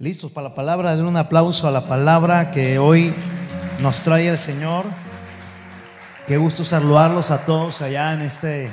Listos 0.00 0.30
para 0.30 0.50
la 0.50 0.54
palabra, 0.54 0.94
den 0.94 1.06
un 1.06 1.16
aplauso 1.16 1.66
a 1.66 1.72
la 1.72 1.88
palabra 1.88 2.52
que 2.52 2.78
hoy 2.78 3.12
nos 3.80 4.04
trae 4.04 4.28
el 4.28 4.38
Señor. 4.38 4.84
Qué 6.28 6.36
gusto 6.36 6.62
saludarlos 6.62 7.32
a 7.32 7.44
todos 7.44 7.82
allá 7.82 8.14
en 8.14 8.20
este 8.20 8.70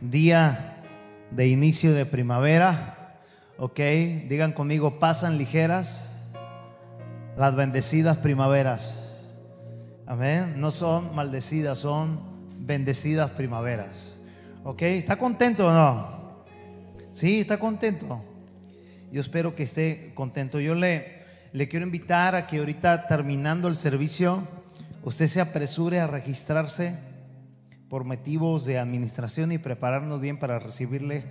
día 0.00 0.84
de 1.32 1.48
inicio 1.48 1.92
de 1.92 2.06
primavera. 2.06 3.18
Ok, 3.58 3.80
digan 4.28 4.52
conmigo, 4.52 5.00
pasan 5.00 5.38
ligeras 5.38 6.14
las 7.36 7.56
bendecidas 7.56 8.18
primaveras. 8.18 9.16
Amén. 10.06 10.54
No 10.56 10.70
son 10.70 11.16
maldecidas, 11.16 11.78
son 11.78 12.20
bendecidas 12.60 13.32
primaveras. 13.32 14.20
Ok, 14.62 14.82
¿está 14.82 15.16
contento 15.16 15.66
o 15.66 15.72
no? 15.72 16.44
Sí, 17.10 17.40
está 17.40 17.58
contento. 17.58 18.22
Yo 19.12 19.20
espero 19.20 19.54
que 19.54 19.62
esté 19.62 20.12
contento. 20.14 20.60
Yo 20.60 20.74
le, 20.74 21.24
le 21.52 21.68
quiero 21.68 21.84
invitar 21.84 22.34
a 22.34 22.46
que 22.46 22.58
ahorita 22.58 23.08
terminando 23.08 23.68
el 23.68 23.76
servicio, 23.76 24.46
usted 25.02 25.26
se 25.26 25.40
apresure 25.40 26.00
a 26.00 26.06
registrarse 26.06 26.96
por 27.88 28.04
motivos 28.04 28.64
de 28.66 28.78
administración 28.78 29.50
y 29.50 29.58
prepararnos 29.58 30.20
bien 30.20 30.38
para 30.38 30.60
recibirle 30.60 31.24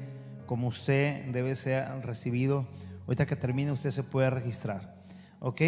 como 0.46 0.68
usted 0.68 1.26
debe 1.32 1.56
ser 1.56 1.88
recibido. 2.02 2.68
Ahorita 3.06 3.26
que 3.26 3.36
termine 3.36 3.72
usted 3.72 3.92
se 3.92 4.04
puede 4.04 4.30
registrar. 4.30 4.96
¿Ok? 5.40 5.62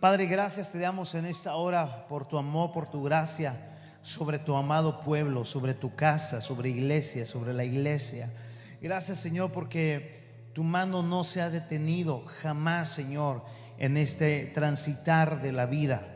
Padre, 0.00 0.26
gracias 0.26 0.72
te 0.72 0.80
damos 0.80 1.14
en 1.14 1.26
esta 1.26 1.54
hora 1.54 2.08
por 2.08 2.26
tu 2.26 2.38
amor, 2.38 2.72
por 2.72 2.88
tu 2.90 3.04
gracia 3.04 3.68
sobre 4.02 4.40
tu 4.40 4.56
amado 4.56 5.00
pueblo, 5.00 5.44
sobre 5.44 5.74
tu 5.74 5.94
casa, 5.94 6.40
sobre 6.40 6.70
iglesia, 6.70 7.24
sobre 7.24 7.54
la 7.54 7.64
iglesia. 7.64 8.32
Gracias 8.80 9.20
Señor 9.20 9.52
porque 9.52 10.21
tu 10.52 10.64
mano 10.64 11.02
no 11.02 11.24
se 11.24 11.40
ha 11.40 11.50
detenido 11.50 12.24
jamás, 12.42 12.90
Señor, 12.90 13.42
en 13.78 13.96
este 13.96 14.46
transitar 14.54 15.40
de 15.40 15.52
la 15.52 15.66
vida. 15.66 16.06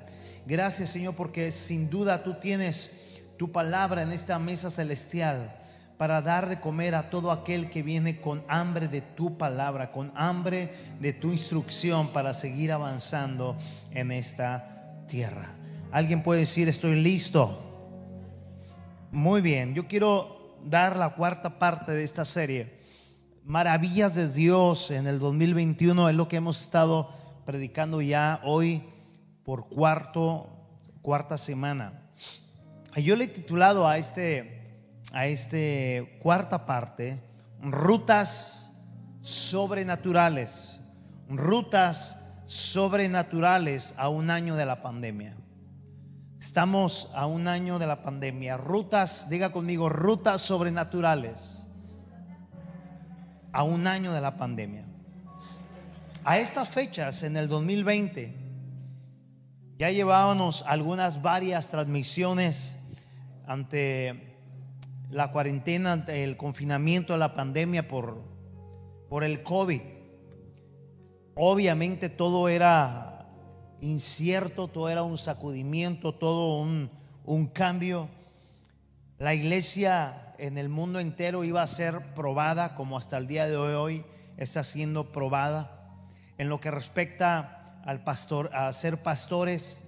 Gracias, 0.46 0.90
Señor, 0.90 1.16
porque 1.16 1.50
sin 1.50 1.88
duda 1.88 2.22
tú 2.22 2.34
tienes 2.34 3.00
tu 3.38 3.50
palabra 3.50 4.02
en 4.02 4.12
esta 4.12 4.38
mesa 4.38 4.70
celestial 4.70 5.56
para 5.96 6.20
dar 6.20 6.48
de 6.48 6.60
comer 6.60 6.94
a 6.94 7.08
todo 7.08 7.30
aquel 7.30 7.70
que 7.70 7.82
viene 7.82 8.20
con 8.20 8.44
hambre 8.46 8.88
de 8.88 9.00
tu 9.00 9.38
palabra, 9.38 9.90
con 9.90 10.12
hambre 10.14 10.70
de 11.00 11.14
tu 11.14 11.32
instrucción 11.32 12.12
para 12.12 12.34
seguir 12.34 12.72
avanzando 12.72 13.56
en 13.92 14.12
esta 14.12 15.04
tierra. 15.08 15.54
Alguien 15.92 16.22
puede 16.22 16.40
decir, 16.40 16.68
estoy 16.68 16.96
listo. 16.96 17.62
Muy 19.10 19.40
bien, 19.40 19.74
yo 19.74 19.88
quiero 19.88 20.58
dar 20.62 20.96
la 20.96 21.10
cuarta 21.14 21.58
parte 21.58 21.92
de 21.92 22.04
esta 22.04 22.26
serie 22.26 22.75
maravillas 23.46 24.16
de 24.16 24.28
Dios 24.28 24.90
en 24.90 25.06
el 25.06 25.20
2021 25.20 26.08
es 26.08 26.16
lo 26.16 26.26
que 26.26 26.36
hemos 26.36 26.60
estado 26.60 27.10
predicando 27.44 28.02
ya 28.02 28.40
hoy 28.42 28.82
por 29.44 29.68
cuarto, 29.68 30.50
cuarta 31.00 31.38
semana. 31.38 31.92
Yo 32.96 33.14
le 33.14 33.24
he 33.24 33.28
titulado 33.28 33.86
a 33.86 33.98
este, 33.98 34.90
a 35.12 35.28
este 35.28 36.18
cuarta 36.20 36.66
parte, 36.66 37.22
rutas 37.62 38.72
sobrenaturales, 39.20 40.80
rutas 41.28 42.16
sobrenaturales 42.46 43.94
a 43.96 44.08
un 44.08 44.30
año 44.30 44.56
de 44.56 44.66
la 44.66 44.82
pandemia. 44.82 45.36
Estamos 46.40 47.10
a 47.14 47.26
un 47.26 47.46
año 47.46 47.78
de 47.78 47.86
la 47.86 48.02
pandemia. 48.02 48.56
Rutas, 48.56 49.28
diga 49.28 49.52
conmigo, 49.52 49.88
rutas 49.88 50.42
sobrenaturales 50.42 51.55
a 53.52 53.62
un 53.62 53.86
año 53.86 54.12
de 54.12 54.20
la 54.20 54.36
pandemia. 54.36 54.84
A 56.24 56.38
estas 56.38 56.68
fechas, 56.68 57.22
en 57.22 57.36
el 57.36 57.48
2020, 57.48 58.34
ya 59.78 59.90
llevábamos 59.90 60.64
algunas 60.66 61.22
varias 61.22 61.68
transmisiones 61.68 62.78
ante 63.46 64.38
la 65.10 65.30
cuarentena, 65.30 65.92
ante 65.92 66.24
el 66.24 66.36
confinamiento 66.36 67.12
de 67.12 67.18
la 67.18 67.34
pandemia 67.34 67.86
por, 67.86 68.22
por 69.08 69.22
el 69.22 69.42
COVID. 69.42 69.80
Obviamente 71.34 72.08
todo 72.08 72.48
era 72.48 73.28
incierto, 73.80 74.68
todo 74.68 74.88
era 74.88 75.02
un 75.02 75.18
sacudimiento, 75.18 76.14
todo 76.14 76.60
un, 76.60 76.90
un 77.24 77.46
cambio. 77.46 78.08
La 79.18 79.32
iglesia 79.32 80.34
en 80.36 80.58
el 80.58 80.68
mundo 80.68 81.00
entero 81.00 81.42
iba 81.42 81.62
a 81.62 81.66
ser 81.66 82.14
probada, 82.14 82.74
como 82.74 82.98
hasta 82.98 83.16
el 83.16 83.26
día 83.26 83.46
de 83.46 83.56
hoy 83.56 84.04
está 84.36 84.62
siendo 84.62 85.10
probada. 85.10 86.04
En 86.36 86.50
lo 86.50 86.60
que 86.60 86.70
respecta 86.70 87.80
al 87.86 88.04
pastor, 88.04 88.50
a 88.52 88.70
ser 88.74 89.02
pastores, 89.02 89.84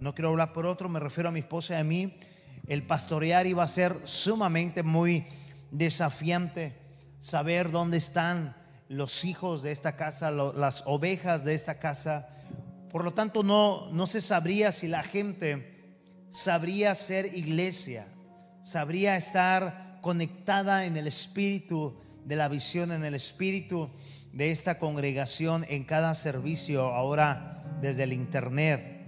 no 0.00 0.14
quiero 0.14 0.28
hablar 0.28 0.52
por 0.52 0.66
otro, 0.66 0.90
me 0.90 1.00
refiero 1.00 1.30
a 1.30 1.32
mi 1.32 1.40
esposa 1.40 1.76
y 1.76 1.80
a 1.80 1.84
mí, 1.84 2.18
el 2.66 2.86
pastorear 2.86 3.46
iba 3.46 3.62
a 3.62 3.68
ser 3.68 3.96
sumamente 4.04 4.82
muy 4.82 5.24
desafiante, 5.70 6.76
saber 7.20 7.70
dónde 7.70 7.96
están 7.96 8.54
los 8.86 9.24
hijos 9.24 9.62
de 9.62 9.72
esta 9.72 9.96
casa, 9.96 10.30
las 10.30 10.82
ovejas 10.84 11.46
de 11.46 11.54
esta 11.54 11.78
casa. 11.78 12.28
Por 12.90 13.02
lo 13.02 13.14
tanto, 13.14 13.42
no, 13.42 13.90
no 13.92 14.06
se 14.06 14.20
sabría 14.20 14.72
si 14.72 14.88
la 14.88 15.02
gente 15.02 15.96
sabría 16.30 16.94
ser 16.94 17.34
iglesia 17.34 18.11
sabría 18.62 19.16
estar 19.16 19.98
conectada 20.00 20.86
en 20.86 20.96
el 20.96 21.06
espíritu 21.06 21.96
de 22.24 22.36
la 22.36 22.48
visión, 22.48 22.92
en 22.92 23.04
el 23.04 23.14
espíritu 23.14 23.90
de 24.32 24.50
esta 24.50 24.78
congregación 24.78 25.66
en 25.68 25.84
cada 25.84 26.14
servicio 26.14 26.86
ahora 26.86 27.64
desde 27.80 28.04
el 28.04 28.12
internet. 28.12 29.06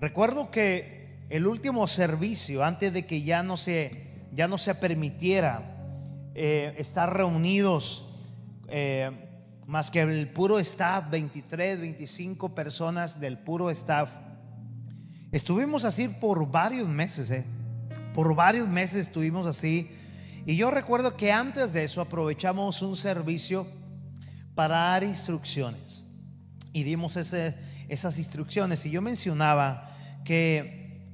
Recuerdo 0.00 0.50
que 0.50 1.18
el 1.30 1.46
último 1.46 1.86
servicio, 1.86 2.64
antes 2.64 2.92
de 2.92 3.06
que 3.06 3.22
ya 3.22 3.42
no 3.42 3.56
se, 3.56 3.90
ya 4.32 4.48
no 4.48 4.58
se 4.58 4.74
permitiera 4.74 5.62
eh, 6.34 6.74
estar 6.78 7.14
reunidos, 7.14 8.06
eh, 8.68 9.10
más 9.66 9.90
que 9.90 10.00
el 10.00 10.28
puro 10.28 10.58
staff, 10.58 11.08
23, 11.10 11.80
25 11.80 12.54
personas 12.54 13.20
del 13.20 13.38
puro 13.38 13.70
staff, 13.70 14.10
estuvimos 15.30 15.84
así 15.84 16.08
por 16.08 16.50
varios 16.50 16.88
meses. 16.88 17.30
Eh. 17.30 17.44
Por 18.14 18.34
varios 18.34 18.68
meses 18.68 19.06
estuvimos 19.06 19.46
así. 19.46 19.90
Y 20.46 20.56
yo 20.56 20.70
recuerdo 20.70 21.16
que 21.16 21.32
antes 21.32 21.72
de 21.72 21.84
eso 21.84 22.00
aprovechamos 22.00 22.82
un 22.82 22.96
servicio 22.96 23.66
para 24.54 24.78
dar 24.78 25.04
instrucciones. 25.04 26.06
Y 26.72 26.82
dimos 26.82 27.16
esas 27.16 28.18
instrucciones. 28.18 28.84
Y 28.86 28.90
yo 28.90 29.02
mencionaba 29.02 29.96
que 30.24 31.06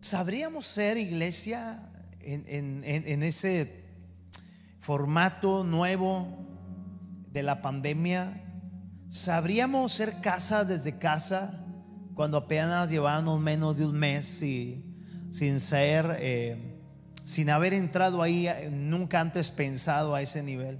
sabríamos 0.00 0.66
ser 0.66 0.96
iglesia 0.96 1.90
en 2.20 3.22
ese 3.22 3.84
formato 4.80 5.64
nuevo 5.64 6.28
de 7.32 7.42
la 7.42 7.62
pandemia. 7.62 8.40
Sabríamos 9.10 9.92
ser 9.92 10.20
casa 10.20 10.64
desde 10.64 10.98
casa 10.98 11.64
cuando 12.14 12.36
apenas 12.36 12.90
llevábamos 12.90 13.40
menos 13.40 13.76
de 13.76 13.86
un 13.86 13.96
mes 13.96 14.42
y 14.42 14.93
sin 15.34 15.58
ser, 15.58 16.18
eh, 16.20 16.56
sin 17.24 17.50
haber 17.50 17.74
entrado 17.74 18.22
ahí, 18.22 18.46
eh, 18.46 18.70
nunca 18.70 19.20
antes 19.20 19.50
pensado 19.50 20.14
a 20.14 20.22
ese 20.22 20.44
nivel. 20.44 20.78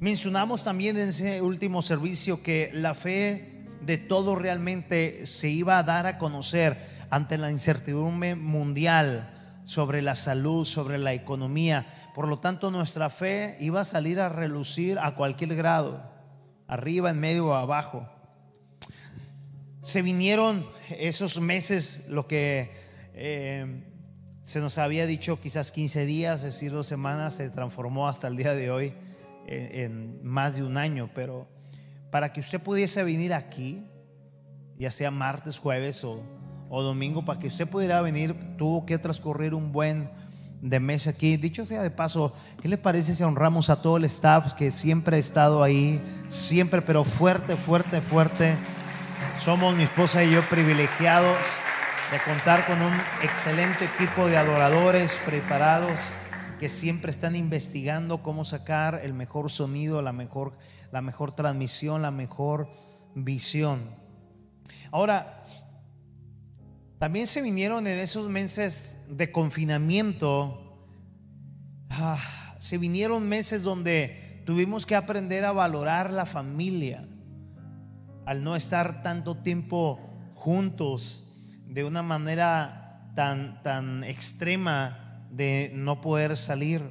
Mencionamos 0.00 0.64
también 0.64 0.96
en 0.96 1.10
ese 1.10 1.42
último 1.42 1.82
servicio 1.82 2.42
que 2.42 2.70
la 2.72 2.94
fe 2.94 3.66
de 3.82 3.98
todo 3.98 4.36
realmente 4.36 5.26
se 5.26 5.50
iba 5.50 5.76
a 5.76 5.82
dar 5.82 6.06
a 6.06 6.16
conocer 6.16 6.78
ante 7.10 7.36
la 7.36 7.50
incertidumbre 7.50 8.34
mundial 8.36 9.60
sobre 9.64 10.00
la 10.00 10.14
salud, 10.14 10.64
sobre 10.64 10.96
la 10.96 11.12
economía. 11.12 11.84
Por 12.14 12.26
lo 12.26 12.38
tanto, 12.38 12.70
nuestra 12.70 13.10
fe 13.10 13.58
iba 13.60 13.82
a 13.82 13.84
salir 13.84 14.18
a 14.18 14.30
relucir 14.30 14.98
a 14.98 15.14
cualquier 15.14 15.54
grado, 15.56 16.10
arriba, 16.68 17.10
en 17.10 17.20
medio 17.20 17.48
o 17.48 17.52
abajo. 17.52 18.08
Se 19.82 20.00
vinieron 20.00 20.66
esos 20.88 21.38
meses, 21.38 22.04
lo 22.08 22.26
que 22.26 22.83
eh, 23.14 23.84
se 24.42 24.60
nos 24.60 24.76
había 24.76 25.06
dicho 25.06 25.40
quizás 25.40 25.72
15 25.72 26.04
días, 26.04 26.38
es 26.38 26.54
decir, 26.54 26.72
dos 26.72 26.86
semanas, 26.86 27.34
se 27.34 27.48
transformó 27.48 28.08
hasta 28.08 28.28
el 28.28 28.36
día 28.36 28.52
de 28.52 28.70
hoy 28.70 28.92
en, 29.46 30.22
más 30.22 30.56
de 30.56 30.62
un 30.62 30.76
año, 30.76 31.10
pero 31.14 31.48
para 32.10 32.32
que 32.32 32.40
usted 32.40 32.60
pudiese 32.60 33.02
venir 33.04 33.32
aquí, 33.32 33.86
ya 34.76 34.90
sea 34.90 35.10
martes, 35.10 35.58
jueves 35.58 36.04
o, 36.04 36.22
o 36.68 36.82
domingo, 36.82 37.24
para 37.24 37.38
que 37.38 37.46
usted 37.46 37.68
pudiera 37.68 38.02
venir, 38.02 38.34
tuvo 38.58 38.84
que 38.84 38.98
transcurrir 38.98 39.54
un 39.54 39.72
buen 39.72 40.10
de 40.60 40.80
mes 40.80 41.06
aquí. 41.06 41.36
Dicho 41.36 41.64
sea 41.64 41.82
de 41.82 41.90
paso, 41.90 42.34
¿qué 42.60 42.68
le 42.68 42.78
parece 42.78 43.14
si 43.14 43.22
honramos 43.22 43.70
a 43.70 43.80
todo 43.80 43.96
el 43.96 44.04
staff 44.04 44.54
que 44.54 44.70
siempre 44.70 45.16
ha 45.16 45.20
estado 45.20 45.62
ahí, 45.62 46.02
siempre, 46.28 46.82
pero 46.82 47.04
fuerte, 47.04 47.56
fuerte, 47.56 48.00
fuerte? 48.00 48.56
Somos 49.38 49.74
mi 49.74 49.84
esposa 49.84 50.22
y 50.24 50.32
yo 50.32 50.48
privilegiados 50.48 51.36
de 52.14 52.20
contar 52.20 52.64
con 52.64 52.80
un 52.80 52.92
excelente 53.24 53.86
equipo 53.86 54.28
de 54.28 54.36
adoradores 54.36 55.20
preparados 55.26 56.12
que 56.60 56.68
siempre 56.68 57.10
están 57.10 57.34
investigando 57.34 58.22
cómo 58.22 58.44
sacar 58.44 59.00
el 59.02 59.12
mejor 59.12 59.50
sonido, 59.50 60.00
la 60.00 60.12
mejor, 60.12 60.56
la 60.92 61.00
mejor 61.00 61.32
transmisión, 61.32 62.02
la 62.02 62.12
mejor 62.12 62.70
visión. 63.16 63.96
Ahora, 64.92 65.44
también 67.00 67.26
se 67.26 67.42
vinieron 67.42 67.84
en 67.88 67.98
esos 67.98 68.30
meses 68.30 68.96
de 69.08 69.32
confinamiento, 69.32 70.86
ah, 71.90 72.54
se 72.60 72.78
vinieron 72.78 73.28
meses 73.28 73.64
donde 73.64 74.40
tuvimos 74.46 74.86
que 74.86 74.94
aprender 74.94 75.44
a 75.44 75.50
valorar 75.50 76.12
la 76.12 76.26
familia, 76.26 77.08
al 78.24 78.44
no 78.44 78.54
estar 78.54 79.02
tanto 79.02 79.38
tiempo 79.38 79.98
juntos 80.36 81.23
de 81.66 81.84
una 81.84 82.02
manera 82.02 83.10
tan, 83.14 83.62
tan 83.62 84.04
extrema 84.04 85.22
de 85.30 85.72
no 85.74 86.00
poder 86.00 86.36
salir. 86.36 86.82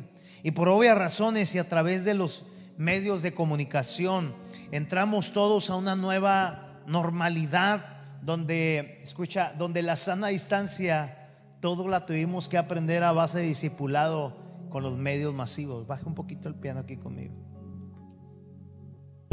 Y 0.43 0.51
por 0.51 0.69
obvias 0.69 0.97
razones 0.97 1.53
y 1.55 1.59
a 1.59 1.69
través 1.69 2.03
de 2.05 2.13
los 2.13 2.45
medios 2.77 3.21
de 3.21 3.33
comunicación, 3.33 4.35
entramos 4.71 5.31
todos 5.31 5.69
a 5.69 5.75
una 5.75 5.95
nueva 5.95 6.81
normalidad 6.87 7.85
donde, 8.21 8.99
escucha, 9.03 9.53
donde 9.57 9.81
la 9.81 9.95
sana 9.95 10.27
distancia, 10.27 11.29
todo 11.59 11.87
la 11.87 12.05
tuvimos 12.05 12.49
que 12.49 12.57
aprender 12.57 13.03
a 13.03 13.11
base 13.11 13.39
de 13.39 13.45
discipulado 13.45 14.37
con 14.69 14.83
los 14.83 14.97
medios 14.97 15.33
masivos. 15.33 15.87
Baja 15.87 16.05
un 16.05 16.15
poquito 16.15 16.49
el 16.49 16.55
piano 16.55 16.81
aquí 16.81 16.97
conmigo. 16.97 17.52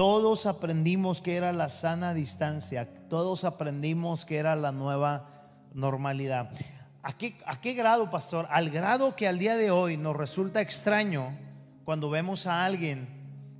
Todos 0.01 0.47
aprendimos 0.47 1.21
que 1.21 1.37
era 1.37 1.53
la 1.53 1.69
sana 1.69 2.15
distancia, 2.15 2.89
todos 3.11 3.45
aprendimos 3.45 4.25
que 4.25 4.39
era 4.39 4.57
la 4.57 4.73
nueva 4.73 5.29
normalidad. 5.75 6.53
¿A 7.03 7.13
qué, 7.19 7.37
¿A 7.45 7.61
qué 7.61 7.75
grado, 7.75 8.11
pastor? 8.11 8.47
Al 8.49 8.71
grado 8.71 9.15
que 9.15 9.29
al 9.29 9.39
día 9.39 9.59
de 9.59 9.71
hoy 9.71 9.99
nos 9.99 10.17
resulta 10.17 10.63
extraño 10.63 11.37
cuando 11.85 12.09
vemos 12.09 12.47
a 12.47 12.65
alguien 12.65 13.09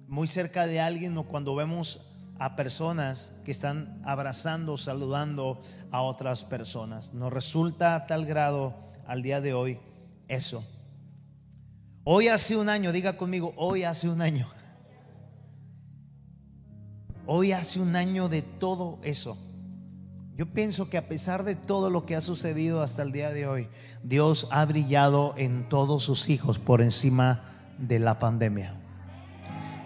muy 0.09 0.27
cerca 0.29 0.67
de 0.67 0.81
alguien 0.81 1.15
o 1.19 1.25
cuando 1.25 1.55
vemos 1.55 2.07
a 2.39 2.57
personas 2.57 3.35
que 3.45 3.51
están 3.51 4.01
abrazando, 4.07 4.79
saludando 4.79 5.61
a 5.91 6.01
otras 6.01 6.45
personas. 6.45 7.13
Nos 7.13 7.31
resulta 7.31 8.07
tal 8.07 8.25
grado 8.25 8.75
al 9.07 9.21
día 9.21 9.43
de 9.43 9.53
hoy 9.53 9.79
eso. 10.27 10.65
Hoy 12.03 12.29
hace 12.29 12.57
un 12.57 12.71
año, 12.71 12.93
diga 12.93 13.19
conmigo, 13.19 13.53
hoy 13.59 13.85
hace 13.85 14.09
un 14.09 14.23
año. 14.23 14.51
Hoy 17.33 17.53
hace 17.53 17.79
un 17.79 17.95
año 17.95 18.29
de 18.29 18.43
todo 18.43 18.99
eso. 19.05 19.39
Yo 20.37 20.53
pienso 20.53 20.91
que 20.91 20.99
a 20.99 21.07
pesar 21.07 21.45
de 21.45 21.55
todo 21.55 21.89
lo 21.89 22.05
que 22.05 22.17
ha 22.17 22.21
sucedido 22.21 22.83
hasta 22.83 23.05
el 23.05 23.13
día 23.13 23.31
de 23.31 23.47
hoy, 23.47 23.69
Dios 24.03 24.49
ha 24.51 24.65
brillado 24.65 25.35
en 25.37 25.69
todos 25.69 26.03
sus 26.03 26.29
hijos 26.29 26.59
por 26.59 26.83
encima 26.83 27.41
de 27.79 28.01
la 28.01 28.19
pandemia. 28.19 28.75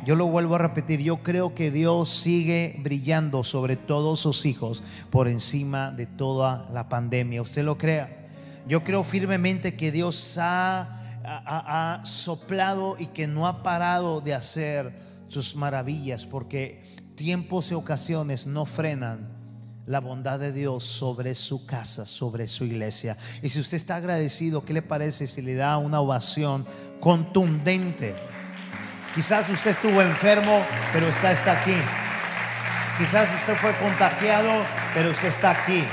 Yo 0.06 0.17
lo 0.17 0.25
vuelvo 0.25 0.55
a 0.55 0.58
repetir, 0.58 1.02
yo 1.02 1.23
creo 1.23 1.55
que 1.55 1.70
Dios 1.70 2.08
sigue 2.08 2.81
brillando 2.82 3.44
sobre 3.44 3.76
todos 3.76 4.20
sus 4.20 4.46
hijos 4.46 4.82
por 5.11 5.29
encima 5.29 5.91
de 5.91 6.06
toda 6.06 6.67
la 6.73 6.88
pandemia. 6.88 7.43
¿Usted 7.43 7.62
lo 7.62 7.76
crea? 7.76 8.26
Yo 8.67 8.85
creo 8.85 9.05
firmemente 9.05 9.76
que 9.76 9.93
Dios 9.93 10.38
ha, 10.41 12.00
soplado 12.05 12.96
y 12.99 13.08
que 13.08 13.26
no 13.26 13.46
ha 13.46 13.62
parado 13.62 14.23
de 14.23 14.32
hacer 14.32 14.94
sus 15.29 15.56
maravillas 15.56 16.25
porque 16.25 16.94
tiempos 17.16 17.70
y 17.70 17.75
ocasiones 17.75 18.46
no 18.46 18.66
frenan 18.66 19.34
la 19.87 20.00
bondad 20.00 20.38
de 20.38 20.52
Dios 20.52 20.84
sobre 20.84 21.34
su 21.34 21.66
casa, 21.66 22.06
sobre 22.06 22.46
su 22.46 22.64
iglesia. 22.64 23.16
Y 23.43 23.50
si 23.50 23.61
usted 23.61 23.76
está 23.76 23.96
agradecido, 23.96 24.64
¿qué 24.64 24.72
le 24.72 24.82
parece 24.82 25.26
si 25.26 25.43
le 25.43 25.55
da 25.55 25.76
una 25.78 26.00
ovación 26.00 26.66
contundente? 27.00 28.14
Quizás 29.14 29.49
usted 29.49 29.72
estuvo 29.72 30.00
enfermo, 30.00 30.64
pero 30.93 31.06
está, 31.08 31.32
está 31.32 31.61
aquí. 31.62 31.76
Quizás 32.99 33.28
usted 33.40 33.56
fue 33.56 33.76
contagiado, 33.78 34.64
pero 34.94 35.10
usted 35.10 35.28
está 35.28 35.50
aquí. 35.50 35.84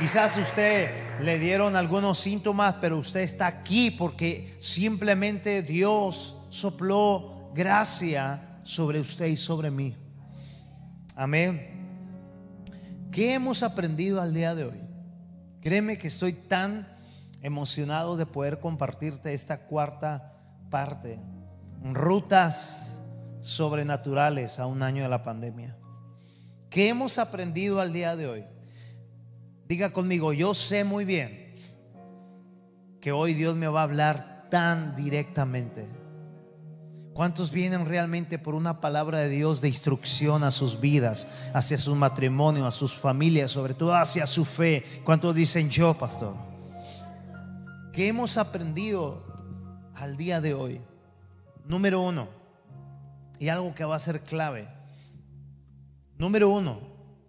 Quizás 0.00 0.36
usted 0.36 0.90
le 1.22 1.38
dieron 1.38 1.76
algunos 1.76 2.18
síntomas, 2.18 2.74
pero 2.80 2.98
usted 2.98 3.20
está 3.20 3.46
aquí 3.46 3.90
porque 3.90 4.56
simplemente 4.58 5.62
Dios 5.62 6.36
sopló 6.50 7.50
gracia 7.54 8.51
sobre 8.62 9.00
usted 9.00 9.26
y 9.26 9.36
sobre 9.36 9.70
mí. 9.70 9.96
Amén. 11.14 11.68
¿Qué 13.10 13.34
hemos 13.34 13.62
aprendido 13.62 14.20
al 14.20 14.32
día 14.32 14.54
de 14.54 14.64
hoy? 14.64 14.80
Créeme 15.60 15.98
que 15.98 16.08
estoy 16.08 16.32
tan 16.32 16.88
emocionado 17.42 18.16
de 18.16 18.26
poder 18.26 18.60
compartirte 18.60 19.34
esta 19.34 19.66
cuarta 19.66 20.32
parte 20.70 21.20
rutas 21.84 22.98
sobrenaturales 23.40 24.58
a 24.58 24.66
un 24.66 24.82
año 24.82 25.02
de 25.02 25.08
la 25.08 25.22
pandemia. 25.22 25.76
¿Qué 26.70 26.88
hemos 26.88 27.18
aprendido 27.18 27.80
al 27.80 27.92
día 27.92 28.16
de 28.16 28.26
hoy? 28.26 28.44
Diga 29.66 29.92
conmigo, 29.92 30.32
yo 30.32 30.54
sé 30.54 30.84
muy 30.84 31.04
bien 31.04 31.56
que 33.00 33.12
hoy 33.12 33.34
Dios 33.34 33.56
me 33.56 33.66
va 33.66 33.80
a 33.80 33.84
hablar 33.84 34.46
tan 34.50 34.94
directamente. 34.94 35.86
¿Cuántos 37.14 37.50
vienen 37.50 37.84
realmente 37.84 38.38
por 38.38 38.54
una 38.54 38.80
palabra 38.80 39.20
de 39.20 39.28
Dios 39.28 39.60
de 39.60 39.68
instrucción 39.68 40.42
a 40.44 40.50
sus 40.50 40.80
vidas, 40.80 41.26
hacia 41.52 41.76
su 41.76 41.94
matrimonio, 41.94 42.66
a 42.66 42.70
sus 42.70 42.94
familias, 42.94 43.50
sobre 43.50 43.74
todo 43.74 43.94
hacia 43.94 44.26
su 44.26 44.46
fe? 44.46 44.82
¿Cuántos 45.04 45.34
dicen 45.34 45.68
yo, 45.68 45.92
pastor? 45.92 46.34
¿Qué 47.92 48.08
hemos 48.08 48.38
aprendido 48.38 49.22
al 49.94 50.16
día 50.16 50.40
de 50.40 50.54
hoy? 50.54 50.80
Número 51.66 52.00
uno, 52.00 52.28
y 53.38 53.50
algo 53.50 53.74
que 53.74 53.84
va 53.84 53.96
a 53.96 53.98
ser 53.98 54.20
clave. 54.20 54.68
Número 56.16 56.48
uno, 56.48 56.80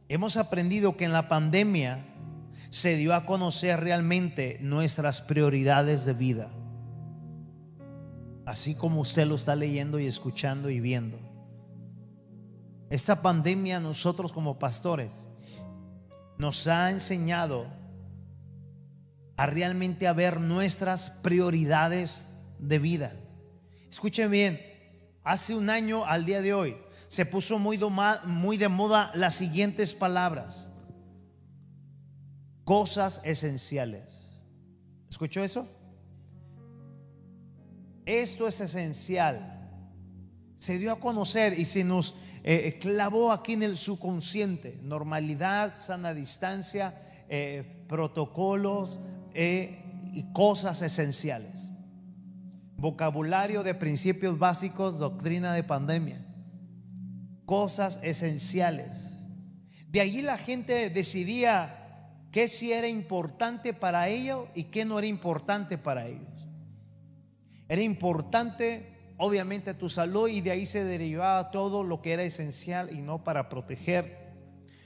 hemos 0.08 0.38
aprendido 0.38 0.96
que 0.96 1.04
en 1.04 1.12
la 1.12 1.28
pandemia 1.28 2.06
se 2.70 2.96
dio 2.96 3.14
a 3.14 3.26
conocer 3.26 3.82
realmente 3.82 4.60
nuestras 4.62 5.20
prioridades 5.20 6.06
de 6.06 6.14
vida. 6.14 6.50
Así 8.46 8.76
como 8.76 9.02
usted 9.02 9.26
lo 9.26 9.36
está 9.36 9.56
leyendo 9.56 10.00
y 10.00 10.08
escuchando 10.08 10.70
y 10.70 10.80
viendo. 10.80 11.18
Esta 12.90 13.22
pandemia 13.22 13.80
nosotros 13.80 14.34
como 14.34 14.60
pastores 14.60 15.12
nos 16.38 16.68
ha 16.68 16.90
enseñado 16.90 17.68
a 19.38 19.46
realmente 19.46 20.08
a 20.08 20.14
ver 20.14 20.40
nuestras 20.40 21.10
prioridades 21.10 22.26
de 22.60 22.80
vida. 22.80 23.16
Escuchen 23.90 24.30
bien, 24.30 24.62
hace 25.24 25.56
un 25.56 25.70
año 25.70 26.06
al 26.06 26.26
día 26.26 26.42
de 26.42 26.54
hoy 26.54 26.78
se 27.08 27.26
puso 27.26 27.60
muy, 27.60 27.80
muy 28.26 28.58
de 28.58 28.68
moda 28.68 29.12
las 29.16 29.36
siguientes 29.36 29.94
palabras. 29.94 30.72
Cosas 32.64 33.22
esenciales. 33.24 34.44
¿Escuchó 35.10 35.44
eso? 35.44 35.68
Esto 38.06 38.48
es 38.48 38.60
esencial. 38.62 39.60
Se 40.58 40.78
dio 40.78 40.92
a 40.92 41.00
conocer 41.00 41.58
y 41.58 41.66
se 41.66 41.84
nos 41.84 42.16
eh, 42.44 42.78
clavó 42.80 43.32
aquí 43.32 43.54
en 43.54 43.64
el 43.64 43.78
subconsciente. 43.78 44.80
Normalidad, 44.82 45.74
sana 45.80 46.14
distancia, 46.14 46.98
eh, 47.30 47.86
protocolos 47.88 49.00
eh, 49.34 49.84
y 50.14 50.32
cosas 50.34 50.82
esenciales 50.82 51.74
vocabulario 52.84 53.64
de 53.64 53.76
principios 53.76 54.38
básicos, 54.38 55.00
doctrina 55.00 55.54
de 55.54 55.64
pandemia, 55.64 56.22
cosas 57.46 57.98
esenciales. 58.04 59.16
De 59.88 60.02
allí 60.02 60.22
la 60.22 60.38
gente 60.38 60.90
decidía 60.90 62.12
qué 62.30 62.50
si 62.50 62.74
era 62.74 62.90
importante 62.90 63.74
para 63.74 64.10
ellos 64.10 64.50
y 64.54 64.66
qué 64.66 64.84
no 64.84 65.00
era 65.00 65.08
importante 65.08 65.78
para 65.78 66.08
ellos. 66.08 66.28
Era 67.74 67.82
importante, 67.82 69.16
obviamente, 69.18 69.74
tu 69.74 69.90
salud 69.90 70.30
y 70.30 70.42
de 70.42 70.52
ahí 70.52 70.68
se 70.68 70.84
derivaba 70.84 71.50
todo 71.50 71.84
lo 71.84 72.04
que 72.04 72.14
era 72.14 72.22
esencial 72.22 72.96
y 72.96 73.02
no 73.02 73.24
para 73.24 73.50
proteger 73.50 74.32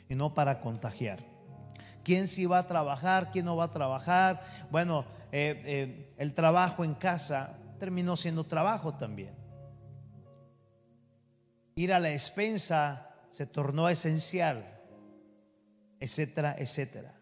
y 0.07 0.15
no 0.15 0.33
para 0.33 0.61
contagiar. 0.61 1.19
¿Quién 2.05 2.29
sí 2.29 2.45
va 2.45 2.59
a 2.59 2.67
trabajar? 2.69 3.29
¿Quién 3.31 3.43
no 3.43 3.57
va 3.57 3.65
a 3.65 3.71
trabajar? 3.71 4.41
Bueno, 4.71 5.03
eh, 5.33 5.61
eh, 5.65 6.13
el 6.17 6.33
trabajo 6.33 6.85
en 6.85 6.93
casa 6.93 7.57
terminó 7.77 8.15
siendo 8.15 8.45
trabajo 8.45 8.93
también. 8.93 9.35
Ir 11.75 11.91
a 11.91 11.99
la 11.99 12.07
despensa 12.07 13.09
se 13.29 13.45
tornó 13.45 13.89
esencial, 13.89 14.63
etcétera, 15.99 16.55
etcétera. 16.57 17.16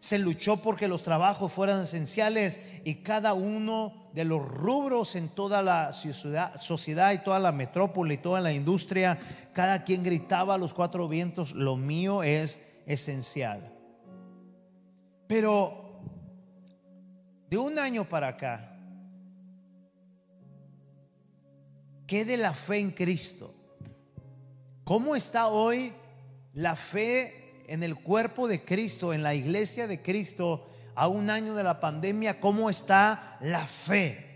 Se 0.00 0.18
luchó 0.18 0.62
porque 0.62 0.88
los 0.88 1.02
trabajos 1.02 1.52
fueran 1.52 1.82
esenciales 1.82 2.60
y 2.84 2.96
cada 2.96 3.34
uno 3.34 4.10
de 4.12 4.24
los 4.24 4.46
rubros 4.46 5.16
en 5.16 5.28
toda 5.28 5.62
la 5.62 5.92
sociedad 5.92 7.12
y 7.12 7.18
toda 7.18 7.38
la 7.38 7.52
metrópoli 7.52 8.14
y 8.14 8.18
toda 8.18 8.40
la 8.40 8.52
industria, 8.52 9.18
cada 9.52 9.84
quien 9.84 10.02
gritaba 10.02 10.54
a 10.54 10.58
los 10.58 10.74
cuatro 10.74 11.08
vientos, 11.08 11.52
lo 11.52 11.76
mío 11.76 12.22
es 12.22 12.60
esencial. 12.86 13.72
Pero 15.26 16.00
de 17.50 17.58
un 17.58 17.78
año 17.78 18.04
para 18.04 18.28
acá, 18.28 18.76
¿qué 22.06 22.24
de 22.24 22.36
la 22.36 22.52
fe 22.52 22.78
en 22.78 22.90
Cristo? 22.92 23.52
¿Cómo 24.84 25.16
está 25.16 25.48
hoy 25.48 25.92
la 26.54 26.74
fe 26.74 27.45
en 27.68 27.82
el 27.82 27.96
cuerpo 27.96 28.48
de 28.48 28.64
Cristo, 28.64 29.12
en 29.12 29.22
la 29.22 29.34
iglesia 29.34 29.86
de 29.86 30.02
Cristo, 30.02 30.68
a 30.94 31.08
un 31.08 31.30
año 31.30 31.54
de 31.54 31.62
la 31.62 31.80
pandemia? 31.80 32.40
¿Cómo 32.40 32.70
está 32.70 33.36
la 33.40 33.66
fe? 33.66 34.26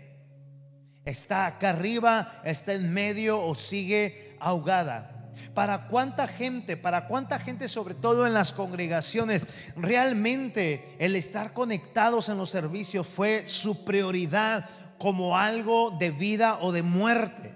¿Está 1.03 1.47
acá 1.47 1.71
arriba, 1.71 2.41
está 2.43 2.73
en 2.73 2.93
medio 2.93 3.41
o 3.43 3.55
sigue 3.55 4.37
ahogada? 4.39 5.31
¿Para 5.53 5.87
cuánta 5.87 6.27
gente, 6.27 6.77
para 6.77 7.07
cuánta 7.07 7.39
gente, 7.39 7.67
sobre 7.67 7.95
todo 7.95 8.27
en 8.27 8.33
las 8.33 8.53
congregaciones, 8.53 9.47
realmente 9.75 10.95
el 10.99 11.15
estar 11.15 11.53
conectados 11.53 12.29
en 12.29 12.37
los 12.37 12.49
servicios 12.49 13.07
fue 13.07 13.47
su 13.47 13.83
prioridad 13.83 14.69
como 14.99 15.37
algo 15.37 15.91
de 15.91 16.11
vida 16.11 16.59
o 16.61 16.71
de 16.71 16.83
muerte 16.83 17.55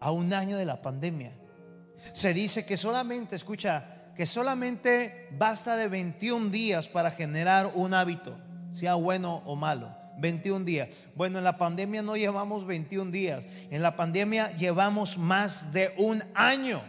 a 0.00 0.10
un 0.12 0.32
año 0.32 0.56
de 0.56 0.64
la 0.64 0.80
pandemia? 0.80 1.32
Se 2.14 2.32
dice 2.32 2.64
que 2.64 2.76
solamente, 2.76 3.36
escucha, 3.36 4.01
que 4.14 4.26
solamente 4.26 5.28
basta 5.38 5.76
de 5.76 5.88
21 5.88 6.50
días 6.50 6.88
para 6.88 7.10
generar 7.10 7.72
un 7.74 7.94
hábito, 7.94 8.36
sea 8.72 8.94
bueno 8.94 9.42
o 9.46 9.56
malo. 9.56 10.02
21 10.18 10.64
días. 10.64 10.88
Bueno, 11.14 11.38
en 11.38 11.44
la 11.44 11.58
pandemia 11.58 12.02
no 12.02 12.16
llevamos 12.16 12.66
21 12.66 13.10
días. 13.10 13.46
En 13.70 13.82
la 13.82 13.96
pandemia 13.96 14.56
llevamos 14.56 15.18
más 15.18 15.72
de 15.72 15.94
un 15.98 16.22
año. 16.34 16.82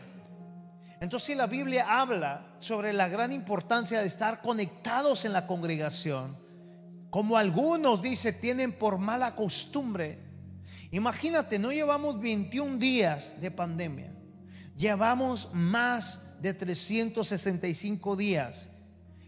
Entonces, 0.99 1.27
si 1.27 1.35
la 1.35 1.47
Biblia 1.47 1.99
habla 1.99 2.45
sobre 2.59 2.93
la 2.93 3.09
gran 3.09 3.31
importancia 3.31 3.99
de 3.99 4.07
estar 4.07 4.41
conectados 4.41 5.25
en 5.25 5.33
la 5.33 5.47
congregación, 5.47 6.37
como 7.09 7.37
algunos, 7.37 8.01
dice, 8.01 8.31
tienen 8.31 8.71
por 8.71 8.97
mala 8.97 9.35
costumbre, 9.35 10.17
imagínate, 10.91 11.59
no 11.59 11.71
llevamos 11.71 12.19
21 12.19 12.77
días 12.77 13.35
de 13.41 13.51
pandemia, 13.51 14.12
llevamos 14.75 15.49
más 15.53 16.21
de 16.41 16.53
365 16.53 18.15
días. 18.15 18.69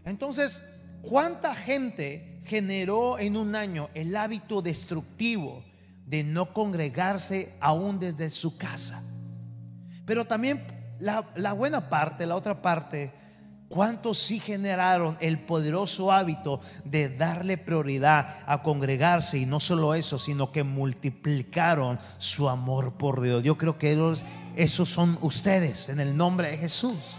Entonces, 0.04 0.62
¿cuánta 1.02 1.54
gente 1.54 2.40
generó 2.44 3.18
en 3.18 3.36
un 3.36 3.54
año 3.54 3.90
el 3.94 4.14
hábito 4.16 4.62
destructivo 4.62 5.64
de 6.06 6.22
no 6.22 6.52
congregarse 6.52 7.52
aún 7.60 7.98
desde 7.98 8.30
su 8.30 8.56
casa. 8.56 9.02
Pero 10.06 10.24
también 10.24 10.64
la, 10.98 11.52
buena 11.52 11.90
parte, 11.90 12.26
la 12.26 12.36
otra 12.36 12.62
parte, 12.62 13.12
¿cuántos 13.68 14.18
sí 14.18 14.40
generaron 14.40 15.16
el 15.20 15.38
poderoso 15.38 16.12
hábito 16.12 16.60
de 16.84 17.08
darle 17.08 17.58
prioridad 17.58 18.38
a 18.46 18.62
congregarse? 18.62 19.38
Y 19.38 19.46
no 19.46 19.60
solo 19.60 19.94
eso, 19.94 20.18
sino 20.18 20.52
que 20.52 20.62
multiplicaron 20.62 21.98
su 22.18 22.48
amor 22.48 22.94
por 22.94 23.20
Dios. 23.20 23.42
Yo 23.42 23.56
creo 23.56 23.78
que 23.78 23.92
esos, 24.56 24.88
son 24.88 25.18
ustedes 25.22 25.88
en 25.88 26.00
el 26.00 26.16
nombre 26.16 26.50
de 26.50 26.58
Jesús. 26.58 27.16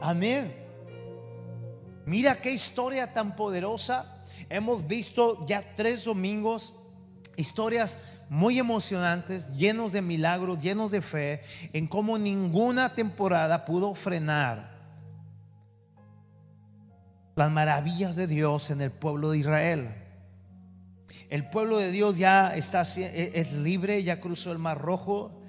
Amén. 0.00 0.54
Mira 2.06 2.40
qué 2.40 2.52
historia 2.52 3.12
tan 3.12 3.36
poderosa 3.36 4.12
Hemos 4.48 4.86
visto 4.86 5.46
ya 5.46 5.62
tres 5.76 6.04
domingos 6.04 6.74
historias 7.36 7.98
muy 8.28 8.58
emocionantes, 8.58 9.48
llenos 9.56 9.92
de 9.92 10.02
milagros, 10.02 10.58
llenos 10.58 10.90
de 10.90 11.02
fe, 11.02 11.42
en 11.72 11.86
cómo 11.86 12.18
ninguna 12.18 12.94
temporada 12.94 13.64
pudo 13.64 13.94
frenar 13.94 14.71
las 17.34 17.50
maravillas 17.50 18.16
de 18.16 18.26
Dios 18.26 18.70
en 18.70 18.80
el 18.80 18.90
pueblo 18.90 19.30
de 19.30 19.38
Israel. 19.38 19.94
El 21.30 21.48
pueblo 21.48 21.78
de 21.78 21.90
Dios 21.90 22.18
ya 22.18 22.54
está 22.54 22.82
e, 22.96 23.32
es 23.34 23.52
libre, 23.54 24.02
ya 24.02 24.20
cruzó 24.20 24.52
el 24.52 24.58
Mar 24.58 24.80
Rojo, 24.80 25.40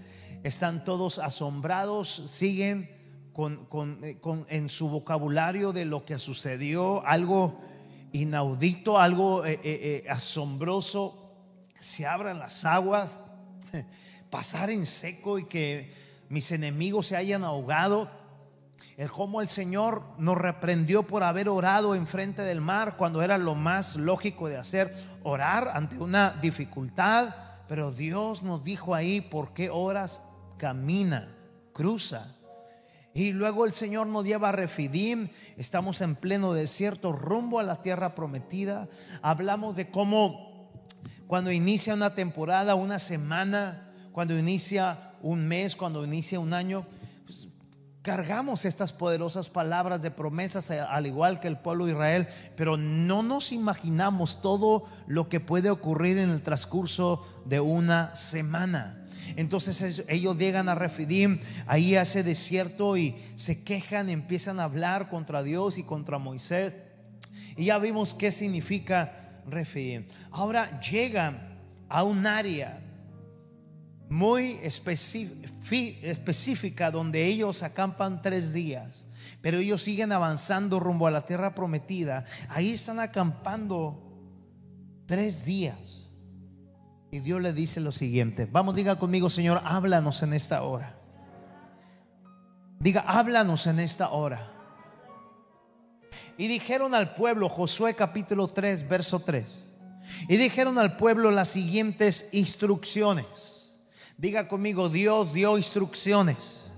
están 0.44 0.86
todos 0.86 1.20
asombrados, 1.20 2.24
siguen 2.28 2.90
con, 3.34 3.68
eh, 4.04 4.18
en 4.50 4.70
su 4.70 4.88
vocabulario 4.88 5.74
de 5.74 5.86
lo 5.86 6.06
que 6.06 6.20
sucedió, 6.20 7.06
algo 7.06 7.60
inaudito, 8.14 8.98
algo 8.98 9.46
eh, 9.46 9.60
eh, 9.64 10.06
asombroso. 10.10 11.20
Se 11.80 12.06
abran 12.06 12.40
las 12.40 12.64
aguas, 12.64 13.20
pasar 14.30 14.70
en 14.70 14.86
seco 14.86 15.38
y 15.38 15.46
que 15.48 15.92
mis 16.30 16.52
enemigos 16.52 17.08
se 17.08 17.18
hayan 17.18 17.44
ahogado. 17.44 18.10
El 18.98 19.10
cómo 19.10 19.42
el 19.42 19.50
Señor 19.50 20.04
nos 20.20 20.38
reprendió 20.38 21.04
por 21.04 21.24
haber 21.24 21.50
orado 21.50 21.96
enfrente 21.96 22.44
del 22.44 22.62
mar 22.62 22.96
cuando 22.96 23.24
era 23.24 23.38
lo 23.38 23.56
más 23.56 23.96
lógico 23.96 24.48
de 24.48 24.58
hacer, 24.58 24.96
orar 25.24 25.70
ante 25.74 25.98
una 25.98 26.32
dificultad. 26.42 27.34
Pero 27.68 27.92
Dios 27.92 28.44
nos 28.44 28.64
dijo 28.64 28.94
ahí, 28.94 29.22
¿por 29.22 29.54
qué 29.54 29.70
oras? 29.72 30.22
Camina, 30.58 31.36
cruza. 31.74 32.36
Y 33.16 33.32
luego 33.32 33.66
el 33.66 33.74
Señor 33.74 34.08
nos 34.08 34.26
lleva 34.26 34.50
a 34.50 34.54
Refidim, 34.54 35.30
estamos 35.56 36.02
en 36.02 36.16
pleno 36.16 36.54
desierto, 36.54 37.14
rumbo 37.14 37.60
a 37.60 37.64
la 37.64 37.82
tierra 37.82 38.16
prometida. 38.16 38.88
Hablamos 39.22 39.76
de 39.76 39.90
cómo 39.92 40.72
cuando 41.28 41.52
inicia 41.52 41.94
una 41.94 42.16
temporada, 42.16 42.76
una 42.76 43.00
semana, 43.00 43.92
cuando 44.12 44.38
inicia 44.38 45.14
un 45.22 45.48
mes, 45.48 45.76
cuando 45.76 46.04
inicia 46.04 46.40
un 46.40 46.54
año, 46.54 46.86
cargamos 48.04 48.66
estas 48.66 48.92
poderosas 48.92 49.48
palabras 49.48 50.02
de 50.02 50.12
promesas, 50.12 50.70
al 50.70 51.08
igual 51.08 51.40
que 51.40 51.48
el 51.48 51.58
pueblo 51.58 51.86
de 51.86 51.94
Israel, 51.94 52.28
pero 52.58 52.76
no 52.76 53.24
nos 53.24 53.54
imaginamos 53.54 54.42
todo 54.42 54.86
lo 55.08 55.30
que 55.30 55.40
puede 55.40 55.70
ocurrir 55.70 56.18
en 56.18 56.30
el 56.30 56.42
transcurso 56.42 57.26
de 57.46 57.62
una 57.62 58.14
semana. 58.16 59.08
Entonces 59.38 60.04
ellos 60.10 60.38
llegan 60.38 60.68
a 60.68 60.76
Refidim, 60.76 61.40
ahí 61.66 61.96
a 61.96 62.02
ese 62.02 62.24
desierto 62.24 62.98
y 62.98 63.16
se 63.36 63.64
quejan, 63.64 64.10
empiezan 64.10 64.60
a 64.60 64.66
hablar 64.66 65.10
contra 65.10 65.42
Dios 65.42 65.78
y 65.78 65.84
contra 65.84 66.20
Moisés. 66.20 66.76
Y 67.56 67.66
ya 67.66 67.80
vimos 67.80 68.14
qué 68.14 68.34
significa 68.34 69.42
Refidim. 69.48 70.06
Ahora 70.30 70.82
llegan 70.82 71.58
a 71.88 72.04
un 72.04 72.28
área 72.28 72.83
muy 74.10 74.60
específica 74.62 76.92
donde 76.92 77.26
ellos 77.26 77.64
acampan 77.64 78.22
tres 78.22 78.54
días. 78.54 79.08
Pero 79.42 79.60
ellos 79.60 79.82
siguen 79.82 80.12
avanzando 80.12 80.80
rumbo 80.80 81.08
a 81.08 81.12
la 81.12 81.26
tierra 81.26 81.54
prometida. 81.54 82.24
Ahí 82.50 82.72
están 82.72 83.00
acampando 83.00 84.00
tres 85.06 85.46
días. 85.46 86.10
Y 87.12 87.20
Dios 87.20 87.42
le 87.42 87.54
dice 87.54 87.80
lo 87.80 87.92
siguiente. 87.92 88.48
Vamos, 88.52 88.76
diga 88.76 88.98
conmigo, 88.98 89.30
Señor, 89.30 89.62
háblanos 89.66 90.24
en 90.24 90.34
esta 90.34 90.64
hora. 90.64 90.98
Diga, 92.80 93.02
háblanos 93.02 93.68
en 93.68 93.80
esta 93.80 94.10
hora. 94.10 94.50
Y 96.38 96.48
dijeron 96.48 96.96
al 96.96 97.14
pueblo, 97.14 97.50
Josué 97.50 97.96
capítulo 97.96 98.48
3, 98.48 98.90
verso 98.90 99.20
3. 99.20 99.46
Y 100.28 100.38
dijeron 100.38 100.80
al 100.80 100.98
pueblo 100.98 101.32
las 101.32 101.50
siguientes 101.50 102.30
instrucciones. 102.32 103.63
Diga 104.18 104.48
conmigo, 104.48 104.90
Dios 104.90 105.34
dio 105.34 105.58
instrucciones. 105.58 106.72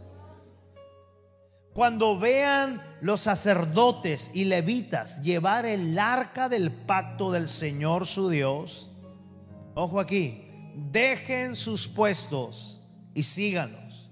Cuando 1.73 2.17
vean 2.17 2.81
los 3.01 3.21
sacerdotes 3.21 4.31
y 4.33 4.45
levitas 4.45 5.21
llevar 5.21 5.65
el 5.65 5.99
arca 5.99 6.47
del 6.49 6.71
pacto 6.71 7.31
del 7.31 7.49
Señor 7.49 8.07
su 8.07 8.29
Dios, 8.29 8.91
Ojo 9.77 9.99
aquí, 9.99 10.47
dejen 10.73 11.57
sus 11.57 11.85
puestos 11.89 12.81
y 13.13 13.23
síganlos. 13.23 14.09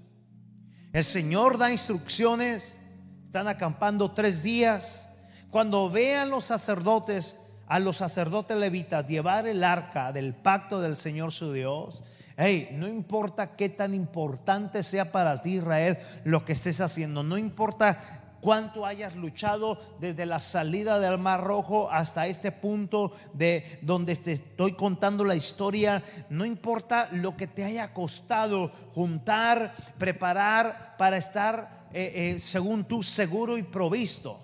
El 0.92 1.04
Señor 1.04 1.56
da 1.56 1.72
instrucciones, 1.72 2.78
están 3.24 3.48
acampando 3.48 4.12
tres 4.12 4.42
días. 4.42 5.08
Cuando 5.50 5.88
vean 5.90 6.28
los 6.28 6.44
sacerdotes, 6.44 7.36
a 7.66 7.78
los 7.78 7.96
sacerdotes 7.96 8.58
levitas 8.58 9.06
llevar 9.06 9.46
el 9.46 9.64
arca 9.64 10.12
del 10.12 10.34
pacto 10.34 10.82
del 10.82 10.96
Señor 10.96 11.32
su 11.32 11.50
Dios, 11.50 12.02
Hey, 12.36 12.70
no 12.72 12.88
importa 12.88 13.54
qué 13.54 13.68
tan 13.68 13.94
importante 13.94 14.82
sea 14.82 15.12
para 15.12 15.40
ti 15.40 15.56
Israel 15.56 15.98
lo 16.24 16.44
que 16.44 16.54
estés 16.54 16.80
haciendo, 16.80 17.22
no 17.22 17.38
importa 17.38 18.24
cuánto 18.40 18.84
hayas 18.84 19.16
luchado 19.16 19.78
desde 20.00 20.26
la 20.26 20.40
salida 20.40 20.98
del 20.98 21.16
Mar 21.16 21.44
Rojo 21.44 21.88
hasta 21.90 22.26
este 22.26 22.52
punto 22.52 23.12
de 23.32 23.78
donde 23.82 24.16
te 24.16 24.32
estoy 24.32 24.72
contando 24.72 25.24
la 25.24 25.36
historia, 25.36 26.02
no 26.28 26.44
importa 26.44 27.08
lo 27.12 27.36
que 27.36 27.46
te 27.46 27.64
haya 27.64 27.94
costado 27.94 28.68
juntar, 28.92 29.74
preparar 29.96 30.96
para 30.98 31.16
estar, 31.16 31.86
eh, 31.92 32.34
eh, 32.36 32.40
según 32.40 32.84
tú, 32.84 33.02
seguro 33.02 33.56
y 33.56 33.62
provisto. 33.62 34.40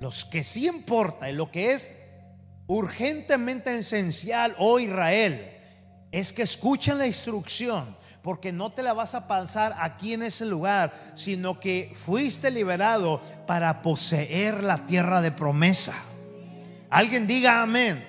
Los 0.00 0.24
que 0.24 0.44
sí 0.44 0.66
importa 0.66 1.28
y 1.28 1.34
lo 1.34 1.50
que 1.50 1.72
es 1.72 1.94
urgentemente 2.66 3.76
esencial, 3.76 4.54
oh 4.58 4.78
Israel, 4.78 5.55
es 6.16 6.32
que 6.32 6.42
escuchen 6.42 6.96
la 6.96 7.06
instrucción 7.06 7.94
porque 8.22 8.50
no 8.50 8.72
te 8.72 8.82
la 8.82 8.94
vas 8.94 9.14
a 9.14 9.28
pasar 9.28 9.76
aquí 9.78 10.14
en 10.14 10.22
ese 10.22 10.46
lugar, 10.46 11.12
sino 11.14 11.60
que 11.60 11.92
fuiste 11.94 12.50
liberado 12.50 13.20
para 13.46 13.82
poseer 13.82 14.64
la 14.64 14.86
tierra 14.86 15.20
de 15.20 15.30
promesa. 15.30 15.94
Alguien 16.88 17.26
diga 17.26 17.60
amén. 17.60 18.02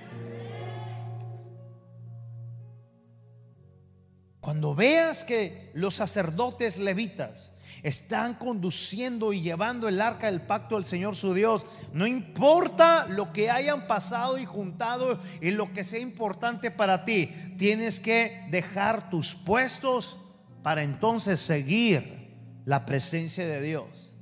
Cuando 4.40 4.74
veas 4.74 5.26
que 5.26 5.70
los 5.74 5.96
sacerdotes 5.96 6.78
levitas 6.78 7.52
están 7.84 8.34
conduciendo 8.36 9.34
y 9.34 9.42
llevando 9.42 9.88
el 9.88 10.02
arca 10.02 10.28
del 10.28 10.42
pacto 10.42 10.76
del 10.76 10.86
Señor 10.86 11.16
su 11.16 11.34
Dios. 11.34 11.66
No 11.94 12.08
importa 12.08 13.08
lo 13.08 13.32
que 13.34 13.50
hayan 13.50 13.88
pasado 13.88 14.38
y 14.38 14.46
juntado 14.46 15.20
y 15.42 15.52
lo 15.52 15.74
que 15.74 15.84
sea 15.84 16.00
importante 16.00 16.72
para 16.72 17.06
ti, 17.06 17.32
tienes 17.58 18.00
que 18.00 18.48
dejar 18.50 19.10
tus 19.10 19.36
puestos 19.36 20.20
para 20.64 20.84
entonces 20.84 21.40
seguir 21.40 22.62
la 22.66 22.86
presencia 22.86 23.46
de 23.46 23.62
Dios. 23.62 24.14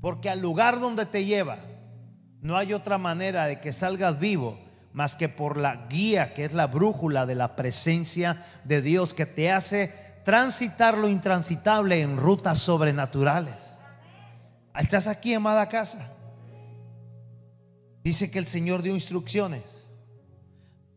Porque 0.00 0.28
al 0.28 0.40
lugar 0.40 0.80
donde 0.80 1.06
te 1.06 1.24
lleva, 1.24 1.56
no 2.42 2.56
hay 2.56 2.74
otra 2.74 2.98
manera 2.98 3.46
de 3.46 3.60
que 3.60 3.72
salgas 3.72 4.20
vivo 4.20 4.58
más 4.92 5.16
que 5.16 5.28
por 5.28 5.56
la 5.58 5.86
guía 5.88 6.34
que 6.34 6.44
es 6.44 6.52
la 6.52 6.68
brújula 6.68 7.26
de 7.26 7.34
la 7.34 7.56
presencia 7.56 8.44
de 8.64 8.80
Dios 8.80 9.12
que 9.12 9.26
te 9.26 9.50
hace 9.50 9.92
transitar 10.24 10.96
lo 10.96 11.08
intransitable 11.08 12.00
en 12.00 12.16
rutas 12.16 12.58
sobrenaturales. 12.58 13.74
¿Estás 14.78 15.06
aquí, 15.06 15.34
amada 15.34 15.68
casa? 15.68 16.10
Dice 18.02 18.30
que 18.30 18.38
el 18.38 18.46
Señor 18.46 18.82
dio 18.82 18.94
instrucciones. 18.94 19.84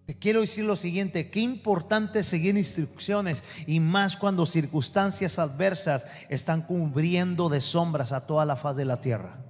Te 0.05 0.17
quiero 0.17 0.39
decir 0.39 0.63
lo 0.63 0.77
siguiente, 0.77 1.29
qué 1.29 1.41
importante 1.41 2.24
seguir 2.24 2.57
instrucciones 2.57 3.43
y 3.67 3.81
más 3.81 4.15
cuando 4.15 4.46
circunstancias 4.46 5.38
adversas 5.38 6.07
están 6.29 6.62
cubriendo 6.62 7.50
de 7.50 7.60
sombras 7.60 8.13
a 8.13 8.25
toda 8.25 8.46
la 8.46 8.55
faz 8.55 8.77
de 8.77 8.86
la 8.86 9.01
tierra. 9.01 9.43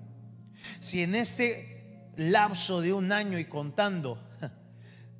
Si 0.79 1.03
en 1.03 1.13
este 1.13 2.11
lapso 2.15 2.81
de 2.81 2.91
un 2.93 3.11
año 3.11 3.37
y 3.37 3.45
contando 3.45 4.26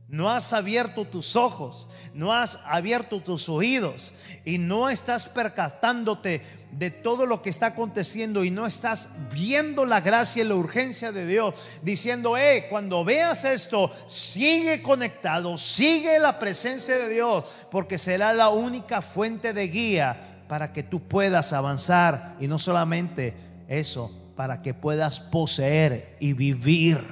no 0.10 0.30
has 0.30 0.54
abierto 0.54 1.04
tus 1.04 1.36
ojos, 1.36 1.90
no 2.14 2.34
has 2.34 2.60
abierto 2.66 3.20
tus 3.22 3.50
oídos 3.50 4.14
y 4.46 4.58
no 4.58 4.90
estás 4.90 5.26
percatándote 5.26 6.42
de 6.72 6.92
todo 6.92 7.26
lo 7.26 7.42
que 7.42 7.50
está 7.50 7.68
aconteciendo 7.68 8.46
y 8.46 8.52
no 8.52 8.66
estás 8.66 9.10
viendo 9.34 9.86
la 9.86 10.00
gracia 10.00 10.44
y 10.44 10.48
la 10.48 10.56
urgencia 10.56 11.12
de 11.12 11.26
Dios, 11.26 11.56
diciendo, 11.82 12.38
eh, 12.38 12.68
cuando 12.70 13.04
veas 13.04 13.44
esto, 13.44 13.92
sigue 14.06 14.82
conectado, 14.82 15.58
sigue 15.58 16.20
la 16.20 16.40
presencia 16.40 16.98
de 16.98 17.10
Dios, 17.10 17.44
porque 17.70 17.98
será 17.98 18.34
la 18.34 18.48
única 18.48 19.02
fuente 19.02 19.52
de 19.52 19.68
guía 19.68 20.44
para 20.48 20.72
que 20.72 20.84
tú 20.84 21.02
puedas 21.02 21.52
avanzar 21.52 22.38
y 22.40 22.48
no 22.48 22.60
solamente 22.60 23.36
eso, 23.68 24.10
para 24.38 24.62
que 24.62 24.74
puedas 24.74 25.20
poseer 25.20 26.16
y 26.22 26.32
vivir. 26.32 27.06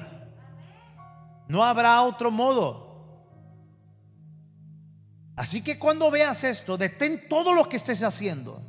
No 1.47 1.63
habrá 1.63 2.01
otro 2.01 2.31
modo. 2.31 2.85
Así 5.36 5.62
que 5.62 5.77
cuando 5.77 6.10
veas 6.12 6.44
esto, 6.44 6.77
detén 6.77 7.27
todo 7.27 7.54
lo 7.54 7.68
que 7.68 7.75
estés 7.75 8.04
haciendo 8.04 8.62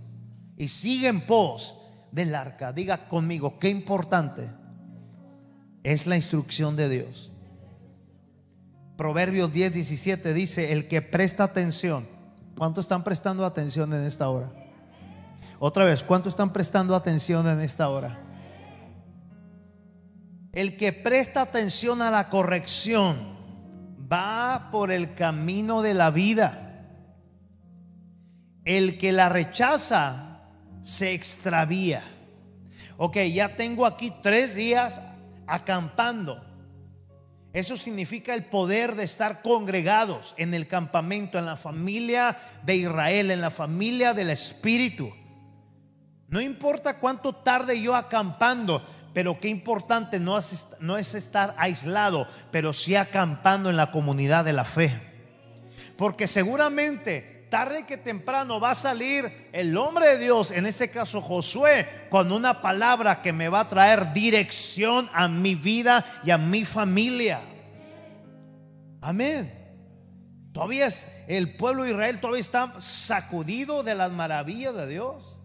y 0.57 0.69
sigue 0.69 1.07
en 1.07 1.21
pos 1.21 1.77
del 2.11 2.35
arca. 2.35 2.73
Diga 2.73 3.07
conmigo, 3.07 3.59
qué 3.59 3.69
importante 3.69 4.49
es 5.85 6.07
la 6.07 6.17
instrucción 6.17 6.75
de 6.75 6.89
Dios. 6.89 7.31
Proverbios 8.97 9.53
10, 9.53 9.75
17 9.75 10.35
dice, 10.35 10.73
el 10.73 10.89
que 10.89 11.03
presta 11.03 11.45
atención. 11.45 12.09
¿Cuánto 12.57 12.81
están 12.81 13.05
prestando 13.05 13.45
atención 13.45 13.93
en 13.93 14.05
esta 14.05 14.29
hora? 14.31 14.51
Otra 15.59 15.85
vez, 15.85 16.03
¿cuánto 16.03 16.29
están 16.29 16.53
prestando 16.53 16.97
atención 16.97 17.47
en 17.47 17.61
esta 17.61 17.89
hora? 17.91 18.19
El 20.53 20.77
que 20.77 20.93
presta 20.93 21.43
atención 21.43 22.01
a 22.01 22.11
la 22.11 22.31
corrección 22.31 23.36
va 24.13 24.69
por 24.71 24.91
el 24.91 25.15
camino 25.15 25.83
de 25.83 25.95
la 25.95 26.11
vida. 26.11 26.85
El 28.65 28.99
que 28.99 29.13
la 29.13 29.29
rechaza 29.29 30.41
se 30.83 31.13
extravía. 31.13 32.03
Ok, 32.97 33.19
ya 33.33 33.57
tengo 33.57 33.87
aquí 33.87 34.13
tres 34.23 34.55
días 34.55 35.01
acampando. 35.47 36.45
Eso 37.53 37.77
significa 37.77 38.35
el 38.35 38.45
poder 38.45 38.97
de 38.97 39.05
estar 39.05 39.41
congregados 39.41 40.35
en 40.37 40.53
el 40.53 40.67
campamento, 40.67 41.39
en 41.39 41.47
la 41.47 41.57
familia 41.57 42.37
de 42.65 42.77
Israel, 42.77 43.31
en 43.31 43.41
la 43.41 43.51
familia 43.51 44.13
del 44.13 44.31
Espíritu. 44.31 45.11
No 46.29 46.41
importa 46.41 46.99
cuánto 46.99 47.35
tarde 47.35 47.81
yo 47.81 47.95
acampando, 47.95 48.85
pero 49.17 49.41
qué 49.41 49.49
importante 49.49 50.21
no 50.21 50.37
es, 50.37 50.67
no 50.79 50.99
es 50.99 51.15
estar 51.15 51.55
aislado, 51.57 52.29
pero 52.51 52.75
sí 52.75 52.97
acampando 52.97 53.71
en 53.71 53.77
la 53.79 53.91
comunidad 53.91 54.45
de 54.45 54.53
la 54.53 54.67
fe. 54.67 54.93
Porque 55.97 56.27
seguramente 56.27 57.47
tarde 57.51 57.87
que 57.87 57.97
temprano 57.97 58.61
va 58.61 58.73
a 58.73 58.75
salir 58.75 59.49
el 59.55 59.75
hombre 59.79 60.07
de 60.09 60.19
Dios, 60.19 60.51
en 60.51 60.67
este 60.67 60.91
caso 60.91 61.23
Josué, 61.23 61.89
con 62.11 62.31
una 62.31 62.61
palabra 62.61 63.23
que 63.23 63.33
me 63.33 63.49
va 63.49 63.61
a 63.61 63.69
traer 63.71 64.13
dirección 64.13 65.09
a 65.15 65.29
mi 65.29 65.55
vida 65.55 66.05
y 66.23 66.31
a 66.31 66.37
mi 66.37 66.67
familia. 66.67 67.41
Amén. 69.01 69.51
Todavía 70.53 70.89
el 71.27 71.57
pueblo 71.57 71.85
de 71.85 71.93
Israel 71.93 72.21
todavía 72.21 72.43
está 72.43 72.75
sacudido 72.81 73.83
de 73.83 73.95
las 73.95 74.13
maravillas 74.13 74.75
de 74.75 74.87
Dios 74.87 75.36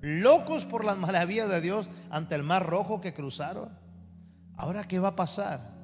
locos 0.00 0.64
por 0.64 0.84
las 0.84 0.96
maravillas 0.96 1.48
de 1.48 1.60
Dios 1.60 1.88
ante 2.10 2.34
el 2.34 2.42
mar 2.42 2.66
rojo 2.66 3.00
que 3.00 3.14
cruzaron. 3.14 3.70
Ahora, 4.56 4.84
¿qué 4.84 4.98
va 4.98 5.08
a 5.08 5.16
pasar? 5.16 5.74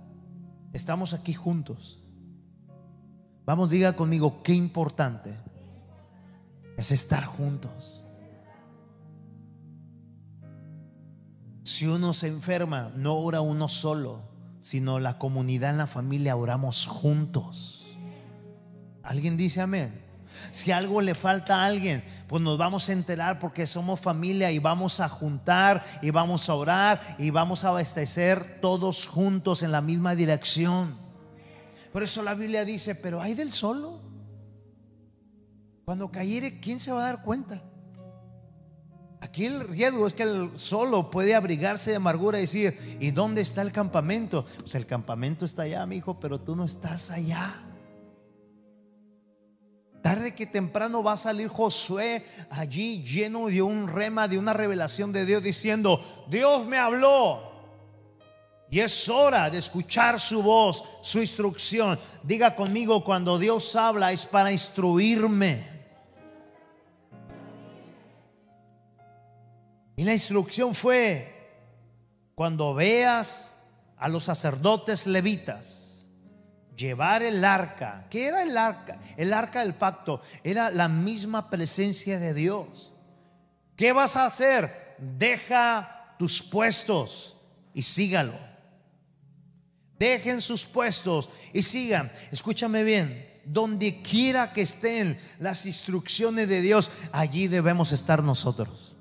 Estamos 0.73 1.13
aquí 1.13 1.35
juntos. 1.35 2.03
Vamos, 3.45 3.71
diga 3.71 3.95
conmigo, 3.95 4.43
qué 4.43 4.55
importante 4.55 5.37
es 6.77 6.93
estar 6.93 7.25
juntos. 7.25 8.03
Si 11.65 11.87
uno 11.87 12.13
se 12.13 12.29
enferma, 12.29 12.93
no 12.97 13.15
ora 13.15 13.41
uno 13.41 13.69
solo, 13.69 14.23
sino 14.61 15.01
la 15.01 15.19
comunidad 15.19 15.71
en 15.71 15.79
la 15.79 15.87
familia 15.87 16.37
oramos 16.37 16.87
juntos. 16.87 17.87
¿Alguien 19.03 19.37
dice 19.37 19.61
amén? 19.61 20.12
Si 20.51 20.71
algo 20.71 21.01
le 21.01 21.15
falta 21.15 21.63
a 21.63 21.67
alguien, 21.67 22.03
pues 22.29 22.43
nos 22.43 22.57
vamos 22.59 22.89
a 22.89 22.93
enterar 22.93 23.39
porque 23.39 23.67
somos 23.67 24.01
familia 24.01 24.51
y 24.51 24.59
vamos 24.59 25.01
a 25.01 25.09
juntar 25.09 25.85
y 26.01 26.11
vamos 26.11 26.49
a 26.49 26.55
orar 26.55 27.01
y 27.19 27.31
vamos 27.31 27.65
a 27.65 27.69
abastecer 27.69 28.61
todos 28.61 29.07
juntos 29.07 29.63
en 29.63 29.73
la 29.73 29.81
misma 29.81 30.15
dirección. 30.15 30.97
Por 31.93 32.03
eso 32.03 32.23
la 32.23 32.35
Biblia 32.35 32.65
dice, 32.65 32.95
pero 32.95 33.21
hay 33.21 33.35
del 33.35 33.53
solo. 33.53 34.01
Cuando 35.85 36.11
cayere, 36.11 36.61
¿quién 36.61 36.81
se 36.81 36.91
va 36.91 37.03
a 37.03 37.13
dar 37.13 37.23
cuenta? 37.23 37.63
Aquí 39.21 39.47
el 39.47 39.69
riesgo 39.69 40.07
es 40.07 40.15
que 40.15 40.25
el 40.25 40.51
solo 40.57 41.11
puede 41.11 41.35
abrigarse 41.35 41.91
de 41.91 41.97
amargura 41.97 42.39
y 42.39 42.43
decir, 42.43 42.99
¿y 42.99 43.13
dónde 43.13 43.41
está 43.41 43.63
el 43.63 43.73
campamento? 43.73 44.45
Pues 44.59 44.75
el 44.75 44.85
campamento 44.85 45.45
está 45.45 45.63
allá, 45.63 45.87
mi 45.87 45.97
hijo, 45.97 46.19
pero 46.19 46.41
tú 46.41 46.57
no 46.57 46.65
estás 46.65 47.11
allá. 47.11 47.72
Tarde 50.03 50.35
que 50.35 50.47
temprano 50.47 51.03
va 51.03 51.13
a 51.13 51.17
salir 51.17 51.49
Josué 51.49 52.25
allí 52.51 53.05
lleno 53.05 53.47
de 53.47 53.63
un 53.63 53.87
rema, 53.87 54.27
de 54.27 54.37
una 54.37 54.53
revelación 54.53 55.13
de 55.13 55.25
Dios 55.25 55.43
diciendo, 55.43 56.27
Dios 56.29 56.67
me 56.67 56.77
habló. 56.77 57.53
Y 58.69 58.81
es 58.81 59.09
hora 59.09 59.49
de 59.49 59.59
escuchar 59.59 60.19
su 60.19 60.43
voz, 60.43 60.83
su 61.03 61.21
instrucción. 61.21 62.01
Diga 62.23 62.57
conmigo, 62.57 63.05
cuando 63.05 63.39
Dios 63.39 63.77
habla 63.77 64.11
es 64.11 64.27
para 64.27 64.51
instruirme. 64.51 65.71
Y 69.95 70.05
la 70.05 70.15
instrucción 70.15 70.75
fue, 70.75 71.33
cuando 72.35 72.75
veas 72.75 73.55
a 73.99 74.09
los 74.09 74.25
sacerdotes 74.25 75.07
levitas, 75.07 75.82
llevar 76.77 77.23
el 77.23 77.45
arca. 77.45 78.07
¿Qué 78.11 78.27
era 78.27 78.43
el 78.43 78.57
arca? 78.57 78.99
El 79.17 79.33
arca 79.33 79.61
del 79.61 79.75
pacto 79.75 80.23
era 80.43 80.71
la 80.71 80.89
misma 80.89 81.51
presencia 81.51 82.19
de 82.19 82.35
Dios. 82.35 82.93
¿Qué 83.77 83.93
vas 83.93 84.17
a 84.17 84.27
hacer? 84.27 84.97
Deja 84.99 86.15
tus 86.19 86.43
puestos 86.43 87.37
y 87.75 87.83
sígalo. 87.83 88.35
Dejen 89.99 90.41
sus 90.41 90.67
puestos 90.67 91.31
y 91.53 91.63
sigan. 91.63 92.11
Escúchame 92.31 92.85
bien. 92.85 93.31
Donde 93.45 94.03
quiera 94.03 94.53
que 94.53 94.63
estén 94.63 95.19
las 95.41 95.67
instrucciones 95.67 96.49
de 96.49 96.61
Dios, 96.61 96.91
allí 97.13 97.49
debemos 97.49 97.93
estar 97.93 98.23
nosotros. 98.23 98.95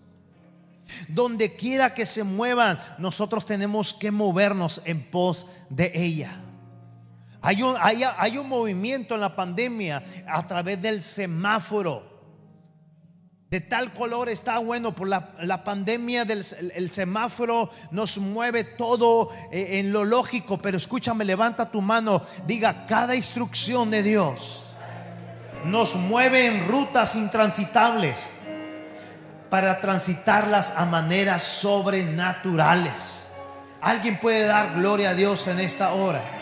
Donde 1.08 1.56
quiera 1.56 1.94
que 1.94 2.06
se 2.06 2.24
muevan, 2.24 2.80
nosotros 2.98 3.46
tenemos 3.46 3.94
que 3.94 4.12
movernos 4.12 4.82
en 4.86 5.04
pos 5.04 5.48
de 5.70 5.92
ella. 5.96 6.40
Hay 7.42 7.64
un, 7.64 7.76
hay, 7.80 8.38
un 8.38 8.48
movimiento 8.48 9.16
en 9.16 9.22
la 9.22 9.36
pandemia 9.36 10.04
a 10.28 10.46
través 10.46 10.82
del 10.82 11.02
semáforo. 11.02 12.10
De 13.50 13.60
tal 13.60 13.94
color 13.94 14.30
está 14.30 14.60
bueno 14.60 14.96
por 14.96 15.08
la, 15.08 15.64
pandemia 15.64 16.24
del 16.24 16.46
el 16.74 16.90
semáforo 16.92 17.70
nos 17.92 18.18
mueve 18.18 18.64
todo 18.64 19.30
eh, 19.52 19.80
en 19.80 19.92
lo 19.92 20.06
lógico, 20.06 20.58
pero 20.58 20.78
escúchame, 20.78 21.26
levanta 21.26 21.70
tu 21.70 21.82
mano, 21.82 22.22
diga 22.48 22.86
cada 22.88 23.16
instrucción 23.16 23.92
de 23.92 24.04
Dios 24.04 24.72
nos 25.66 25.96
mueve 25.96 26.48
en 26.48 26.68
rutas 26.68 27.16
intransitables 27.16 28.30
para 29.50 29.82
transitarlas 29.82 30.74
a 30.76 30.86
maneras 30.86 31.44
sobrenaturales. 31.44 33.30
Alguien 33.82 34.20
puede 34.20 34.46
dar 34.46 34.76
gloria 34.76 35.12
a 35.12 35.14
Dios 35.14 35.48
en 35.48 35.60
esta 35.60 35.94
hora. 35.94 36.41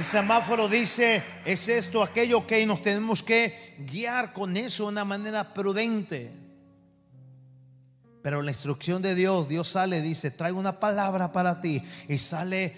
El 0.00 0.06
semáforo 0.06 0.66
dice, 0.66 1.22
es 1.44 1.68
esto, 1.68 2.02
aquello 2.02 2.46
que 2.46 2.64
nos 2.64 2.80
tenemos 2.80 3.22
que 3.22 3.74
guiar 3.80 4.32
con 4.32 4.56
eso 4.56 4.84
de 4.84 4.92
una 4.92 5.04
manera 5.04 5.52
prudente. 5.52 6.32
Pero 8.22 8.40
la 8.40 8.50
instrucción 8.50 9.02
de 9.02 9.14
Dios, 9.14 9.46
Dios 9.46 9.68
sale, 9.68 10.00
dice, 10.00 10.30
traigo 10.30 10.58
una 10.58 10.80
palabra 10.80 11.30
para 11.32 11.60
ti. 11.60 11.82
Y 12.08 12.16
sale 12.16 12.72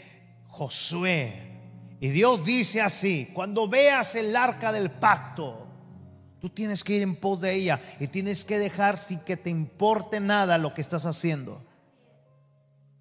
Josué. 0.49 1.61
Y 2.01 2.09
Dios 2.09 2.45
dice 2.45 2.81
así, 2.81 3.31
cuando 3.33 3.69
veas 3.69 4.17
el 4.17 4.35
arca 4.35 4.73
del 4.73 4.91
pacto, 4.91 5.69
tú 6.41 6.51
tienes 6.51 6.83
que 6.83 6.97
ir 6.97 7.03
en 7.03 7.15
pos 7.15 7.41
de 7.41 7.55
ella 7.55 7.81
y 8.01 8.09
tienes 8.09 8.45
que 8.45 8.59
dejar 8.59 8.99
sin 8.99 9.21
que 9.21 9.37
te 9.37 9.49
importe 9.49 10.19
nada 10.19 10.59
lo 10.59 10.75
que 10.75 10.81
estás 10.81 11.07
haciendo. 11.07 11.65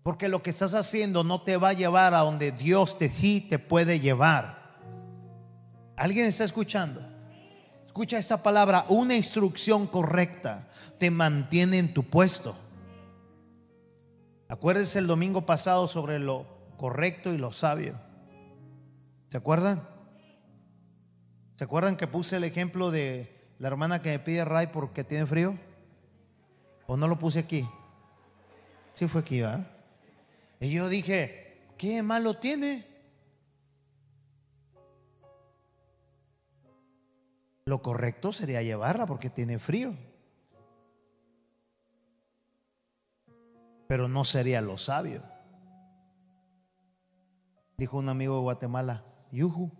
Porque 0.03 0.29
lo 0.29 0.41
que 0.41 0.49
estás 0.49 0.73
haciendo 0.73 1.23
no 1.23 1.41
te 1.41 1.57
va 1.57 1.69
a 1.69 1.73
llevar 1.73 2.13
a 2.13 2.19
donde 2.19 2.51
Dios 2.51 2.97
te 2.97 3.09
sí 3.09 3.41
te 3.41 3.59
puede 3.59 3.99
llevar. 3.99 4.61
¿Alguien 5.95 6.25
está 6.25 6.43
escuchando? 6.43 7.01
Escucha 7.85 8.17
esta 8.17 8.41
palabra, 8.41 8.85
una 8.89 9.15
instrucción 9.15 9.85
correcta 9.85 10.67
te 10.97 11.11
mantiene 11.11 11.77
en 11.77 11.93
tu 11.93 12.03
puesto. 12.03 12.55
Acuérdense 14.47 14.99
el 14.99 15.07
domingo 15.07 15.45
pasado 15.45 15.87
sobre 15.87 16.17
lo 16.17 16.45
correcto 16.77 17.33
y 17.33 17.37
lo 17.37 17.51
sabio. 17.51 17.95
¿Se 19.29 19.37
acuerdan? 19.37 19.81
¿Se 21.57 21.63
acuerdan 21.63 21.95
que 21.95 22.07
puse 22.07 22.37
el 22.37 22.43
ejemplo 22.43 22.91
de 22.91 23.53
la 23.59 23.67
hermana 23.67 24.01
que 24.01 24.09
me 24.09 24.19
pide 24.19 24.43
ray 24.43 24.67
porque 24.67 25.03
tiene 25.03 25.25
frío? 25.25 25.57
¿O 26.87 26.97
no 26.97 27.07
lo 27.07 27.19
puse 27.19 27.39
aquí? 27.39 27.67
Sí 28.93 29.07
fue 29.07 29.21
aquí, 29.21 29.41
¿verdad? 29.41 29.70
Y 30.61 30.69
yo 30.69 30.87
dije, 30.87 31.73
¿qué 31.75 32.03
malo 32.03 32.35
tiene? 32.35 32.85
Lo 37.65 37.81
correcto 37.81 38.31
sería 38.31 38.61
llevarla 38.61 39.07
porque 39.07 39.31
tiene 39.31 39.57
frío. 39.57 39.95
Pero 43.87 44.07
no 44.07 44.23
sería 44.23 44.61
lo 44.61 44.77
sabio. 44.77 45.23
Dijo 47.75 47.97
un 47.97 48.09
amigo 48.09 48.35
de 48.35 48.41
Guatemala, 48.41 49.03
Yuhu. 49.31 49.71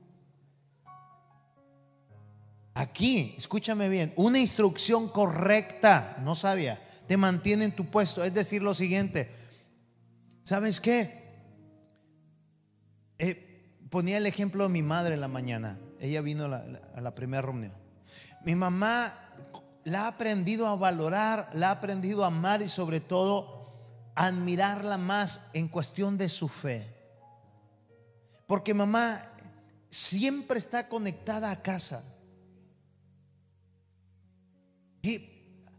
Aquí, 2.74 3.36
escúchame 3.38 3.88
bien, 3.88 4.14
una 4.16 4.40
instrucción 4.40 5.10
correcta, 5.10 6.18
no 6.24 6.34
sabia, 6.34 6.82
te 7.08 7.18
mantiene 7.18 7.66
en 7.66 7.76
tu 7.76 7.86
puesto. 7.86 8.24
Es 8.24 8.34
decir, 8.34 8.64
lo 8.64 8.74
siguiente, 8.74 9.41
¿Sabes 10.44 10.80
qué? 10.80 11.22
Eh, 13.20 13.88
ponía 13.90 14.18
el 14.18 14.26
ejemplo 14.26 14.64
de 14.64 14.70
mi 14.70 14.82
madre 14.82 15.14
en 15.14 15.22
la 15.22 15.28
mañana. 15.28 15.80
Ella 16.00 16.22
vino 16.22 16.46
a 16.46 17.02
la, 17.02 17.16
primera 17.16 17.44
reunión. 17.44 17.74
Mi 18.44 18.56
mamá 18.56 19.14
la 19.84 20.06
ha 20.06 20.08
aprendido 20.08 20.66
a 20.68 20.76
valorar, 20.76 21.50
la 21.54 21.70
ha 21.70 21.72
aprendido 21.72 22.24
a 22.24 22.28
amar 22.28 22.62
y 22.64 22.70
sobre 22.70 23.00
todo 23.00 23.62
a 24.16 24.26
admirarla 24.26 24.98
más 24.98 25.42
en 25.54 25.68
cuestión 25.68 26.18
de 26.18 26.30
su 26.30 26.48
fe. 26.48 26.88
Porque 28.48 28.74
mamá 28.74 29.22
siempre 29.90 30.58
está 30.58 30.90
conectada 30.90 31.52
a 31.52 31.62
casa. 31.62 32.04
Y 35.04 35.30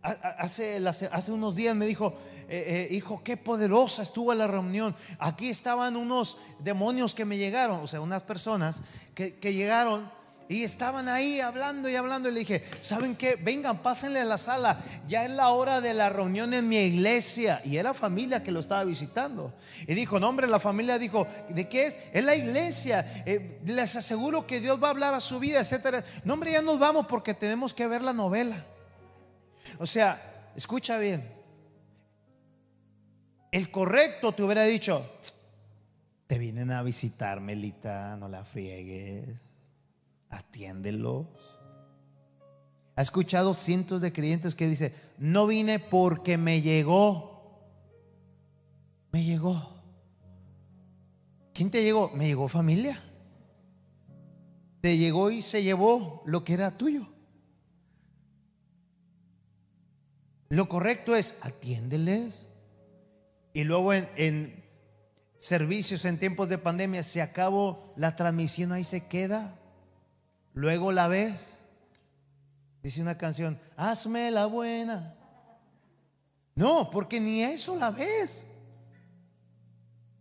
hace, 0.03 0.81
hace 0.87 1.33
unos 1.33 1.55
días 1.57 1.75
me 1.75 1.87
dijo, 1.87 2.17
eh, 2.55 2.91
eh, 2.91 2.95
hijo, 2.95 3.23
qué 3.25 3.39
poderosa 3.39 4.03
estuvo 4.03 4.35
la 4.35 4.47
reunión. 4.47 4.95
Aquí 5.19 5.49
estaban 5.49 5.97
unos 5.97 6.37
demonios 6.59 7.15
que 7.15 7.25
me 7.25 7.39
llegaron, 7.39 7.81
o 7.81 7.87
sea, 7.87 8.03
unas 8.03 8.21
personas 8.25 8.83
que, 9.15 9.33
llegaron 9.41 10.11
y 10.51 10.63
estaban 10.63 11.09
ahí 11.09 11.41
hablando 11.41 11.89
y 11.89 11.97
hablando. 11.97 12.29
Y 12.29 12.33
le 12.33 12.41
dije, 12.41 12.63
¿saben 12.83 13.17
qué? 13.17 13.37
Vengan, 13.37 13.79
pásenle 13.79 14.21
a 14.21 14.27
la 14.27 14.37
sala. 14.37 14.79
Ya 15.09 15.25
es 15.25 15.31
la 15.31 15.49
hora 15.49 15.81
de 15.81 15.95
la 15.95 16.11
reunión 16.11 16.53
en 16.53 16.69
mi 16.69 16.77
iglesia. 16.77 17.63
Y 17.65 17.79
era 17.79 17.95
familia 17.95 18.43
que 18.43 18.53
lo 18.53 18.61
estaba 18.61 18.85
visitando. 18.85 19.55
Y 19.87 19.95
dijo, 19.95 20.21
no, 20.21 20.29
hombre, 20.29 20.47
la 20.47 20.61
familia 20.61 20.99
dijo, 20.99 21.27
¿de 21.49 21.67
qué 21.71 21.87
es? 21.87 21.99
Es 22.13 22.23
la 22.23 22.37
iglesia. 22.37 23.25
Eh, 23.25 23.63
les 23.65 23.97
aseguro 23.97 24.47
que 24.47 24.61
Dios 24.61 24.79
va 24.79 24.89
a 24.89 24.91
hablar 24.91 25.15
a 25.15 25.23
su 25.23 25.39
vida, 25.39 25.61
etcétera. 25.61 26.05
No, 26.25 26.35
hombre, 26.35 26.53
ya 26.53 26.61
nos 26.61 26.79
vamos 26.79 27.07
porque 27.07 27.33
tenemos 27.33 27.73
que 27.73 27.87
ver 27.87 28.03
la 28.03 28.13
novela. 28.13 28.63
O 29.79 29.87
sea, 29.87 30.53
escucha 30.55 30.99
bien. 30.99 31.41
El 33.53 33.71
correcto 33.71 34.33
te 34.33 34.43
hubiera 34.43 34.65
dicho, 34.65 35.07
te 36.27 36.39
vienen 36.39 36.71
a 36.71 36.83
visitar, 36.83 37.43
Melita, 37.43 38.17
no 38.17 38.27
la 38.27 38.47
friegues, 38.47 39.29
atiéndelos. 40.31 41.27
Ha 42.97 43.03
escuchado 43.03 43.53
cientos 43.53 44.01
de 44.01 44.11
creyentes 44.11 44.55
que 44.55 44.69
dicen, 44.69 44.95
no 45.19 45.47
vine 45.47 45.79
porque 45.79 46.39
me 46.39 46.63
llegó, 46.63 47.61
me 49.13 49.23
llegó. 49.23 49.83
¿Quién 51.53 51.71
te 51.71 51.83
llegó? 51.83 52.11
Me 52.17 52.27
llegó 52.27 52.49
familia. 52.49 52.99
Te 54.81 54.97
llegó 54.97 55.31
y 55.31 55.43
se 55.43 55.63
llevó 55.63 56.23
lo 56.25 56.43
que 56.43 56.55
era 56.55 56.71
tuyo. 56.79 57.07
Lo 60.49 60.71
correcto 60.71 61.15
es 61.15 61.35
atiéndeles. 61.43 62.49
Y 63.53 63.65
luego 63.65 63.93
en, 63.93 64.63
servicios 65.39 66.05
en 66.05 66.19
tiempos 66.19 66.49
de 66.49 66.59
pandemia 66.59 67.03
se 67.03 67.21
acabó 67.21 67.93
la 67.97 68.17
transmisión, 68.17 68.73
ahí 68.73 68.85
se 68.85 69.07
queda. 69.07 69.59
Luego 70.55 70.93
la 70.93 71.09
ves. 71.09 71.59
Dice 72.83 73.03
una 73.03 73.17
canción, 73.17 73.59
hazme 73.77 74.31
la 74.31 74.47
buena. 74.47 75.15
No, 76.55 76.91
porque 76.91 77.21
ni 77.21 77.43
eso 77.43 77.77
la 77.77 77.91
ves. 77.91 78.47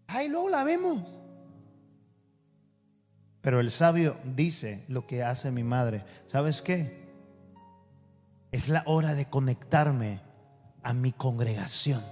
Ahí 0.07 0.27
luego 0.27 0.49
la 0.49 0.63
vemos. 0.63 1.03
Pero 3.41 3.59
el 3.59 3.71
sabio 3.71 4.17
dice 4.23 4.85
lo 4.87 5.07
que 5.07 5.23
hace 5.23 5.51
mi 5.51 5.63
madre. 5.63 6.05
¿Sabes 6.27 6.61
qué? 6.61 7.01
Es 8.51 8.69
la 8.69 8.83
hora 8.85 9.15
de 9.15 9.25
conectarme 9.25 10.21
a 10.83 10.93
mi 10.93 11.11
congregación. 11.11 12.03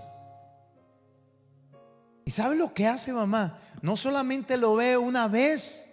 ¿Y 2.25 2.31
sabe 2.31 2.55
lo 2.55 2.73
que 2.73 2.87
hace 2.87 3.13
mamá? 3.13 3.59
No 3.81 3.97
solamente 3.97 4.57
lo 4.57 4.75
ve 4.75 4.97
una 4.97 5.27
vez, 5.27 5.89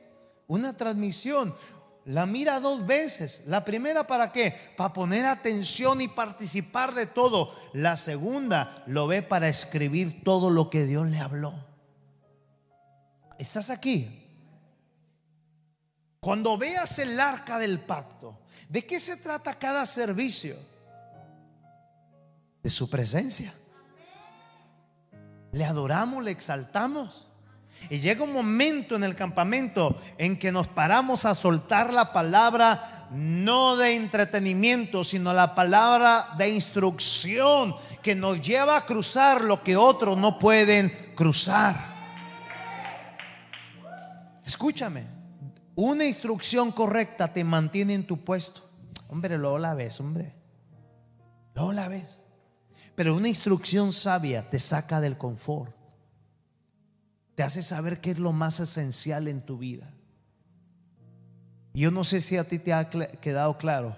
una 0.46 0.76
transmisión, 0.76 1.54
la 2.04 2.26
mira 2.26 2.60
dos 2.60 2.86
veces. 2.86 3.42
La 3.46 3.64
primera 3.64 4.06
para 4.06 4.32
qué? 4.32 4.54
Para 4.76 4.92
poner 4.92 5.24
atención 5.26 6.00
y 6.00 6.08
participar 6.08 6.94
de 6.94 7.06
todo. 7.06 7.54
La 7.72 7.96
segunda 7.96 8.84
lo 8.86 9.06
ve 9.06 9.22
para 9.22 9.48
escribir 9.48 10.22
todo 10.22 10.50
lo 10.50 10.70
que 10.70 10.84
Dios 10.84 11.08
le 11.08 11.18
habló. 11.18 11.54
¿Estás 13.38 13.70
aquí? 13.70 14.22
Cuando 16.20 16.58
veas 16.58 16.98
el 16.98 17.18
arca 17.20 17.58
del 17.58 17.80
pacto, 17.80 18.38
¿De 18.68 18.84
qué 18.84 18.98
se 18.98 19.16
trata 19.16 19.58
cada 19.58 19.86
servicio? 19.86 20.56
De 22.62 22.70
su 22.70 22.90
presencia. 22.90 23.54
Le 25.56 25.64
adoramos, 25.64 26.22
le 26.22 26.32
exaltamos. 26.32 27.28
Y 27.88 28.00
llega 28.00 28.24
un 28.24 28.32
momento 28.34 28.94
en 28.94 29.04
el 29.04 29.16
campamento 29.16 29.98
en 30.18 30.38
que 30.38 30.52
nos 30.52 30.68
paramos 30.68 31.24
a 31.24 31.34
soltar 31.34 31.94
la 31.94 32.12
palabra 32.12 33.08
no 33.10 33.76
de 33.76 33.94
entretenimiento, 33.94 35.02
sino 35.02 35.32
la 35.32 35.54
palabra 35.54 36.28
de 36.36 36.50
instrucción 36.50 37.74
que 38.02 38.14
nos 38.14 38.42
lleva 38.42 38.76
a 38.76 38.84
cruzar 38.84 39.42
lo 39.42 39.62
que 39.62 39.78
otros 39.78 40.18
no 40.18 40.38
pueden 40.38 40.92
cruzar. 41.14 41.74
Escúchame, 44.44 45.06
una 45.74 46.04
instrucción 46.04 46.72
correcta 46.72 47.32
te 47.32 47.44
mantiene 47.44 47.94
en 47.94 48.06
tu 48.06 48.22
puesto. 48.22 48.68
Hombre, 49.08 49.38
luego 49.38 49.56
la 49.56 49.72
ves, 49.72 50.00
hombre. 50.00 50.34
Luego 51.54 51.72
la 51.72 51.88
ves. 51.88 52.25
Pero 52.96 53.14
una 53.14 53.28
instrucción 53.28 53.92
sabia 53.92 54.48
te 54.48 54.58
saca 54.58 55.00
del 55.00 55.18
confort. 55.18 55.72
Te 57.34 57.42
hace 57.42 57.62
saber 57.62 58.00
qué 58.00 58.12
es 58.12 58.18
lo 58.18 58.32
más 58.32 58.58
esencial 58.58 59.28
en 59.28 59.42
tu 59.42 59.58
vida. 59.58 59.92
Yo 61.74 61.90
no 61.90 62.04
sé 62.04 62.22
si 62.22 62.38
a 62.38 62.48
ti 62.48 62.58
te 62.58 62.72
ha 62.72 62.88
quedado 62.88 63.58
claro, 63.58 63.94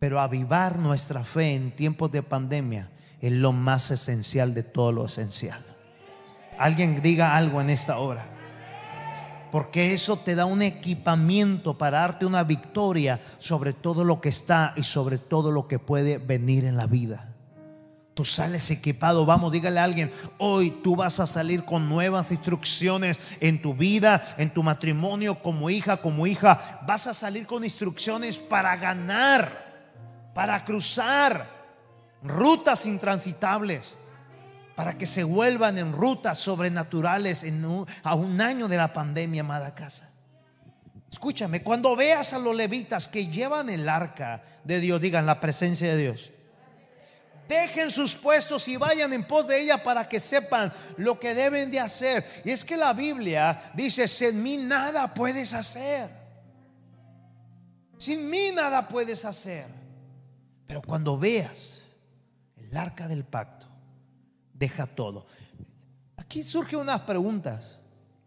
pero 0.00 0.18
avivar 0.18 0.80
nuestra 0.80 1.22
fe 1.22 1.54
en 1.54 1.70
tiempos 1.70 2.10
de 2.10 2.24
pandemia 2.24 2.90
es 3.20 3.32
lo 3.32 3.52
más 3.52 3.92
esencial 3.92 4.52
de 4.52 4.64
todo 4.64 4.90
lo 4.90 5.06
esencial. 5.06 5.64
Alguien 6.58 7.00
diga 7.00 7.36
algo 7.36 7.60
en 7.60 7.70
esta 7.70 7.98
hora. 7.98 8.26
Porque 9.52 9.94
eso 9.94 10.16
te 10.16 10.34
da 10.34 10.46
un 10.46 10.62
equipamiento 10.62 11.78
para 11.78 12.00
darte 12.00 12.26
una 12.26 12.42
victoria 12.42 13.20
sobre 13.38 13.72
todo 13.72 14.02
lo 14.02 14.20
que 14.20 14.30
está 14.30 14.74
y 14.76 14.82
sobre 14.82 15.18
todo 15.18 15.52
lo 15.52 15.68
que 15.68 15.78
puede 15.78 16.18
venir 16.18 16.64
en 16.64 16.76
la 16.76 16.88
vida. 16.88 17.33
Tú 18.14 18.24
sales 18.24 18.70
equipado, 18.70 19.26
vamos, 19.26 19.52
dígale 19.52 19.80
a 19.80 19.84
alguien, 19.84 20.12
hoy 20.38 20.70
tú 20.70 20.94
vas 20.94 21.18
a 21.18 21.26
salir 21.26 21.64
con 21.64 21.88
nuevas 21.88 22.30
instrucciones 22.30 23.18
en 23.40 23.60
tu 23.60 23.74
vida, 23.74 24.22
en 24.38 24.54
tu 24.54 24.62
matrimonio, 24.62 25.42
como 25.42 25.68
hija, 25.68 25.96
como 25.96 26.26
hija. 26.26 26.80
Vas 26.86 27.08
a 27.08 27.14
salir 27.14 27.46
con 27.46 27.64
instrucciones 27.64 28.38
para 28.38 28.76
ganar, 28.76 30.30
para 30.32 30.64
cruzar 30.64 31.46
rutas 32.22 32.86
intransitables 32.86 33.98
para 34.74 34.98
que 34.98 35.06
se 35.06 35.24
vuelvan 35.24 35.78
en 35.78 35.92
rutas 35.92 36.38
sobrenaturales 36.38 37.44
a 38.02 38.14
un 38.14 38.40
año 38.40 38.68
de 38.68 38.76
la 38.76 38.92
pandemia, 38.92 39.42
amada 39.42 39.74
casa. 39.74 40.10
Escúchame, 41.10 41.62
cuando 41.62 41.94
veas 41.94 42.32
a 42.32 42.40
los 42.40 42.56
levitas 42.56 43.06
que 43.06 43.28
llevan 43.28 43.70
el 43.70 43.88
arca 43.88 44.42
de 44.64 44.80
Dios, 44.80 45.00
digan 45.00 45.26
la 45.26 45.38
presencia 45.38 45.88
de 45.94 45.96
Dios, 45.96 46.32
dejen 47.54 47.90
sus 47.90 48.14
puestos 48.14 48.66
y 48.68 48.76
vayan 48.76 49.12
en 49.12 49.26
pos 49.26 49.46
de 49.46 49.62
ella 49.62 49.82
para 49.82 50.08
que 50.08 50.20
sepan 50.20 50.72
lo 50.96 51.18
que 51.18 51.34
deben 51.34 51.70
de 51.70 51.80
hacer. 51.80 52.24
Y 52.44 52.50
es 52.50 52.64
que 52.64 52.76
la 52.76 52.92
Biblia 52.92 53.72
dice, 53.74 54.08
sin 54.08 54.42
mí 54.42 54.56
nada 54.56 55.12
puedes 55.14 55.52
hacer. 55.52 56.10
Sin 57.96 58.28
mí 58.28 58.50
nada 58.52 58.86
puedes 58.88 59.24
hacer. 59.24 59.66
Pero 60.66 60.82
cuando 60.82 61.18
veas 61.18 61.82
el 62.56 62.76
arca 62.76 63.08
del 63.08 63.24
pacto, 63.24 63.66
deja 64.52 64.86
todo. 64.86 65.26
Aquí 66.16 66.42
surgen 66.42 66.80
unas 66.80 67.00
preguntas. 67.00 67.78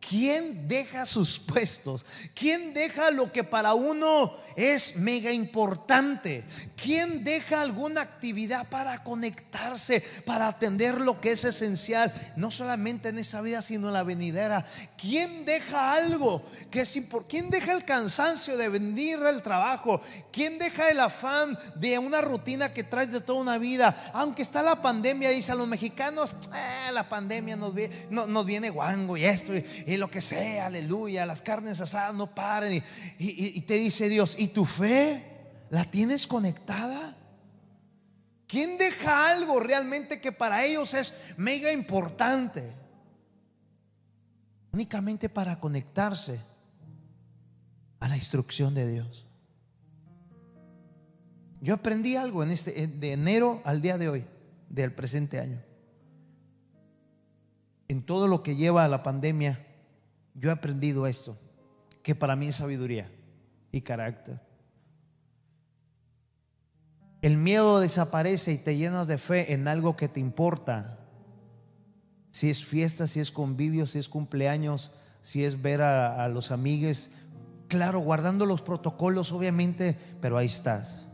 ¿Quién 0.07 0.69
deja 0.69 1.05
sus 1.05 1.37
puestos? 1.37 2.05
¿Quién 2.33 2.73
deja 2.73 3.11
lo 3.11 3.33
que 3.33 3.43
para 3.43 3.73
uno 3.73 4.37
es 4.55 4.95
mega 4.95 5.31
importante? 5.33 6.45
¿Quién 6.81 7.25
deja 7.25 7.61
alguna 7.61 8.01
actividad 8.01 8.69
para 8.69 9.03
conectarse, 9.03 10.01
para 10.25 10.47
atender 10.47 11.01
lo 11.01 11.19
que 11.19 11.31
es 11.31 11.43
esencial, 11.43 12.13
no 12.37 12.51
solamente 12.51 13.09
en 13.09 13.19
esa 13.19 13.41
vida, 13.41 13.61
sino 13.61 13.87
en 13.87 13.93
la 13.95 14.03
venidera? 14.03 14.65
¿Quién 14.97 15.43
deja 15.45 15.93
algo 15.93 16.41
que 16.71 16.81
es 16.81 16.95
importante? 16.95 17.29
¿Quién 17.29 17.49
deja 17.49 17.73
el 17.73 17.83
cansancio 17.83 18.55
de 18.55 18.69
venir 18.69 19.19
del 19.19 19.41
trabajo? 19.41 19.99
¿Quién 20.31 20.57
deja 20.57 20.89
el 20.89 21.01
afán 21.01 21.57
de 21.75 21.99
una 21.99 22.21
rutina 22.21 22.73
que 22.73 22.83
traes 22.83 23.11
de 23.11 23.19
toda 23.19 23.41
una 23.41 23.57
vida? 23.57 24.11
Aunque 24.13 24.43
está 24.43 24.63
la 24.63 24.81
pandemia, 24.81 25.31
dice 25.31 25.51
a 25.51 25.55
los 25.55 25.67
mexicanos, 25.67 26.33
eh, 26.53 26.91
la 26.93 27.09
pandemia 27.09 27.57
nos 27.57 27.73
viene, 27.73 28.07
nos 28.09 28.45
viene 28.45 28.69
guango 28.69 29.17
y 29.17 29.25
esto 29.25 29.53
y, 29.53 29.96
lo 29.97 30.09
que 30.09 30.21
sea, 30.21 30.67
aleluya, 30.67 31.25
las 31.25 31.41
carnes 31.41 31.79
asadas 31.81 32.15
no 32.15 32.33
paren. 32.33 32.83
Y, 33.19 33.61
te 33.61 33.75
dice 33.75 34.09
Dios, 34.09 34.35
¿y 34.37 34.49
tu 34.49 34.65
fe 34.65 35.23
la 35.69 35.83
tienes 35.85 36.27
conectada? 36.27 37.15
¿Quién 38.47 38.77
deja 38.77 39.29
algo 39.29 39.59
realmente 39.59 40.21
que 40.21 40.31
para 40.31 40.63
ellos 40.63 40.93
es 40.93 41.13
mega 41.35 41.71
importante? 41.71 42.63
Únicamente 44.71 45.27
para 45.27 45.59
conectarse 45.59 46.39
a 47.99 48.07
la 48.07 48.15
instrucción 48.15 48.73
de 48.73 48.87
Dios. 48.87 49.25
Yo 51.59 51.73
aprendí 51.73 52.15
algo 52.15 52.43
en 52.43 52.51
este 52.51 52.87
de 52.87 53.11
enero 53.11 53.61
al 53.65 53.81
día 53.81 53.97
de 53.97 54.09
hoy 54.09 54.25
del 54.69 54.93
presente 54.93 55.39
año. 55.39 55.61
En 57.87 58.05
todo 58.05 58.27
lo 58.27 58.43
que 58.43 58.55
lleva 58.55 58.83
a 58.83 58.87
la 58.87 59.03
pandemia, 59.03 59.66
yo 60.39 60.49
he 60.49 60.53
aprendido 60.53 61.07
esto, 61.07 61.37
que 62.03 62.15
para 62.15 62.35
mí 62.35 62.47
es 62.47 62.57
sabiduría 62.57 63.09
y 63.71 63.81
carácter. 63.81 64.39
El 67.21 67.37
miedo 67.37 67.79
desaparece 67.79 68.53
y 68.53 68.57
te 68.57 68.77
llenas 68.77 69.07
de 69.07 69.17
fe 69.17 69.53
en 69.53 69.67
algo 69.67 69.97
que 69.97 70.07
te 70.07 70.19
importa. 70.19 70.99
Si 72.31 72.49
es 72.49 72.63
fiesta, 72.63 73.07
si 73.07 73.19
es 73.19 73.31
convivio, 73.31 73.87
si 73.87 73.97
es 73.97 74.07
cumpleaños, 74.07 74.91
si 75.21 75.43
es 75.43 75.61
ver 75.61 75.81
a, 75.81 76.27
los 76.27 76.51
amigos. 76.51 77.09
Claro, 77.67 77.99
guardando 77.99 78.45
los 78.45 78.61
protocolos, 78.61 79.31
obviamente, 79.31 79.97
pero 80.21 80.37
ahí 80.37 80.45
estás. 80.45 81.07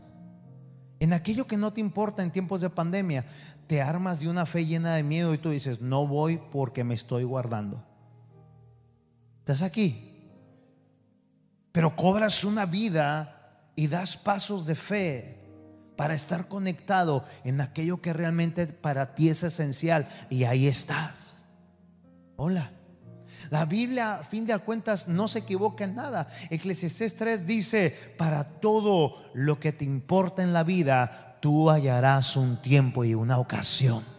En 1.00 1.14
aquello 1.14 1.46
que 1.46 1.56
no 1.56 1.72
te 1.72 1.80
importa 1.80 2.22
en 2.22 2.30
tiempos 2.30 2.60
de 2.60 2.70
pandemia, 2.70 3.24
te 3.66 3.80
armas 3.80 4.20
de 4.20 4.28
una 4.28 4.44
fe 4.44 4.66
llena 4.66 4.94
de 4.94 5.02
miedo 5.02 5.32
y 5.32 5.38
tú 5.38 5.50
dices, 5.50 5.80
no 5.80 6.06
voy 6.06 6.38
porque 6.52 6.84
me 6.84 6.94
estoy 6.94 7.24
guardando. 7.24 7.93
¿Estás 9.44 9.60
aquí? 9.60 10.10
Pero 11.70 11.94
cobras 11.94 12.44
una 12.44 12.64
vida 12.64 13.68
y 13.76 13.88
das 13.88 14.16
pasos 14.16 14.64
de 14.64 14.74
fe 14.74 15.36
para 15.96 16.14
estar 16.14 16.48
conectado 16.48 17.26
en 17.44 17.60
aquello 17.60 18.00
que 18.00 18.14
realmente 18.14 18.66
para 18.66 19.14
ti 19.14 19.28
es 19.28 19.42
esencial. 19.42 20.08
Y 20.30 20.44
ahí 20.44 20.66
estás. 20.66 21.44
Hola. 22.36 22.70
La 23.50 23.66
Biblia, 23.66 24.14
a 24.14 24.24
fin 24.24 24.46
de 24.46 24.56
cuentas, 24.60 25.08
no 25.08 25.28
se 25.28 25.40
equivoca 25.40 25.84
en 25.84 25.96
nada. 25.96 26.26
Eclesiastés 26.48 27.14
3 27.14 27.46
dice, 27.46 28.14
para 28.16 28.44
todo 28.44 29.26
lo 29.34 29.60
que 29.60 29.72
te 29.72 29.84
importa 29.84 30.42
en 30.42 30.54
la 30.54 30.64
vida, 30.64 31.36
tú 31.42 31.68
hallarás 31.68 32.38
un 32.38 32.62
tiempo 32.62 33.04
y 33.04 33.12
una 33.12 33.36
ocasión. 33.36 34.13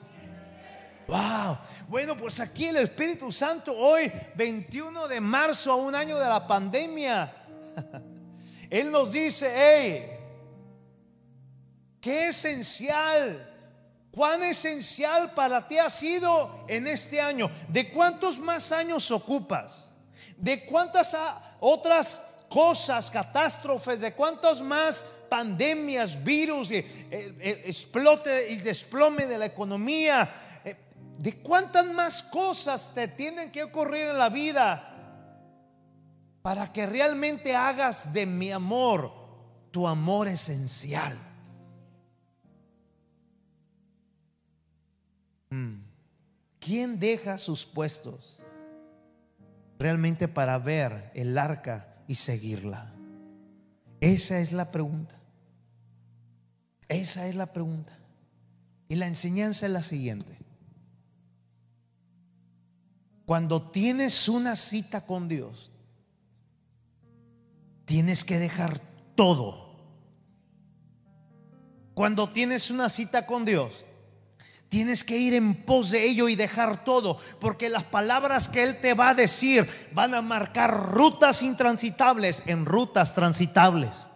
Wow. 1.08 1.58
Bueno, 1.88 2.18
pues 2.18 2.40
aquí 2.40 2.66
el 2.66 2.78
Espíritu 2.78 3.32
Santo 3.32 3.76
hoy, 3.76 4.12
21 4.36 5.08
de 5.08 5.22
marzo, 5.22 5.72
a 5.72 5.76
un 5.76 5.94
año 5.96 6.18
de 6.18 6.28
la 6.28 6.48
pandemia, 6.48 7.32
Él 8.70 8.92
nos 8.92 9.12
dice, 9.12 9.52
hey, 9.56 10.16
Qué 12.06 12.28
esencial, 12.28 13.52
cuán 14.12 14.44
esencial 14.44 15.34
para 15.34 15.68
ti 15.68 15.80
ha 15.80 15.90
sido 15.90 16.64
en 16.68 16.86
este 16.86 17.20
año. 17.20 17.50
¿De 17.68 17.90
cuántos 17.90 18.38
más 18.38 18.72
años 18.72 19.10
ocupas? 19.10 19.90
¿De 20.38 20.68
cuántas 20.68 21.18
otras 21.60 22.22
cosas, 22.48 23.10
catástrofes, 23.10 24.02
de 24.02 24.14
cuántos 24.14 24.62
más 24.62 25.04
pandemias, 25.28 26.24
virus, 26.24 26.70
eh, 26.70 26.86
eh, 27.10 27.64
explote 27.66 28.52
y 28.52 28.58
desplome 28.58 29.26
de 29.26 29.40
la 29.40 29.48
economía? 29.48 30.30
¿De 31.18 31.42
cuántas 31.42 31.86
más 31.86 32.22
cosas 32.24 32.92
te 32.94 33.08
tienen 33.08 33.52
que 33.52 33.64
ocurrir 33.64 34.08
en 34.08 34.18
la 34.18 34.30
vida 34.30 34.92
para 36.42 36.72
que 36.72 36.86
realmente 36.86 37.56
hagas 37.56 38.12
de 38.14 38.26
mi 38.26 38.52
amor 38.52 39.12
tu 39.72 39.88
amor 39.88 40.28
esencial? 40.28 41.18
Mm. 45.50 45.86
¿Quién 46.60 47.00
deja 47.00 47.38
sus 47.38 47.66
puestos 47.66 48.44
realmente 49.80 50.28
para 50.28 50.58
ver 50.58 51.12
el 51.14 51.38
arca 51.38 51.96
y 52.08 52.16
seguirla? 52.16 52.92
Esa 54.02 54.40
es 54.40 54.52
la 54.52 54.72
pregunta. 54.72 55.16
Esa 56.88 57.28
es 57.28 57.36
la 57.36 57.48
pregunta. 57.48 57.98
Y 58.88 58.96
la 58.96 59.08
enseñanza 59.08 59.66
es 59.66 59.72
la 59.72 59.84
siguiente. 59.84 60.45
Cuando 63.26 63.72
tienes 63.72 64.30
una 64.30 64.56
cita 64.56 65.06
con 65.06 65.28
Dios, 65.28 65.72
tienes 67.86 68.24
que 68.24 68.38
dejar 68.38 68.80
todo. 69.16 69.66
Cuando 71.94 72.30
tienes 72.30 72.70
una 72.70 72.90
cita 72.90 73.26
con 73.26 73.46
Dios, 73.46 73.86
Tienes 74.76 75.06
que 75.06 75.18
ir 75.18 75.34
en 75.34 75.64
pos 75.64 75.92
de 75.92 76.06
ello 76.06 76.28
y 76.28 76.36
dejar 76.36 76.84
todo, 76.84 77.18
porque 77.40 77.70
las 77.70 77.86
palabras 77.86 78.50
que 78.50 78.62
Él 78.62 78.82
te 78.82 78.94
va 78.94 79.08
a 79.08 79.16
decir 79.16 79.66
van 79.94 80.14
a 80.14 80.22
marcar 80.22 80.92
rutas 80.92 81.44
intransitables 81.44 82.44
en 82.46 82.66
rutas 82.66 83.14
transitables. 83.14 84.10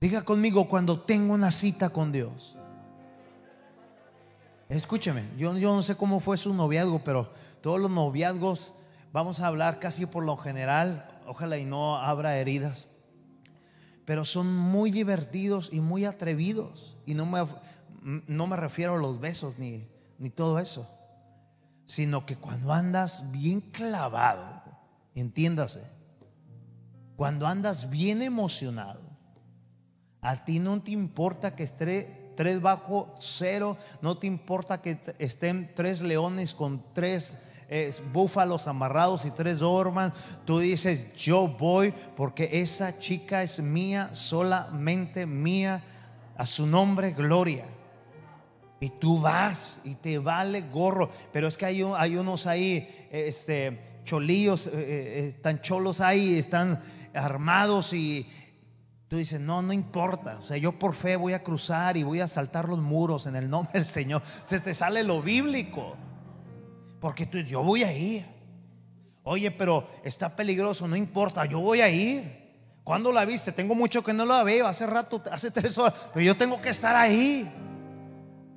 Diga 0.00 0.22
conmigo 0.22 0.68
cuando 0.68 0.98
tengo 0.98 1.34
una 1.34 1.52
cita 1.52 1.90
con 1.90 2.10
Dios. 2.10 2.57
Escúcheme, 4.68 5.30
yo, 5.36 5.56
yo 5.56 5.74
no 5.74 5.82
sé 5.82 5.96
cómo 5.96 6.20
fue 6.20 6.36
su 6.36 6.52
noviazgo, 6.52 7.02
pero 7.04 7.30
todos 7.62 7.80
los 7.80 7.90
noviazgos, 7.90 8.72
vamos 9.12 9.40
a 9.40 9.46
hablar 9.46 9.80
casi 9.80 10.06
por 10.06 10.24
lo 10.24 10.36
general, 10.36 11.22
ojalá 11.26 11.58
y 11.58 11.64
no 11.64 11.96
abra 11.96 12.36
heridas 12.36 12.90
pero 14.08 14.24
son 14.24 14.56
muy 14.56 14.90
divertidos 14.90 15.68
y 15.70 15.80
muy 15.80 16.06
atrevidos. 16.06 16.96
Y 17.04 17.12
no 17.12 17.26
me, 17.26 17.44
no 18.26 18.46
me 18.46 18.56
refiero 18.56 18.94
a 18.94 18.98
los 18.98 19.20
besos 19.20 19.58
ni, 19.58 19.86
ni 20.18 20.30
todo 20.30 20.58
eso, 20.58 20.90
sino 21.84 22.24
que 22.24 22.34
cuando 22.34 22.72
andas 22.72 23.30
bien 23.32 23.60
clavado, 23.60 24.62
entiéndase, 25.14 25.82
cuando 27.16 27.46
andas 27.46 27.90
bien 27.90 28.22
emocionado, 28.22 29.02
a 30.22 30.42
ti 30.42 30.58
no 30.58 30.82
te 30.82 30.92
importa 30.92 31.54
que 31.54 31.64
esté 31.64 32.27
tres 32.38 32.60
bajo 32.60 33.12
cero, 33.18 33.76
no 34.00 34.16
te 34.16 34.28
importa 34.28 34.80
que 34.80 34.96
estén 35.18 35.72
tres 35.74 36.00
leones 36.00 36.54
con 36.54 36.84
tres 36.92 37.36
eh, 37.68 37.92
búfalos 38.12 38.68
amarrados 38.68 39.24
y 39.24 39.32
tres 39.32 39.58
dorman, 39.58 40.12
tú 40.44 40.60
dices, 40.60 41.16
yo 41.16 41.48
voy 41.48 41.92
porque 42.16 42.48
esa 42.62 42.96
chica 42.96 43.42
es 43.42 43.58
mía, 43.58 44.14
solamente 44.14 45.26
mía, 45.26 45.82
a 46.36 46.46
su 46.46 46.64
nombre, 46.68 47.10
gloria. 47.10 47.64
Y 48.78 48.90
tú 48.90 49.20
vas 49.20 49.80
y 49.82 49.96
te 49.96 50.18
vale 50.18 50.60
gorro. 50.60 51.10
Pero 51.32 51.48
es 51.48 51.56
que 51.56 51.66
hay, 51.66 51.82
unos 51.82 52.46
ahí, 52.46 53.08
este, 53.10 53.98
cholillos, 54.04 54.68
eh, 54.68 54.70
eh, 54.74 55.26
están 55.34 55.60
cholos 55.60 56.00
ahí, 56.00 56.38
están 56.38 56.80
armados 57.12 57.92
y 57.92 58.30
tú 59.08 59.16
dices, 59.16 59.40
no, 59.40 59.62
no 59.62 59.72
importa. 59.72 60.38
O 60.38 60.42
sea, 60.42 60.58
yo 60.58 60.78
por 60.78 60.94
fe 60.94 61.16
voy 61.16 61.32
a 61.32 61.42
cruzar 61.42 61.96
y 61.96 62.02
voy 62.02 62.20
a 62.20 62.28
saltar 62.28 62.68
los 62.68 62.78
muros 62.78 63.26
en 63.26 63.36
el 63.36 63.48
nombre 63.48 63.72
del 63.72 63.86
Señor. 63.86 64.22
Entonces 64.24 64.62
te 64.62 64.74
sale 64.74 65.02
lo 65.02 65.22
bíblico. 65.22 65.96
Porque 67.00 67.26
tú, 67.26 67.38
yo 67.38 67.62
voy 67.62 67.82
a 67.84 67.96
ir. 67.96 68.26
Oye, 69.22 69.50
pero 69.50 69.86
está 70.04 70.34
peligroso, 70.34 70.88
no 70.88 70.96
importa, 70.96 71.44
yo 71.46 71.60
voy 71.60 71.80
a 71.80 71.88
ir. 71.88 72.38
¿Cuándo 72.84 73.12
la 73.12 73.24
viste? 73.24 73.52
Tengo 73.52 73.74
mucho 73.74 74.02
que 74.02 74.14
no 74.14 74.24
la 74.24 74.42
veo, 74.42 74.66
hace 74.66 74.86
rato, 74.86 75.22
hace 75.30 75.50
tres 75.50 75.76
horas, 75.76 76.08
pero 76.14 76.24
yo 76.24 76.36
tengo 76.36 76.60
que 76.60 76.70
estar 76.70 76.96
ahí. 76.96 77.46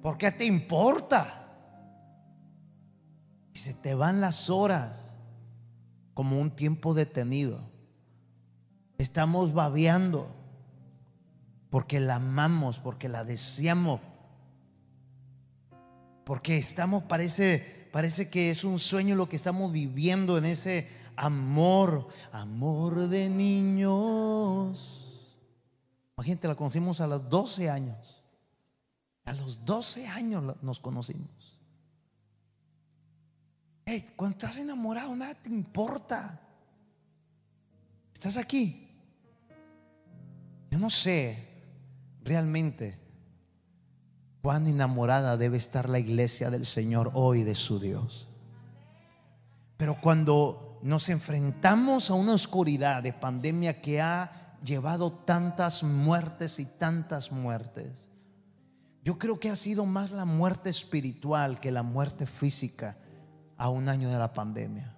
¿Por 0.01 0.17
qué 0.17 0.31
te 0.31 0.45
importa? 0.45 1.45
Y 3.53 3.59
se 3.59 3.73
te 3.73 3.93
van 3.93 4.21
las 4.21 4.49
horas 4.49 5.17
como 6.13 6.39
un 6.39 6.55
tiempo 6.55 6.93
detenido. 6.93 7.59
Estamos 8.97 9.53
babeando 9.53 10.40
porque 11.71 11.99
la 12.01 12.15
amamos, 12.15 12.77
porque 12.79 13.07
la 13.09 13.23
deseamos, 13.23 14.01
porque 16.25 16.57
estamos, 16.57 17.03
parece, 17.03 17.87
parece 17.93 18.29
que 18.29 18.51
es 18.51 18.65
un 18.65 18.77
sueño 18.77 19.15
lo 19.15 19.29
que 19.29 19.37
estamos 19.37 19.71
viviendo 19.71 20.37
en 20.37 20.45
ese 20.45 20.89
amor, 21.15 22.09
amor 22.33 23.07
de 23.07 23.29
niños. 23.29 24.97
Imagínate, 26.17 26.49
la 26.49 26.55
conocimos 26.55 26.99
a 26.99 27.07
los 27.07 27.29
12 27.29 27.69
años. 27.69 28.21
A 29.23 29.31
los 29.33 29.63
12 29.63 30.07
años 30.07 30.61
nos 30.61 30.79
conocimos. 30.79 31.57
Hey, 33.85 34.11
cuando 34.17 34.37
estás 34.37 34.57
enamorado, 34.57 35.15
nada 35.15 35.35
te 35.35 35.49
importa. 35.49 36.41
¿Estás 38.13 38.35
aquí? 38.35 38.89
Yo 40.69 40.77
no 40.77 40.89
sé 40.89 41.50
realmente 42.23 42.99
cuán 44.41 44.67
enamorada 44.67 45.37
debe 45.37 45.57
estar 45.57 45.89
la 45.89 45.99
iglesia 45.99 46.49
del 46.49 46.65
Señor 46.65 47.11
hoy 47.13 47.43
de 47.43 47.55
su 47.55 47.79
Dios. 47.79 48.27
Pero 49.77 49.99
cuando 50.01 50.79
nos 50.83 51.09
enfrentamos 51.09 52.09
a 52.09 52.15
una 52.15 52.33
oscuridad 52.33 53.03
de 53.03 53.13
pandemia 53.13 53.81
que 53.81 54.01
ha 54.01 54.57
llevado 54.63 55.11
tantas 55.11 55.83
muertes 55.83 56.59
y 56.59 56.65
tantas 56.65 57.31
muertes, 57.31 58.09
yo 59.03 59.17
creo 59.17 59.39
que 59.39 59.49
ha 59.49 59.55
sido 59.55 59.85
más 59.85 60.11
la 60.11 60.25
muerte 60.25 60.69
espiritual 60.69 61.59
que 61.59 61.71
la 61.71 61.83
muerte 61.83 62.27
física 62.27 62.97
a 63.57 63.69
un 63.69 63.89
año 63.89 64.09
de 64.09 64.19
la 64.19 64.33
pandemia. 64.33 64.90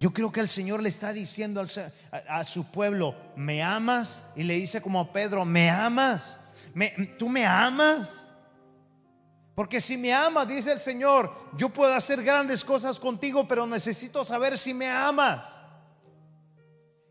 Yo 0.00 0.14
creo 0.14 0.32
que 0.32 0.40
el 0.40 0.48
Señor 0.48 0.82
le 0.82 0.88
está 0.88 1.12
diciendo 1.12 1.62
a, 1.62 2.44
su 2.44 2.64
pueblo, 2.70 3.14
¿me 3.36 3.62
amas? 3.62 4.24
Y 4.34 4.44
le 4.44 4.54
dice 4.54 4.80
como 4.80 4.98
a 4.98 5.12
Pedro, 5.12 5.44
¿me 5.44 5.68
amas? 5.68 6.38
¿Tú 7.18 7.28
me 7.28 7.44
amas? 7.44 8.26
Porque 9.54 9.78
si 9.78 9.98
me 9.98 10.14
amas, 10.14 10.48
dice 10.48 10.72
el 10.72 10.80
Señor, 10.80 11.30
yo 11.54 11.68
puedo 11.68 11.92
hacer 11.92 12.22
grandes 12.22 12.64
cosas 12.64 12.98
contigo, 12.98 13.46
pero 13.46 13.66
necesito 13.66 14.24
saber 14.24 14.56
si 14.56 14.72
me 14.72 14.88
amas. 14.88 15.56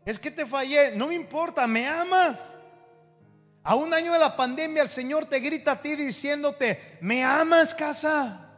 Es 0.04 0.18
que 0.18 0.32
te 0.32 0.44
fallé, 0.44 0.96
no 0.96 1.06
me 1.06 1.14
importa, 1.14 1.68
me 1.68 1.86
amas. 1.86 2.56
A 3.62 3.76
un 3.76 3.94
año 3.94 4.12
de 4.12 4.18
la 4.18 4.36
pandemia 4.36 4.82
el 4.82 4.88
Señor 4.88 5.26
te 5.26 5.38
grita 5.38 5.72
a 5.72 5.80
ti 5.80 5.94
diciéndote, 5.94 6.98
¿me 7.02 7.22
amas 7.22 7.72
casa? 7.72 8.50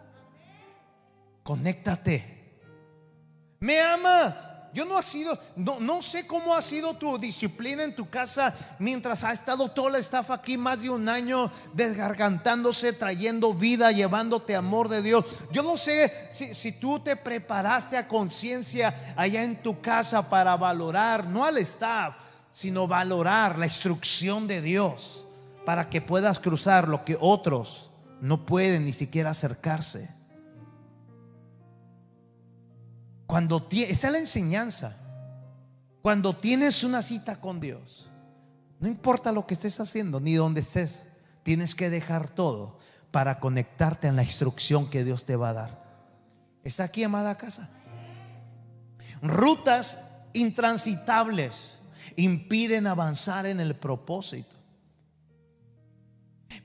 Conéctate. 1.42 2.41
¿Me 3.62 3.80
amas? 3.80 4.34
Yo 4.74 4.84
no 4.84 4.98
ha 4.98 5.02
sido, 5.02 5.38
no, 5.54 5.78
no 5.78 6.02
sé 6.02 6.26
cómo 6.26 6.52
ha 6.52 6.60
sido 6.62 6.94
tu 6.94 7.16
disciplina 7.16 7.84
en 7.84 7.94
tu 7.94 8.10
casa 8.10 8.52
mientras 8.80 9.22
ha 9.22 9.32
estado 9.32 9.68
toda 9.68 9.90
la 9.90 9.98
estafa 9.98 10.34
aquí 10.34 10.56
más 10.56 10.82
de 10.82 10.90
un 10.90 11.08
año 11.08 11.48
desgargantándose, 11.72 12.92
trayendo 12.92 13.54
vida, 13.54 13.92
llevándote 13.92 14.56
amor 14.56 14.88
de 14.88 15.02
Dios. 15.02 15.24
Yo 15.52 15.62
no 15.62 15.76
sé 15.76 16.12
si, 16.32 16.54
si 16.54 16.72
tú 16.72 16.98
te 16.98 17.14
preparaste 17.14 17.96
a 17.96 18.08
conciencia 18.08 19.14
allá 19.14 19.44
en 19.44 19.62
tu 19.62 19.80
casa 19.80 20.28
para 20.28 20.56
valorar, 20.56 21.28
no 21.28 21.44
al 21.44 21.58
staff, 21.58 22.16
sino 22.50 22.88
valorar 22.88 23.60
la 23.60 23.66
instrucción 23.66 24.48
de 24.48 24.60
Dios 24.60 25.24
para 25.64 25.88
que 25.88 26.00
puedas 26.00 26.40
cruzar 26.40 26.88
lo 26.88 27.04
que 27.04 27.16
otros 27.20 27.90
no 28.20 28.44
pueden 28.44 28.86
ni 28.86 28.92
siquiera 28.92 29.30
acercarse. 29.30 30.21
Cuando 33.32 33.66
esa 33.70 34.08
es 34.08 34.12
la 34.12 34.18
enseñanza. 34.18 34.94
Cuando 36.02 36.36
tienes 36.36 36.84
una 36.84 37.00
cita 37.00 37.40
con 37.40 37.60
Dios, 37.60 38.10
no 38.78 38.88
importa 38.88 39.32
lo 39.32 39.46
que 39.46 39.54
estés 39.54 39.80
haciendo 39.80 40.20
ni 40.20 40.34
dónde 40.34 40.60
estés, 40.60 41.06
tienes 41.42 41.74
que 41.74 41.88
dejar 41.88 42.28
todo 42.28 42.78
para 43.10 43.40
conectarte 43.40 44.06
en 44.06 44.16
la 44.16 44.22
instrucción 44.22 44.90
que 44.90 45.02
Dios 45.02 45.24
te 45.24 45.36
va 45.36 45.48
a 45.48 45.52
dar. 45.54 45.82
¿Está 46.62 46.84
aquí, 46.84 47.04
amada 47.04 47.38
casa? 47.38 47.70
Rutas 49.22 49.98
intransitables 50.34 51.78
impiden 52.16 52.86
avanzar 52.86 53.46
en 53.46 53.60
el 53.60 53.74
propósito. 53.74 54.56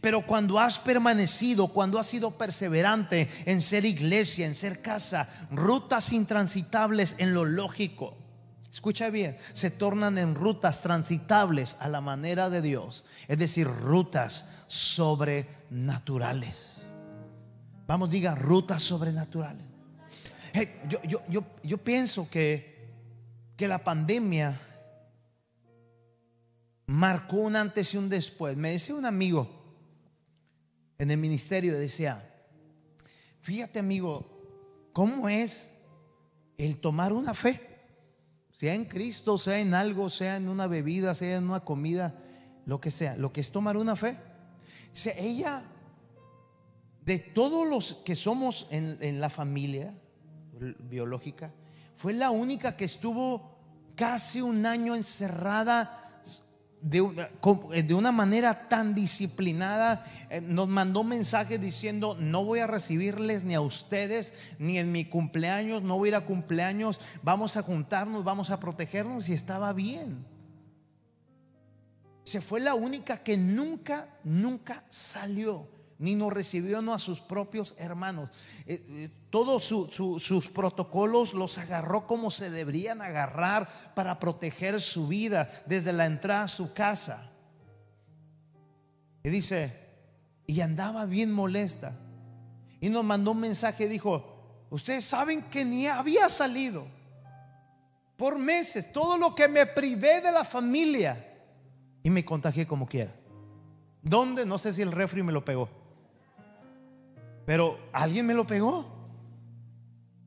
Pero 0.01 0.25
cuando 0.25 0.59
has 0.59 0.79
permanecido, 0.79 1.67
cuando 1.69 1.99
has 1.99 2.07
sido 2.07 2.37
perseverante 2.37 3.29
en 3.45 3.61
ser 3.61 3.85
iglesia, 3.85 4.45
en 4.45 4.55
ser 4.55 4.81
casa, 4.81 5.27
rutas 5.49 6.11
intransitables 6.13 7.15
en 7.17 7.33
lo 7.33 7.45
lógico, 7.45 8.15
escucha 8.71 9.09
bien, 9.09 9.35
se 9.53 9.71
tornan 9.71 10.19
en 10.19 10.35
rutas 10.35 10.81
transitables 10.81 11.77
a 11.79 11.89
la 11.89 11.99
manera 11.99 12.51
de 12.51 12.61
Dios, 12.61 13.05
es 13.27 13.39
decir, 13.39 13.67
rutas 13.67 14.45
sobrenaturales. 14.67 16.77
Vamos, 17.87 18.11
diga, 18.11 18.35
rutas 18.35 18.83
sobrenaturales. 18.83 19.65
yo, 20.87 21.01
yo, 21.63 21.77
pienso 21.79 22.29
que, 22.29 22.93
que 23.55 23.67
la 23.67 23.83
pandemia 23.83 24.61
marcó 26.85 27.37
un 27.37 27.55
antes 27.55 27.93
y 27.93 27.97
un 27.97 28.09
después. 28.09 28.57
Me 28.57 28.71
decía 28.71 28.95
un 28.95 29.05
amigo, 29.05 29.56
en 30.97 31.11
el 31.11 31.17
ministerio 31.17 31.77
decía, 31.77 32.27
fíjate 33.41 33.79
amigo, 33.79 34.89
¿cómo 34.93 35.29
es 35.29 35.75
el 36.57 36.77
tomar 36.77 37.13
una 37.13 37.33
fe? 37.33 37.61
Sea 38.51 38.73
en 38.73 38.85
Cristo, 38.85 39.37
sea 39.37 39.59
en 39.59 39.73
algo, 39.73 40.09
sea 40.09 40.37
en 40.37 40.49
una 40.49 40.65
bebida, 40.67 41.13
sea 41.13 41.37
en 41.37 41.43
una 41.43 41.59
comida, 41.59 42.15
lo 42.65 42.81
que 42.81 42.89
sea, 42.89 43.15
lo 43.15 43.31
que 43.31 43.41
es 43.41 43.51
tomar 43.51 43.77
una 43.77 43.95
fe. 43.95 44.17
sea, 44.91 45.13
ella, 45.17 45.63
de 47.05 47.19
todos 47.19 47.67
los 47.67 47.93
que 48.03 48.15
somos 48.15 48.67
en, 48.71 48.97
en 49.01 49.19
la 49.19 49.29
familia 49.29 49.93
biológica, 50.89 51.53
fue 51.93 52.13
la 52.13 52.31
única 52.31 52.75
que 52.75 52.85
estuvo 52.85 53.57
casi 53.95 54.41
un 54.41 54.65
año 54.65 54.95
encerrada 54.95 56.06
de 56.81 57.01
una, 57.01 57.29
eh, 57.73 57.83
de 57.83 57.93
una, 57.93 58.11
manera 58.11 58.67
tan 58.69 58.93
disciplinada, 58.93 60.05
eh, 60.29 60.41
nos 60.41 60.67
mandó 60.67 61.03
mensajes 61.03 61.59
diciendo, 61.59 62.15
no 62.19 62.43
voy 62.45 62.59
a 62.59 62.67
recibirles 62.67 63.43
ni 63.43 63.55
a 63.55 63.61
ustedes, 63.61 64.33
ni 64.59 64.77
en 64.77 64.91
mi 64.91 65.05
cumpleaños, 65.05 65.81
no 65.81 65.97
voy 65.97 66.07
a 66.07 66.11
ir 66.11 66.15
a 66.15 66.25
cumpleaños, 66.25 66.99
vamos 67.23 67.57
a 67.57 67.63
juntarnos, 67.63 68.23
vamos 68.23 68.49
a 68.49 68.59
protegernos 68.59 69.29
y 69.29 69.33
estaba 69.33 69.73
bien. 69.73 70.25
Se 72.23 72.41
fue 72.41 72.59
la 72.59 72.75
única 72.75 73.23
que 73.23 73.37
nunca, 73.37 74.09
nunca 74.23 74.83
salió 74.89 75.76
ni 75.99 76.15
nos 76.15 76.31
recibió 76.31 76.81
no 76.81 76.93
a 76.93 76.99
sus 76.99 77.19
propios 77.19 77.75
hermanos. 77.77 78.29
Eh, 78.65 78.85
eh, 78.89 79.09
todos 79.29 79.65
sus 79.65 80.47
protocolos 80.49 81.33
los 81.33 81.57
agarró 81.57 82.05
como 82.05 82.31
se 82.31 82.49
deberían 82.49 83.01
agarrar 83.01 83.67
para 83.95 84.19
proteger 84.19 84.81
su 84.81 85.07
vida 85.07 85.47
desde 85.65 85.93
la 85.93 86.05
entrada 86.05 86.43
a 86.43 86.47
su 86.47 86.73
casa. 86.73 87.31
Y 89.23 89.29
dice, 89.29 89.73
y 90.45 90.61
andaba 90.61 91.05
bien 91.05 91.31
molesta. 91.31 91.93
Y 92.79 92.89
nos 92.89 93.03
mandó 93.03 93.31
un 93.31 93.39
mensaje, 93.39 93.87
dijo, 93.87 94.67
ustedes 94.69 95.03
saben 95.03 95.43
que 95.43 95.65
ni 95.65 95.87
había 95.87 96.29
salido 96.29 96.85
por 98.15 98.39
meses, 98.39 98.91
todo 98.91 99.17
lo 99.17 99.35
que 99.35 99.47
me 99.47 99.65
privé 99.65 100.21
de 100.21 100.31
la 100.31 100.43
familia 100.43 101.23
y 102.03 102.09
me 102.09 102.25
contagié 102.25 102.65
como 102.65 102.87
quiera. 102.87 103.13
¿Dónde? 104.01 104.45
No 104.45 104.57
sé 104.57 104.73
si 104.73 104.81
el 104.81 104.91
refri 104.91 105.21
me 105.21 105.31
lo 105.31 105.43
pegó. 105.43 105.69
Pero 107.47 107.79
alguien 107.93 108.25
me 108.25 108.33
lo 108.33 108.45
pegó. 108.45 108.85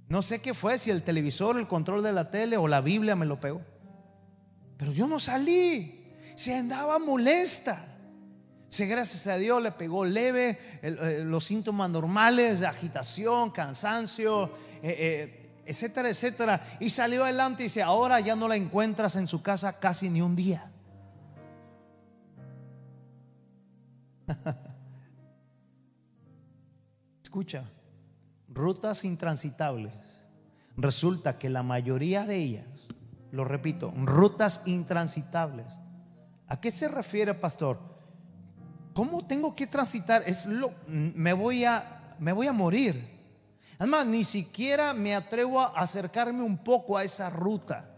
No 0.09 0.23
sé 0.23 0.41
qué 0.41 0.55
fue, 0.55 0.79
si 0.79 0.91
el 0.91 1.03
televisor, 1.03 1.59
el 1.59 1.69
control 1.69 2.03
de 2.03 2.15
la 2.15 2.31
tele 2.31 2.57
o 2.57 2.67
la 2.67 2.81
Biblia 2.81 3.15
me 3.15 3.27
lo 3.27 3.39
pegó. 3.39 3.61
Pero 4.79 4.91
yo 4.91 5.07
no 5.07 5.21
salí. 5.21 6.15
Se 6.35 6.57
andaba 6.57 6.99
molesta. 6.99 7.79
Si 8.71 8.87
gracias 8.87 9.27
a 9.27 9.37
Dios 9.37 9.63
le 9.63 9.71
pegó 9.73 10.07
leve 10.07 10.59
eh, 10.81 11.23
los 11.27 11.45
síntomas 11.45 11.91
normales 11.91 12.63
agitación, 12.63 13.51
cansancio, 13.51 14.47
eh, 14.83 14.97
eh, 14.99 15.53
etcétera, 15.67 16.09
etcétera. 16.09 16.67
Y 16.81 16.89
salió 16.89 17.25
adelante 17.25 17.65
y 17.65 17.67
dice, 17.67 17.83
ahora 17.83 18.19
ya 18.21 18.35
no 18.35 18.49
la 18.49 18.57
encuentras 18.57 19.17
en 19.17 19.29
su 19.29 19.43
casa 19.43 19.79
casi 19.79 20.09
ni 20.09 20.23
un 20.23 20.37
día. 20.37 20.73
Escucha, 27.31 27.63
rutas 28.49 29.05
intransitables. 29.05 29.93
Resulta 30.77 31.39
que 31.39 31.49
la 31.49 31.63
mayoría 31.63 32.25
de 32.25 32.35
ellas, 32.35 32.67
lo 33.31 33.45
repito, 33.45 33.95
rutas 34.03 34.63
intransitables. 34.67 35.67
¿A 36.49 36.61
qué 36.61 36.73
se 36.73 36.89
refiere, 36.89 37.33
pastor? 37.35 37.79
¿Cómo 38.95 39.25
tengo 39.29 39.55
que 39.55 39.69
transitar? 39.69 40.25
Es 40.27 40.45
lo, 40.45 40.73
me 40.89 41.33
voy 41.33 41.65
a, 41.65 42.17
me 42.19 42.33
voy 42.33 42.49
a 42.49 42.53
morir. 42.53 43.09
Además, 43.79 44.07
ni 44.07 44.25
siquiera 44.25 44.93
me 44.93 45.15
atrevo 45.15 45.61
a 45.61 45.67
acercarme 45.67 46.43
un 46.43 46.59
poco 46.59 46.97
a 46.97 47.05
esa 47.05 47.31
ruta. 47.31 47.95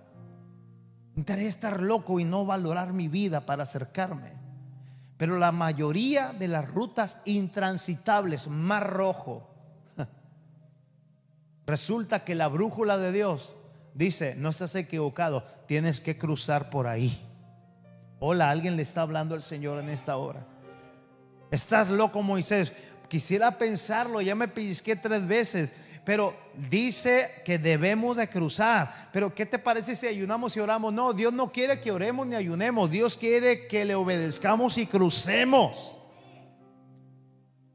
Intentaré 1.16 1.46
estar 1.46 1.80
loco 1.80 2.20
y 2.20 2.24
no 2.24 2.44
valorar 2.44 2.92
mi 2.92 3.08
vida 3.08 3.46
para 3.46 3.62
acercarme. 3.62 4.41
Pero 5.22 5.38
la 5.38 5.52
mayoría 5.52 6.32
de 6.32 6.48
las 6.48 6.68
rutas 6.68 7.18
intransitables, 7.26 8.48
mar 8.48 8.90
rojo, 8.92 9.48
resulta 11.64 12.24
que 12.24 12.34
la 12.34 12.48
brújula 12.48 12.98
de 12.98 13.12
Dios 13.12 13.54
dice, 13.94 14.34
no 14.34 14.48
estás 14.48 14.74
equivocado, 14.74 15.44
tienes 15.68 16.00
que 16.00 16.18
cruzar 16.18 16.70
por 16.70 16.88
ahí. 16.88 17.24
Hola, 18.18 18.50
alguien 18.50 18.74
le 18.74 18.82
está 18.82 19.02
hablando 19.02 19.36
al 19.36 19.44
Señor 19.44 19.78
en 19.78 19.90
esta 19.90 20.16
hora. 20.16 20.44
Estás 21.52 21.90
loco, 21.90 22.20
Moisés. 22.20 22.72
Quisiera 23.06 23.56
pensarlo, 23.56 24.20
ya 24.22 24.34
me 24.34 24.48
pellizqué 24.48 24.96
tres 24.96 25.24
veces. 25.24 25.70
Pero 26.04 26.34
dice 26.68 27.42
que 27.44 27.58
debemos 27.58 28.16
de 28.16 28.28
cruzar. 28.28 29.10
Pero 29.12 29.34
¿qué 29.34 29.46
te 29.46 29.58
parece 29.58 29.94
si 29.94 30.06
ayunamos 30.06 30.56
y 30.56 30.60
oramos? 30.60 30.92
No, 30.92 31.12
Dios 31.12 31.32
no 31.32 31.52
quiere 31.52 31.80
que 31.80 31.92
oremos 31.92 32.26
ni 32.26 32.34
ayunemos. 32.34 32.90
Dios 32.90 33.16
quiere 33.16 33.68
que 33.68 33.84
le 33.84 33.94
obedezcamos 33.94 34.78
y 34.78 34.86
crucemos. 34.86 35.96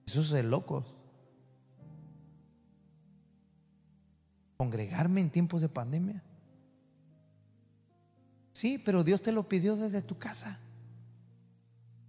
Eso 0.05 0.21
es 0.21 0.45
locos. 0.45 0.93
Congregarme 4.57 5.21
en 5.21 5.29
tiempos 5.29 5.61
de 5.61 5.69
pandemia. 5.69 6.21
Sí, 8.51 8.77
pero 8.77 9.03
Dios 9.03 9.21
te 9.21 9.31
lo 9.31 9.47
pidió 9.47 9.75
desde 9.75 10.01
tu 10.01 10.17
casa. 10.17 10.59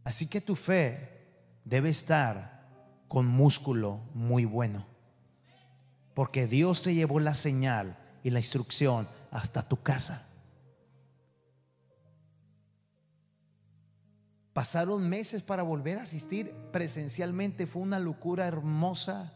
Así 0.02 0.26
que 0.26 0.40
tu 0.40 0.56
fe 0.56 1.26
debe 1.64 1.90
estar 1.90 2.66
con 3.06 3.26
músculo 3.26 4.00
muy 4.14 4.46
bueno. 4.46 4.97
Porque 6.18 6.48
Dios 6.48 6.82
te 6.82 6.94
llevó 6.94 7.20
la 7.20 7.32
señal 7.32 7.96
y 8.24 8.30
la 8.30 8.40
instrucción 8.40 9.08
hasta 9.30 9.62
tu 9.62 9.80
casa. 9.84 10.26
Pasaron 14.52 15.08
meses 15.08 15.44
para 15.44 15.62
volver 15.62 15.96
a 15.96 16.02
asistir 16.02 16.52
presencialmente. 16.72 17.68
Fue 17.68 17.82
una 17.82 18.00
locura 18.00 18.48
hermosa 18.48 19.32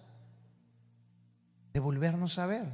de 1.72 1.78
volvernos 1.78 2.40
a 2.40 2.46
ver. 2.46 2.66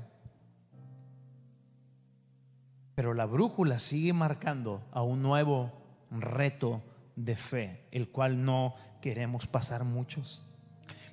Pero 2.94 3.12
la 3.12 3.26
brújula 3.26 3.78
sigue 3.78 4.14
marcando 4.14 4.88
a 4.90 5.02
un 5.02 5.20
nuevo 5.20 5.70
reto 6.10 6.82
de 7.14 7.36
fe, 7.36 7.86
el 7.90 8.08
cual 8.08 8.42
no 8.42 8.74
queremos 9.02 9.46
pasar 9.46 9.84
muchos. 9.84 10.44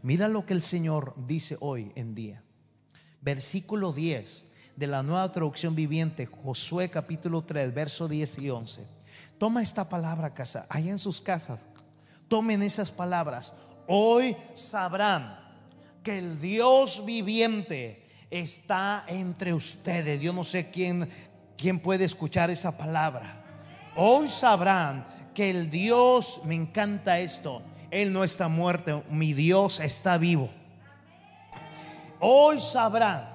Mira 0.01 0.29
lo 0.29 0.45
que 0.45 0.53
el 0.53 0.61
Señor 0.61 1.13
dice 1.27 1.57
hoy 1.59 1.91
en 1.97 2.15
día 2.15 2.44
versículo 3.25 3.91
10 3.91 4.45
de 4.75 4.87
la 4.87 5.01
nueva 5.01 5.29
traducción 5.31 5.73
viviente, 5.73 6.27
Josué 6.27 6.89
capítulo 6.89 7.43
3, 7.43 7.73
verso 7.73 8.07
10 8.07 8.39
y 8.39 8.49
11. 8.51 8.85
Toma 9.39 9.63
esta 9.63 9.89
palabra, 9.89 10.33
casa, 10.33 10.67
allá 10.69 10.91
en 10.91 10.99
sus 10.99 11.19
casas. 11.19 11.65
Tomen 12.27 12.61
esas 12.61 12.91
palabras. 12.91 13.51
Hoy 13.87 14.37
sabrán 14.53 15.39
que 16.03 16.19
el 16.19 16.39
Dios 16.39 17.03
viviente 17.03 18.07
está 18.29 19.03
entre 19.07 19.55
ustedes. 19.55 20.21
Yo 20.21 20.31
no 20.31 20.43
sé 20.43 20.69
quién, 20.69 21.09
quién 21.57 21.79
puede 21.79 22.05
escuchar 22.05 22.51
esa 22.51 22.77
palabra. 22.77 23.43
Hoy 23.95 24.29
sabrán 24.29 25.07
que 25.33 25.49
el 25.49 25.71
Dios, 25.71 26.41
me 26.45 26.53
encanta 26.53 27.19
esto, 27.19 27.63
Él 27.89 28.13
no 28.13 28.23
está 28.23 28.49
muerto, 28.49 29.03
mi 29.09 29.33
Dios 29.33 29.79
está 29.79 30.19
vivo. 30.19 30.49
Hoy 32.19 32.61
sabrán, 32.61 33.27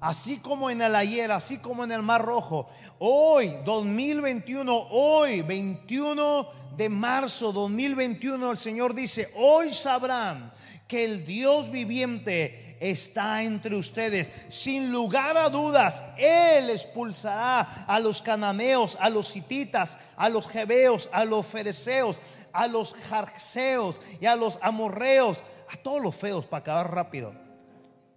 así 0.00 0.38
como 0.38 0.70
en 0.70 0.80
el 0.80 0.94
ayer, 0.94 1.32
así 1.32 1.58
como 1.58 1.82
en 1.82 1.90
el 1.90 2.02
Mar 2.02 2.22
Rojo, 2.22 2.68
hoy 2.98 3.56
2021, 3.64 4.72
hoy 4.90 5.42
21 5.42 6.48
de 6.76 6.88
marzo 6.88 7.52
2021, 7.52 8.52
el 8.52 8.58
Señor 8.58 8.94
dice, 8.94 9.32
hoy 9.36 9.72
sabrán 9.72 10.52
que 10.86 11.04
el 11.04 11.24
Dios 11.26 11.70
viviente 11.72 12.76
está 12.78 13.42
entre 13.42 13.74
ustedes. 13.74 14.30
Sin 14.48 14.92
lugar 14.92 15.36
a 15.36 15.48
dudas, 15.48 16.04
Él 16.16 16.70
expulsará 16.70 17.84
a 17.86 17.98
los 17.98 18.22
cananeos, 18.22 18.96
a 19.00 19.10
los 19.10 19.34
hititas, 19.34 19.98
a 20.16 20.28
los 20.28 20.46
jebeos, 20.46 21.08
a 21.10 21.24
los 21.24 21.46
fereceos, 21.46 22.20
a 22.52 22.68
los 22.68 22.94
jarseos 22.94 24.00
y 24.20 24.26
a 24.26 24.36
los 24.36 24.58
amorreos, 24.62 25.42
a 25.72 25.76
todos 25.78 26.00
los 26.00 26.14
feos 26.14 26.44
para 26.44 26.60
acabar 26.60 26.94
rápido 26.94 27.43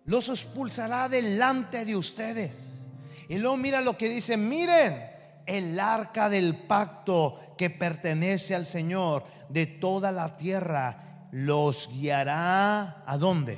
los 0.08 0.30
expulsará 0.30 1.10
delante 1.10 1.86
de 1.86 1.96
ustedes. 1.96 2.90
Y 3.28 3.38
luego 3.38 3.58
mira 3.58 3.82
lo 3.82 3.98
que 3.98 4.08
dice, 4.08 4.38
miren, 4.38 4.98
el 5.46 5.78
arca 5.80 6.30
del 6.30 6.56
pacto 6.56 7.38
que 7.58 7.70
pertenece 7.70 8.56
al 8.56 8.66
Señor 8.66 9.26
de 9.50 9.66
toda 9.66 10.12
la 10.14 10.38
tierra 10.38 11.28
los 11.32 11.90
guiará 11.92 13.04
a 13.06 13.18
dónde? 13.18 13.58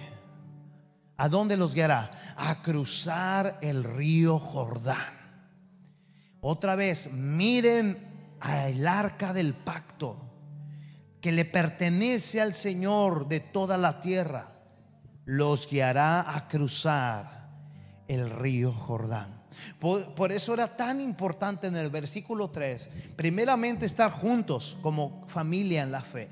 ¿A 1.18 1.30
dónde 1.30 1.56
los 1.56 1.76
guiará? 1.76 2.10
A 2.36 2.64
cruzar 2.64 3.60
el 3.62 3.84
río 3.84 4.40
Jordán. 4.40 4.98
Otra 6.42 6.76
vez, 6.76 7.12
miren 7.14 8.38
al 8.40 8.88
arca 8.88 9.34
del 9.34 9.54
pacto 9.54 10.18
que 11.22 11.32
le 11.32 11.46
pertenece 11.46 12.42
al 12.42 12.56
Señor 12.56 13.28
de 13.28 13.40
toda 13.40 13.78
la 13.78 14.02
tierra 14.02 14.59
los 15.30 15.70
guiará 15.70 16.36
a 16.36 16.48
cruzar 16.48 17.52
el 18.08 18.32
río 18.32 18.74
Jordán. 18.74 19.44
Por, 19.78 20.32
eso 20.32 20.56
era 20.56 20.76
tan 20.76 21.00
importante 21.00 21.68
en 21.68 21.76
el 21.76 21.92
versículo 21.92 22.50
3, 22.50 22.90
primeramente 23.16 23.86
estar 23.86 24.12
juntos 24.12 24.76
como 24.82 25.28
familia 25.28 25.84
en 25.84 25.92
la 25.92 26.02
fe, 26.02 26.30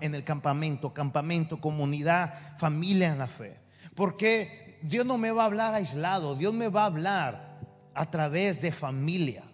en 0.00 0.16
el 0.16 0.24
campamento, 0.24 0.92
campamento, 0.92 1.60
comunidad, 1.60 2.58
familia 2.58 3.12
en 3.12 3.18
la 3.18 3.28
fe. 3.28 3.60
Porque 3.94 4.80
Dios 4.82 5.06
no 5.06 5.18
me 5.18 5.30
va 5.30 5.44
a 5.44 5.46
hablar 5.46 5.74
aislado, 5.74 6.34
Dios 6.34 6.52
me 6.52 6.66
va 6.66 6.82
a 6.82 6.86
hablar 6.86 7.60
a 7.94 8.10
través 8.10 8.60
de 8.60 8.72
familia. 8.72 9.44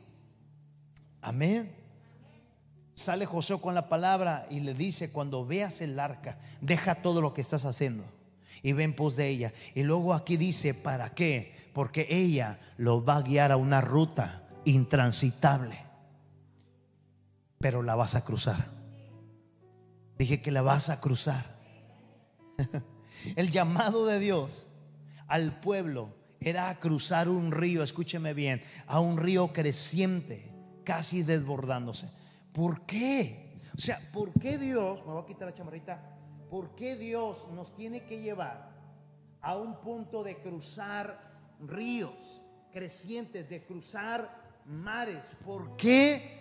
Amén. 1.20 1.76
Sale 2.95 3.26
José 3.26 3.61
con 3.61 3.74
la 3.74 3.91
palabra 3.91 4.47
y 4.49 4.61
le 4.61 4.72
dice, 4.72 5.12
cuando 5.12 5.45
veas 5.45 5.82
el 5.82 6.01
arca, 6.01 6.39
deja 6.62 6.95
todo 6.95 7.20
lo 7.20 7.34
que 7.34 7.43
estás 7.43 7.66
haciendo 7.66 8.16
y 8.63 8.73
ven 8.73 8.95
pos 8.95 9.17
de 9.17 9.29
ella. 9.29 9.53
Y 9.75 9.83
luego 9.83 10.15
aquí 10.15 10.37
dice, 10.37 10.75
¿para 10.75 11.15
qué? 11.15 11.71
Porque 11.73 12.07
ella 12.09 12.59
lo 12.77 13.05
va 13.05 13.17
a 13.17 13.23
guiar 13.23 13.53
a 13.53 13.57
una 13.57 13.81
ruta 13.81 14.49
intransitable. 14.65 15.79
Pero 17.59 17.83
la 17.83 17.95
vas 17.95 18.15
a 18.15 18.25
cruzar. 18.25 18.71
Dije 20.19 20.43
que 20.43 20.51
la 20.51 20.63
vas 20.63 20.91
a 20.91 21.01
cruzar. 21.01 21.59
El 23.37 23.51
llamado 23.51 24.07
de 24.07 24.19
Dios 24.19 24.67
al 25.27 25.61
pueblo 25.61 26.15
era 26.41 26.75
cruzar 26.79 27.29
un 27.29 27.53
río, 27.53 27.83
escúcheme 27.83 28.33
bien, 28.35 28.63
a 28.87 29.01
un 29.01 29.17
río 29.17 29.53
creciente, 29.53 30.53
casi 30.85 31.23
desbordándose. 31.23 32.09
¿Por 32.53 32.87
qué? 32.87 33.61
O 33.77 33.81
sea, 33.81 34.01
¿por 34.13 34.33
qué 34.33 34.59
Dios, 34.59 35.05
me 35.07 35.13
voy 35.13 35.23
a 35.23 35.27
quitar 35.27 35.49
la 35.49 35.55
chamarrita, 35.55 36.18
¿Por 36.51 36.75
qué 36.75 36.97
Dios 36.97 37.47
nos 37.53 37.75
tiene 37.75 38.05
que 38.05 38.21
llevar 38.21 38.71
a 39.41 39.57
un 39.57 39.81
punto 39.81 40.23
de 40.23 40.37
cruzar 40.37 41.19
ríos 41.61 42.41
crecientes, 42.73 43.49
de 43.49 43.65
cruzar 43.65 44.63
mares? 44.67 45.37
¿Por 45.45 45.77
qué 45.77 46.39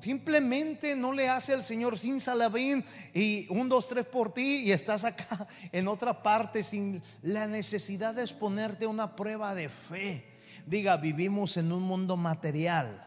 simplemente 0.00 0.96
no 0.96 1.12
le 1.12 1.28
hace 1.28 1.54
al 1.54 1.62
Señor 1.62 1.98
sin 1.98 2.20
salabín 2.20 2.84
y 3.14 3.46
un, 3.50 3.68
dos, 3.68 3.88
tres 3.88 4.06
por 4.06 4.34
ti 4.34 4.64
y 4.64 4.72
estás 4.72 5.04
acá 5.04 5.46
en 5.72 5.88
otra 5.88 6.22
parte 6.22 6.62
sin 6.62 7.02
la 7.22 7.46
necesidad 7.46 8.14
de 8.14 8.22
exponerte 8.22 8.84
a 8.84 8.88
una 8.88 9.16
prueba 9.16 9.54
de 9.54 9.68
fe. 9.68 10.24
Diga, 10.66 10.96
vivimos 10.96 11.56
en 11.56 11.72
un 11.72 11.82
mundo 11.82 12.16
material 12.16 13.02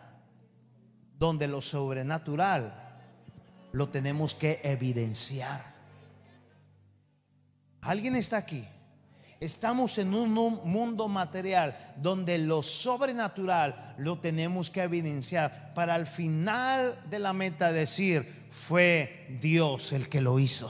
donde 1.17 1.47
lo 1.47 1.61
sobrenatural 1.61 2.83
lo 3.71 3.89
tenemos 3.89 4.35
que 4.35 4.61
evidenciar. 4.63 5.76
¿Alguien 7.87 8.17
está 8.17 8.35
aquí? 8.35 8.67
Estamos 9.39 9.97
en 9.97 10.13
un 10.13 10.33
mundo 10.33 11.07
material 11.07 11.77
donde 11.95 12.37
lo 12.37 12.61
sobrenatural 12.61 13.95
lo 13.97 14.19
tenemos 14.19 14.69
que 14.69 14.81
evidenciar 14.81 15.73
para 15.73 15.95
al 15.95 16.05
final 16.05 16.99
de 17.09 17.19
la 17.19 17.31
meta 17.31 17.71
decir, 17.71 18.47
fue 18.49 19.37
Dios 19.41 19.93
el 19.93 20.09
que 20.09 20.19
lo 20.19 20.37
hizo. 20.37 20.69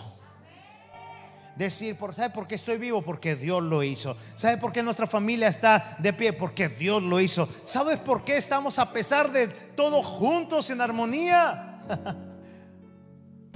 Decir, 1.56 1.98
¿sabe 2.16 2.30
por 2.30 2.46
qué 2.46 2.54
estoy 2.54 2.78
vivo? 2.78 3.02
Porque 3.02 3.36
Dios 3.36 3.64
lo 3.64 3.82
hizo. 3.82 4.16
¿Sabe 4.36 4.58
por 4.58 4.72
qué 4.72 4.84
nuestra 4.84 5.08
familia 5.08 5.48
está 5.48 5.98
de 5.98 6.14
pie? 6.14 6.34
Porque 6.34 6.70
Dios 6.70 7.02
lo 7.02 7.20
hizo. 7.20 7.50
¿Sabes 7.64 7.98
por 7.98 8.24
qué 8.24 8.38
estamos 8.38 8.78
a 8.78 8.94
pesar 8.94 9.32
de 9.32 9.48
todo 9.48 10.04
juntos 10.04 10.70
en 10.70 10.82
armonía? 10.82 11.80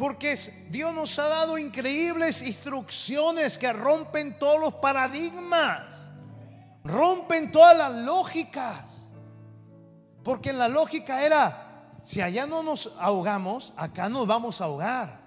Porque 0.01 0.35
Dios 0.71 0.95
nos 0.95 1.19
ha 1.19 1.27
dado 1.27 1.59
increíbles 1.59 2.41
instrucciones 2.41 3.55
que 3.55 3.71
rompen 3.71 4.39
todos 4.39 4.59
los 4.59 4.73
paradigmas, 4.73 6.09
rompen 6.83 7.51
todas 7.51 7.77
las 7.77 7.93
lógicas. 8.03 9.11
Porque 10.23 10.53
la 10.53 10.67
lógica 10.67 11.23
era, 11.23 11.99
si 12.01 12.19
allá 12.19 12.47
no 12.47 12.63
nos 12.63 12.95
ahogamos, 12.97 13.73
acá 13.77 14.09
nos 14.09 14.25
vamos 14.25 14.59
a 14.59 14.63
ahogar. 14.63 15.21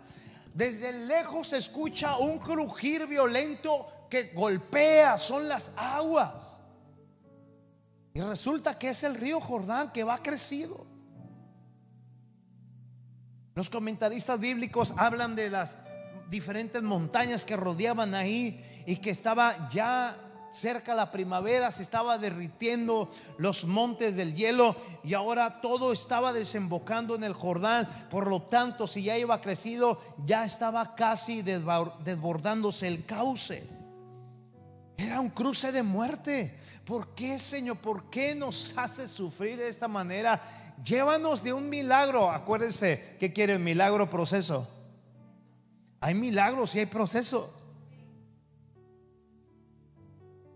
Desde 0.53 0.93
lejos 0.93 1.51
se 1.51 1.59
escucha 1.59 2.19
un 2.19 2.41
crujir 2.41 3.07
violento 3.07 3.87
que 4.11 4.33
golpea, 4.35 5.19
son 5.19 5.49
las 5.49 5.71
aguas. 5.77 6.59
Y 8.13 8.21
resulta 8.21 8.77
que 8.77 8.89
es 8.89 9.05
el 9.05 9.15
río 9.15 9.41
Jordán 9.41 9.93
que 9.93 10.03
va 10.03 10.19
crecido. 10.19 10.94
Los 13.55 13.71
comentaristas 13.71 14.41
bíblicos 14.41 14.95
hablan 14.97 15.37
de 15.37 15.51
las 15.51 15.77
diferentes 16.29 16.83
montañas 16.83 17.45
que 17.45 17.57
rodeaban 17.57 18.15
ahí 18.15 18.65
y 18.87 18.97
que 18.97 19.11
estaba 19.11 19.71
ya 19.71 20.17
cerca 20.53 20.95
la 20.95 21.11
primavera, 21.11 21.71
se 21.73 21.83
estaba 21.83 22.17
derritiendo 22.19 23.11
los 23.39 23.65
montes 23.65 24.17
del 24.17 24.35
hielo 24.35 24.77
y 25.03 25.15
ahora 25.15 25.61
todo 25.61 25.93
estaba 25.93 26.33
desembocando 26.33 27.15
en 27.17 27.25
el 27.25 27.33
Jordán. 27.33 27.87
Por 28.11 28.29
lo 28.29 28.43
tanto, 28.43 28.87
si 28.87 29.03
ya 29.03 29.19
iba 29.19 29.41
crecido, 29.41 30.01
ya 30.25 30.45
estaba 30.45 30.95
casi 30.95 31.43
desbordándose 31.43 32.87
el 32.87 33.05
cauce. 33.05 33.69
Era 34.97 35.21
un 35.21 35.31
cruce 35.31 35.73
de 35.73 35.83
muerte. 35.83 36.57
¿Por 36.85 37.15
qué, 37.15 37.39
Señor? 37.39 37.79
¿Por 37.79 38.11
qué 38.11 38.35
nos 38.35 38.75
hace 38.77 39.09
sufrir 39.09 39.59
de 39.59 39.69
esta 39.69 39.89
manera? 39.89 40.41
Llévanos 40.83 41.43
de 41.43 41.53
un 41.53 41.69
milagro. 41.69 42.31
Acuérdense, 42.31 43.17
¿qué 43.19 43.33
quiere? 43.33 43.59
Milagro, 43.59 44.09
proceso. 44.11 44.69
Hay 46.01 46.15
milagros 46.15 46.75
y 46.75 46.81
hay 46.81 46.87
proceso. 46.87 47.53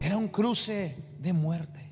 Era 0.01 0.17
un 0.17 0.29
cruce 0.29 0.97
de 1.19 1.33
muerte. 1.33 1.89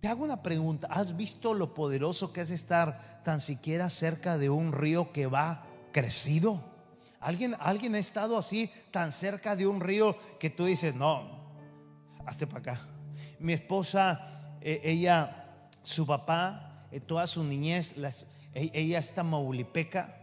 Te 0.00 0.08
hago 0.08 0.24
una 0.24 0.42
pregunta. 0.42 0.86
¿Has 0.90 1.16
visto 1.16 1.54
lo 1.54 1.72
poderoso 1.72 2.32
que 2.32 2.42
es 2.42 2.50
estar 2.50 3.22
tan 3.24 3.40
siquiera 3.40 3.88
cerca 3.88 4.36
de 4.36 4.50
un 4.50 4.72
río 4.72 5.12
que 5.12 5.26
va 5.26 5.64
crecido? 5.92 6.60
¿Alguien, 7.20 7.56
alguien 7.58 7.94
ha 7.94 7.98
estado 7.98 8.36
así 8.36 8.70
tan 8.90 9.12
cerca 9.12 9.56
de 9.56 9.66
un 9.66 9.80
río 9.80 10.14
que 10.38 10.50
tú 10.50 10.66
dices, 10.66 10.94
no, 10.94 11.48
hazte 12.26 12.46
para 12.46 12.72
acá? 12.72 12.88
Mi 13.38 13.54
esposa, 13.54 14.58
eh, 14.60 14.82
ella, 14.84 15.70
su 15.82 16.06
papá 16.06 16.63
toda 17.00 17.26
su 17.26 17.44
niñez, 17.44 17.94
e, 18.54 18.70
ella 18.72 18.98
está 18.98 19.22
maulipeca 19.22 20.16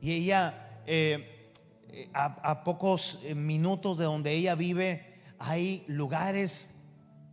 y 0.00 0.12
ella 0.12 0.82
eh, 0.86 1.50
eh, 1.88 2.10
a, 2.12 2.62
pocos 2.64 3.20
minutos 3.34 3.98
de 3.98 4.04
donde 4.04 4.32
ella 4.32 4.54
vive 4.54 5.22
hay 5.38 5.84
lugares 5.88 6.70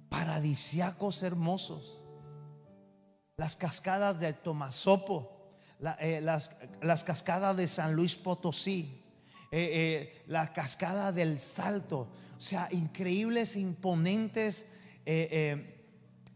paradisiacos 0.09 1.23
hermosos. 1.23 1.99
Las 3.37 3.55
cascadas 3.55 4.19
de 4.19 4.33
Tomasopo, 4.33 5.51
las, 5.79 6.51
las, 6.81 7.03
cascadas 7.03 7.57
de 7.57 7.67
San 7.67 7.95
Luis 7.95 8.15
Potosí, 8.15 9.03
la 10.27 10.53
cascada 10.53 11.11
del 11.11 11.39
Salto, 11.39 12.07
o 12.37 12.41
sea, 12.41 12.67
increíbles, 12.71 13.55
imponentes 13.55 14.65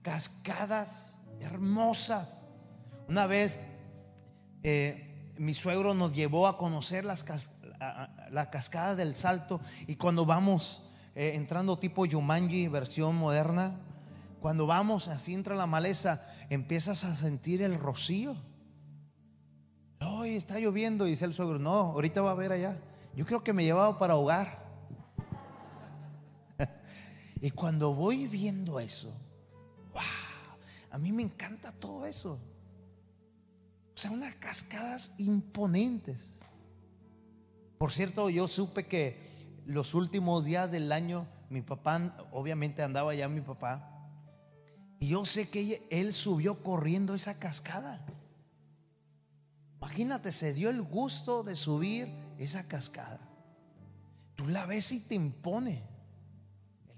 cascadas 0.01 1.14
hermosas. 1.39 2.39
Una 3.07 3.27
vez 3.27 3.59
eh, 4.63 5.33
mi 5.37 5.53
suegro 5.53 5.93
nos 5.93 6.13
llevó 6.13 6.47
a 6.47 6.57
conocer 6.57 7.05
la 7.05 8.49
cascada 8.49 8.95
del 8.95 9.15
salto 9.15 9.59
y 9.87 9.95
cuando 9.95 10.25
vamos 10.25 10.83
eh, 11.15 11.33
entrando 11.35 11.77
tipo 11.77 12.05
Yumanji, 12.05 12.67
versión 12.67 13.15
moderna, 13.15 13.79
cuando 14.41 14.67
vamos 14.67 15.07
así 15.07 15.33
entra 15.33 15.55
la 15.55 15.65
maleza, 15.65 16.21
empiezas 16.49 17.03
a 17.03 17.15
sentir 17.15 17.61
el 17.61 17.75
rocío. 17.75 18.35
Hoy 20.01 20.31
está 20.31 20.59
lloviendo, 20.59 21.05
dice 21.05 21.25
el 21.25 21.33
suegro. 21.33 21.57
No, 21.57 21.71
ahorita 21.71 22.21
va 22.21 22.31
a 22.31 22.35
ver 22.35 22.51
allá. 22.51 22.77
Yo 23.15 23.25
creo 23.25 23.43
que 23.43 23.53
me 23.53 23.63
llevaba 23.63 23.97
para 23.97 24.13
ahogar. 24.13 24.63
y 27.41 27.49
cuando 27.51 27.95
voy 27.95 28.27
viendo 28.27 28.79
eso, 28.79 29.11
a 30.95 30.97
mí 30.97 31.11
me 31.11 31.23
encanta 31.23 31.73
todo 31.73 32.05
eso. 32.05 32.39
O 33.93 33.97
sea, 33.97 34.11
unas 34.11 34.33
cascadas 34.35 35.11
imponentes. 35.17 36.31
Por 37.77 37.91
cierto, 37.91 38.29
yo 38.29 38.47
supe 38.47 38.87
que 38.87 39.59
los 39.65 39.93
últimos 39.93 40.45
días 40.45 40.71
del 40.71 40.89
año, 40.93 41.27
mi 41.49 41.61
papá, 41.61 42.15
obviamente 42.31 42.81
andaba 42.81 43.13
ya 43.13 43.27
mi 43.27 43.41
papá, 43.41 44.07
y 45.01 45.09
yo 45.09 45.25
sé 45.25 45.49
que 45.49 45.85
él 45.91 46.13
subió 46.13 46.63
corriendo 46.63 47.13
esa 47.13 47.39
cascada. 47.39 48.05
Imagínate, 49.81 50.31
se 50.31 50.53
dio 50.53 50.69
el 50.69 50.81
gusto 50.81 51.43
de 51.43 51.57
subir 51.57 52.07
esa 52.37 52.69
cascada. 52.69 53.19
Tú 54.35 54.47
la 54.47 54.65
ves 54.65 54.93
y 54.93 55.01
te 55.01 55.15
impone 55.15 55.94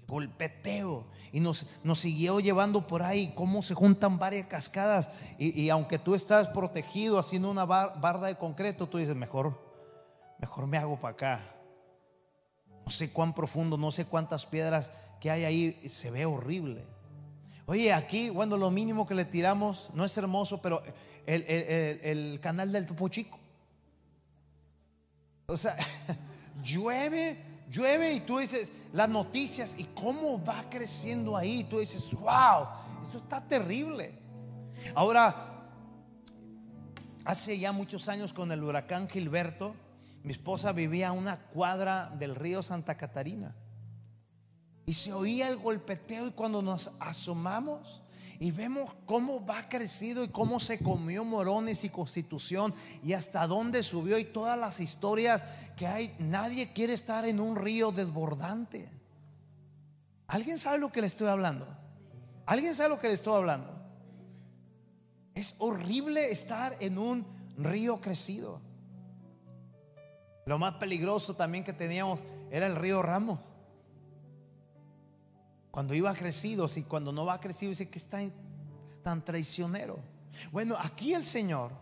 golpeteo. 0.08 1.06
Y 1.30 1.40
nos, 1.40 1.66
nos 1.84 2.00
siguió 2.00 2.40
llevando 2.40 2.86
por 2.86 3.02
ahí, 3.02 3.32
cómo 3.34 3.62
se 3.62 3.74
juntan 3.74 4.18
varias 4.18 4.46
cascadas. 4.46 5.10
Y, 5.38 5.68
aunque 5.68 5.98
tú 5.98 6.14
estás 6.14 6.48
protegido 6.48 7.18
haciendo 7.18 7.50
una 7.50 7.66
barda 7.66 8.26
de 8.26 8.36
concreto, 8.36 8.86
tú 8.86 8.98
dices, 8.98 9.14
mejor, 9.14 9.60
mejor 10.38 10.66
me 10.66 10.78
hago 10.78 10.98
para 10.98 11.12
acá. 11.12 11.54
No 12.84 12.90
sé 12.90 13.12
cuán 13.12 13.34
profundo, 13.34 13.76
no 13.76 13.92
sé 13.92 14.06
cuántas 14.06 14.46
piedras 14.46 14.90
que 15.20 15.30
hay 15.30 15.44
ahí, 15.44 15.88
se 15.88 16.10
ve 16.10 16.24
horrible. 16.24 16.86
Oye, 17.66 17.92
aquí, 17.92 18.30
bueno, 18.30 18.56
lo 18.56 18.70
mínimo 18.70 19.06
que 19.06 19.14
le 19.14 19.26
tiramos 19.26 19.90
no 19.92 20.06
es 20.06 20.16
hermoso, 20.16 20.62
pero 20.62 20.82
el, 21.26 21.42
el 21.46 22.40
canal 22.40 22.72
del 22.72 22.86
Topo 22.86 23.08
Chico. 23.08 23.38
O 25.46 25.56
sea, 25.56 25.76
llueve 26.64 27.36
llueve 27.70 28.14
y 28.14 28.20
tú 28.20 28.38
dices 28.38 28.72
las 28.92 29.08
noticias 29.08 29.74
y 29.76 29.84
cómo 29.84 30.44
va 30.44 30.68
creciendo 30.70 31.36
ahí. 31.36 31.64
Tú 31.64 31.78
dices, 31.78 32.10
wow, 32.12 32.68
esto 33.02 33.18
está 33.18 33.46
terrible. 33.46 34.18
Ahora, 34.94 35.68
hace 37.24 37.58
ya 37.58 37.72
muchos 37.72 38.08
años 38.08 38.32
con 38.32 38.52
el 38.52 38.62
huracán 38.62 39.08
Gilberto, 39.08 39.74
mi 40.22 40.32
esposa 40.32 40.72
vivía 40.72 41.08
a 41.08 41.12
una 41.12 41.38
cuadra 41.38 42.10
del 42.18 42.34
río 42.34 42.62
Santa 42.62 42.96
Catarina. 42.96 43.54
Y 44.86 44.94
se 44.94 45.12
oía 45.12 45.48
el 45.48 45.58
golpeteo 45.58 46.26
y 46.26 46.30
cuando 46.30 46.62
nos 46.62 46.92
asomamos, 46.98 48.02
y 48.40 48.52
vemos 48.52 48.94
cómo 49.04 49.44
va 49.44 49.68
crecido 49.68 50.22
y 50.22 50.28
cómo 50.28 50.60
se 50.60 50.78
comió 50.78 51.24
Morones 51.24 51.82
y 51.84 51.88
Constitución 51.88 52.72
y 53.02 53.14
hasta 53.14 53.46
dónde 53.46 53.82
subió 53.82 54.18
y 54.18 54.24
todas 54.24 54.58
las 54.58 54.80
historias 54.80 55.44
que 55.76 55.86
hay. 55.86 56.14
Nadie 56.20 56.72
quiere 56.72 56.94
estar 56.94 57.24
en 57.24 57.40
un 57.40 57.56
río 57.56 57.90
desbordante. 57.90 58.90
¿Alguien 60.28 60.58
sabe 60.58 60.78
lo 60.78 60.92
que 60.92 61.00
le 61.00 61.08
estoy 61.08 61.26
hablando? 61.26 61.66
¿Alguien 62.46 62.74
sabe 62.74 62.90
lo 62.90 63.00
que 63.00 63.08
le 63.08 63.14
estoy 63.14 63.34
hablando? 63.34 63.74
Es 65.34 65.56
horrible 65.58 66.30
estar 66.30 66.76
en 66.80 66.98
un 66.98 67.26
río 67.56 68.00
crecido. 68.00 68.60
Lo 70.46 70.58
más 70.58 70.74
peligroso 70.74 71.34
también 71.34 71.64
que 71.64 71.72
teníamos 71.72 72.20
era 72.50 72.66
el 72.66 72.76
río 72.76 73.02
Ramos. 73.02 73.40
Cuando 75.70 75.94
iba 75.94 76.12
crecido, 76.14 76.66
si 76.68 76.82
cuando 76.82 77.12
no 77.12 77.26
va 77.26 77.40
crecido, 77.40 77.70
dice 77.70 77.88
que 77.88 77.98
está 77.98 78.18
tan 79.02 79.24
traicionero. 79.24 79.98
Bueno, 80.52 80.76
aquí 80.78 81.14
el 81.14 81.24
Señor 81.24 81.72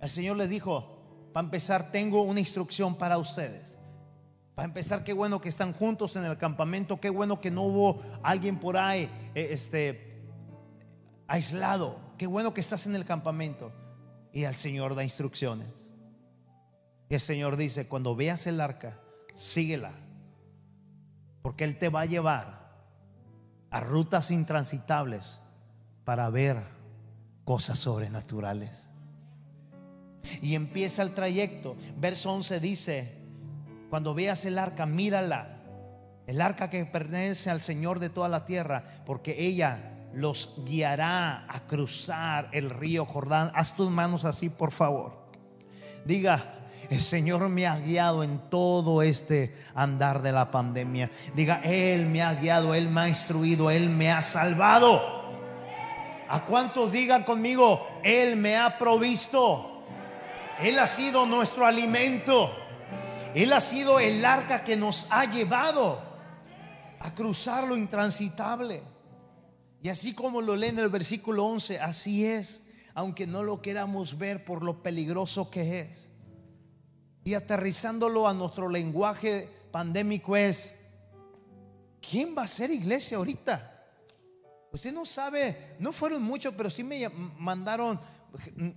El 0.00 0.08
Señor 0.08 0.36
les 0.38 0.48
dijo, 0.48 1.28
para 1.32 1.44
empezar, 1.44 1.92
tengo 1.92 2.22
una 2.22 2.40
instrucción 2.40 2.96
para 2.96 3.18
ustedes. 3.18 3.78
Para 4.54 4.66
empezar, 4.66 5.04
qué 5.04 5.12
bueno 5.12 5.40
que 5.40 5.48
están 5.48 5.72
juntos 5.72 6.16
en 6.16 6.24
el 6.24 6.36
campamento, 6.38 7.00
qué 7.00 7.10
bueno 7.10 7.40
que 7.40 7.50
no 7.50 7.62
hubo 7.62 8.02
alguien 8.22 8.58
por 8.58 8.76
ahí 8.76 9.10
eh, 9.34 9.48
este, 9.50 10.22
aislado, 11.26 11.98
qué 12.18 12.26
bueno 12.26 12.52
que 12.52 12.60
estás 12.60 12.86
en 12.86 12.96
el 12.96 13.04
campamento. 13.04 13.72
Y 14.32 14.44
el 14.44 14.54
Señor 14.56 14.94
da 14.94 15.04
instrucciones. 15.04 15.68
Y 17.08 17.14
el 17.14 17.20
Señor 17.20 17.56
dice, 17.56 17.86
cuando 17.86 18.14
veas 18.14 18.46
el 18.46 18.60
arca, 18.60 19.00
síguela, 19.34 19.92
porque 21.42 21.64
Él 21.64 21.78
te 21.78 21.88
va 21.88 22.02
a 22.02 22.06
llevar 22.06 22.59
a 23.70 23.80
rutas 23.80 24.30
intransitables 24.30 25.40
para 26.04 26.28
ver 26.30 26.62
cosas 27.44 27.78
sobrenaturales. 27.78 28.88
Y 30.42 30.54
empieza 30.54 31.02
el 31.02 31.14
trayecto. 31.14 31.76
Verso 31.98 32.32
11 32.32 32.60
dice, 32.60 33.20
cuando 33.88 34.14
veas 34.14 34.44
el 34.44 34.58
arca, 34.58 34.86
mírala. 34.86 35.56
El 36.26 36.40
arca 36.40 36.70
que 36.70 36.84
pertenece 36.84 37.50
al 37.50 37.60
Señor 37.60 37.98
de 37.98 38.08
toda 38.08 38.28
la 38.28 38.44
tierra, 38.44 38.84
porque 39.04 39.36
ella 39.46 39.90
los 40.12 40.54
guiará 40.64 41.44
a 41.52 41.66
cruzar 41.66 42.48
el 42.52 42.70
río 42.70 43.04
Jordán. 43.04 43.50
Haz 43.54 43.74
tus 43.74 43.90
manos 43.90 44.24
así, 44.24 44.48
por 44.48 44.70
favor. 44.70 45.28
Diga, 46.04 46.42
el 46.90 47.00
Señor 47.00 47.48
me 47.48 47.68
ha 47.68 47.78
guiado 47.78 48.24
en 48.24 48.50
todo 48.50 49.00
este 49.00 49.54
andar 49.76 50.22
de 50.22 50.32
la 50.32 50.50
pandemia. 50.50 51.08
Diga, 51.36 51.60
Él 51.62 52.06
me 52.06 52.20
ha 52.20 52.34
guiado, 52.34 52.74
Él 52.74 52.88
me 52.88 53.02
ha 53.02 53.08
instruido, 53.08 53.70
Él 53.70 53.88
me 53.88 54.10
ha 54.10 54.22
salvado. 54.22 55.00
¿A 56.28 56.44
cuántos 56.46 56.90
digan 56.90 57.22
conmigo, 57.22 57.86
Él 58.02 58.34
me 58.34 58.56
ha 58.56 58.76
provisto? 58.76 59.84
Él 60.60 60.80
ha 60.80 60.88
sido 60.88 61.26
nuestro 61.26 61.64
alimento. 61.64 62.50
Él 63.36 63.52
ha 63.52 63.60
sido 63.60 64.00
el 64.00 64.24
arca 64.24 64.64
que 64.64 64.76
nos 64.76 65.06
ha 65.10 65.26
llevado 65.26 66.02
a 66.98 67.14
cruzar 67.14 67.68
lo 67.68 67.76
intransitable. 67.76 68.82
Y 69.80 69.90
así 69.90 70.12
como 70.12 70.42
lo 70.42 70.56
lee 70.56 70.66
en 70.66 70.80
el 70.80 70.88
versículo 70.88 71.46
11, 71.46 71.78
así 71.78 72.26
es, 72.26 72.66
aunque 72.94 73.28
no 73.28 73.44
lo 73.44 73.62
queramos 73.62 74.18
ver 74.18 74.44
por 74.44 74.64
lo 74.64 74.82
peligroso 74.82 75.50
que 75.50 75.78
es. 75.78 76.09
Y 77.30 77.34
aterrizándolo 77.34 78.26
a 78.26 78.34
nuestro 78.34 78.68
lenguaje 78.68 79.48
pandémico 79.70 80.36
es, 80.36 80.74
¿quién 82.00 82.34
va 82.36 82.42
a 82.42 82.48
ser 82.48 82.72
iglesia 82.72 83.18
ahorita? 83.18 83.86
Usted 84.72 84.92
no 84.92 85.06
sabe, 85.06 85.76
no 85.78 85.92
fueron 85.92 86.24
muchos, 86.24 86.52
pero 86.56 86.68
sí 86.68 86.82
me 86.82 87.08
mandaron 87.38 88.00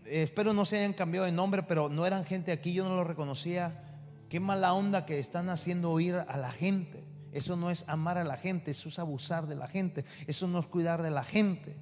espero 0.05 0.53
no 0.53 0.65
se 0.65 0.77
hayan 0.77 0.93
cambiado 0.93 1.25
de 1.25 1.31
nombre, 1.31 1.63
pero 1.63 1.89
no 1.89 2.05
eran 2.05 2.25
gente 2.25 2.51
aquí, 2.51 2.73
yo 2.73 2.87
no 2.87 2.95
lo 2.95 3.03
reconocía. 3.03 4.03
Qué 4.29 4.39
mala 4.39 4.75
onda 4.75 5.07
que 5.07 5.17
están 5.17 5.49
haciendo 5.49 5.89
oír 5.89 6.13
a 6.13 6.37
la 6.37 6.51
gente. 6.51 7.03
Eso 7.31 7.55
no 7.55 7.71
es 7.71 7.83
amar 7.87 8.19
a 8.19 8.23
la 8.23 8.37
gente, 8.37 8.69
eso 8.69 8.87
es 8.87 8.99
abusar 8.99 9.47
de 9.47 9.55
la 9.55 9.67
gente, 9.67 10.05
eso 10.27 10.47
no 10.47 10.59
es 10.59 10.67
cuidar 10.67 11.01
de 11.01 11.09
la 11.09 11.23
gente, 11.23 11.75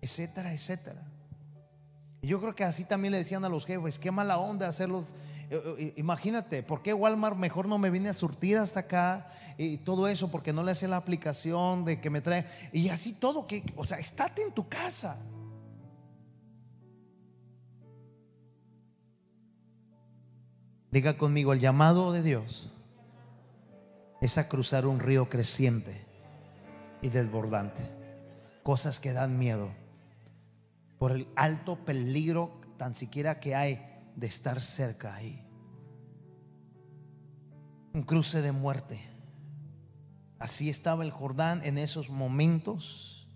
etcétera, 0.00 0.52
etcétera. 0.52 1.00
Y 2.22 2.26
yo 2.26 2.40
creo 2.40 2.56
que 2.56 2.64
así 2.64 2.84
también 2.84 3.12
le 3.12 3.18
decían 3.18 3.44
a 3.44 3.48
los 3.48 3.64
jefes, 3.64 4.00
qué 4.00 4.10
mala 4.10 4.38
onda 4.38 4.66
hacerlos. 4.66 5.14
Eh, 5.48 5.76
eh, 5.78 5.94
imagínate, 5.96 6.62
¿por 6.62 6.82
qué 6.82 6.92
Walmart 6.92 7.36
mejor 7.36 7.68
no 7.68 7.78
me 7.78 7.90
viene 7.90 8.08
a 8.08 8.14
surtir 8.14 8.58
hasta 8.58 8.80
acá? 8.80 9.28
Y 9.58 9.78
todo 9.78 10.08
eso, 10.08 10.30
porque 10.30 10.52
no 10.52 10.62
le 10.62 10.72
hace 10.72 10.88
la 10.88 10.96
aplicación 10.96 11.84
de 11.84 12.00
que 12.00 12.10
me 12.10 12.20
trae. 12.20 12.46
Y 12.72 12.88
así 12.88 13.12
todo, 13.12 13.46
que, 13.46 13.62
o 13.76 13.86
sea, 13.86 13.98
estate 13.98 14.42
en 14.42 14.52
tu 14.52 14.68
casa. 14.68 15.18
Diga 20.90 21.16
conmigo, 21.16 21.52
el 21.52 21.60
llamado 21.60 22.12
de 22.12 22.22
Dios 22.22 22.72
es 24.20 24.38
a 24.38 24.48
cruzar 24.48 24.86
un 24.86 24.98
río 24.98 25.28
creciente 25.28 26.04
y 27.02 27.08
desbordante. 27.08 27.82
Cosas 28.62 28.98
que 28.98 29.12
dan 29.12 29.38
miedo 29.38 29.70
por 30.98 31.12
el 31.12 31.28
alto 31.36 31.76
peligro 31.84 32.60
tan 32.78 32.94
siquiera 32.94 33.40
que 33.40 33.54
hay 33.54 33.95
de 34.16 34.26
estar 34.26 34.60
cerca 34.60 35.14
ahí. 35.14 35.46
Un 37.92 38.02
cruce 38.02 38.42
de 38.42 38.52
muerte. 38.52 39.00
Así 40.38 40.68
estaba 40.68 41.04
el 41.04 41.10
Jordán 41.10 41.60
en 41.64 41.78
esos 41.78 42.10
momentos. 42.10 43.28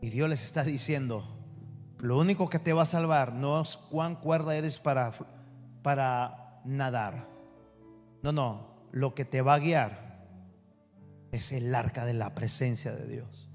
Y 0.00 0.10
Dios 0.10 0.28
les 0.28 0.44
está 0.44 0.62
diciendo, 0.62 1.36
lo 2.00 2.18
único 2.18 2.50
que 2.50 2.58
te 2.58 2.72
va 2.72 2.82
a 2.82 2.86
salvar 2.86 3.32
no 3.32 3.60
es 3.60 3.76
cuán 3.76 4.16
cuerda 4.16 4.56
eres 4.56 4.78
para, 4.78 5.12
para 5.82 6.60
nadar. 6.64 7.28
No, 8.22 8.32
no, 8.32 8.88
lo 8.92 9.14
que 9.14 9.24
te 9.24 9.40
va 9.40 9.54
a 9.54 9.58
guiar 9.58 10.26
es 11.32 11.52
el 11.52 11.74
arca 11.74 12.04
de 12.04 12.14
la 12.14 12.34
presencia 12.34 12.92
de 12.94 13.06
Dios. 13.06 13.50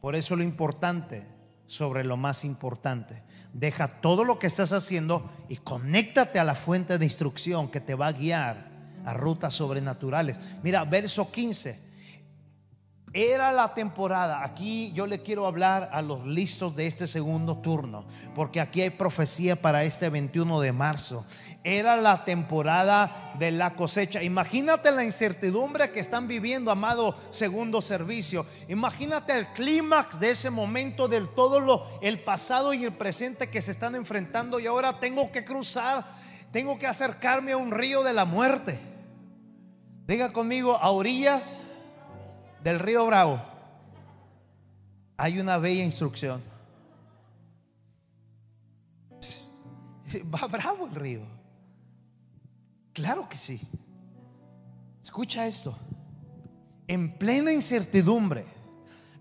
Por 0.00 0.14
eso 0.14 0.36
lo 0.36 0.42
importante 0.42 1.26
sobre 1.66 2.04
lo 2.04 2.16
más 2.16 2.44
importante. 2.44 3.22
Deja 3.54 3.86
todo 4.00 4.24
lo 4.24 4.38
que 4.38 4.48
estás 4.48 4.72
haciendo 4.72 5.30
y 5.48 5.56
conéctate 5.56 6.40
a 6.40 6.44
la 6.44 6.56
fuente 6.56 6.98
de 6.98 7.04
instrucción 7.04 7.70
que 7.70 7.80
te 7.80 7.94
va 7.94 8.08
a 8.08 8.12
guiar 8.12 8.74
a 9.04 9.14
rutas 9.14 9.54
sobrenaturales. 9.54 10.40
Mira, 10.62 10.84
verso 10.84 11.30
15. 11.30 11.83
Era 13.14 13.52
la 13.52 13.72
temporada, 13.74 14.44
aquí 14.44 14.92
yo 14.92 15.06
le 15.06 15.22
quiero 15.22 15.46
hablar 15.46 15.88
a 15.92 16.02
los 16.02 16.26
listos 16.26 16.74
de 16.74 16.86
este 16.88 17.06
segundo 17.06 17.56
turno, 17.58 18.04
porque 18.34 18.60
aquí 18.60 18.82
hay 18.82 18.90
profecía 18.90 19.54
para 19.56 19.84
este 19.84 20.10
21 20.10 20.60
de 20.60 20.72
marzo 20.72 21.24
era 21.64 21.96
la 21.96 22.26
temporada 22.26 23.32
de 23.38 23.50
la 23.50 23.74
cosecha. 23.74 24.22
Imagínate 24.22 24.92
la 24.92 25.02
incertidumbre 25.02 25.90
que 25.90 25.98
están 25.98 26.28
viviendo, 26.28 26.70
amado 26.70 27.16
segundo 27.30 27.80
servicio. 27.80 28.44
Imagínate 28.68 29.32
el 29.32 29.46
clímax 29.48 30.20
de 30.20 30.30
ese 30.30 30.50
momento 30.50 31.08
del 31.08 31.26
todo 31.30 31.60
lo 31.60 31.86
el 32.02 32.20
pasado 32.20 32.74
y 32.74 32.84
el 32.84 32.92
presente 32.92 33.48
que 33.48 33.62
se 33.62 33.70
están 33.70 33.94
enfrentando 33.94 34.60
y 34.60 34.66
ahora 34.66 35.00
tengo 35.00 35.32
que 35.32 35.42
cruzar, 35.42 36.04
tengo 36.52 36.78
que 36.78 36.86
acercarme 36.86 37.52
a 37.52 37.56
un 37.56 37.72
río 37.72 38.02
de 38.02 38.12
la 38.12 38.26
muerte. 38.26 38.78
Diga 40.06 40.34
conmigo, 40.34 40.76
a 40.76 40.90
orillas 40.90 41.62
del 42.64 42.80
río 42.80 43.06
Bravo 43.06 43.40
hay 45.18 45.38
una 45.38 45.58
bella 45.58 45.84
instrucción. 45.84 46.42
Va 50.34 50.48
bravo 50.48 50.86
el 50.86 50.94
río. 50.94 51.20
Claro 52.94 53.28
que 53.28 53.36
sí. 53.36 53.60
Escucha 55.02 55.46
esto. 55.46 55.76
En 56.88 57.18
plena 57.18 57.52
incertidumbre, 57.52 58.46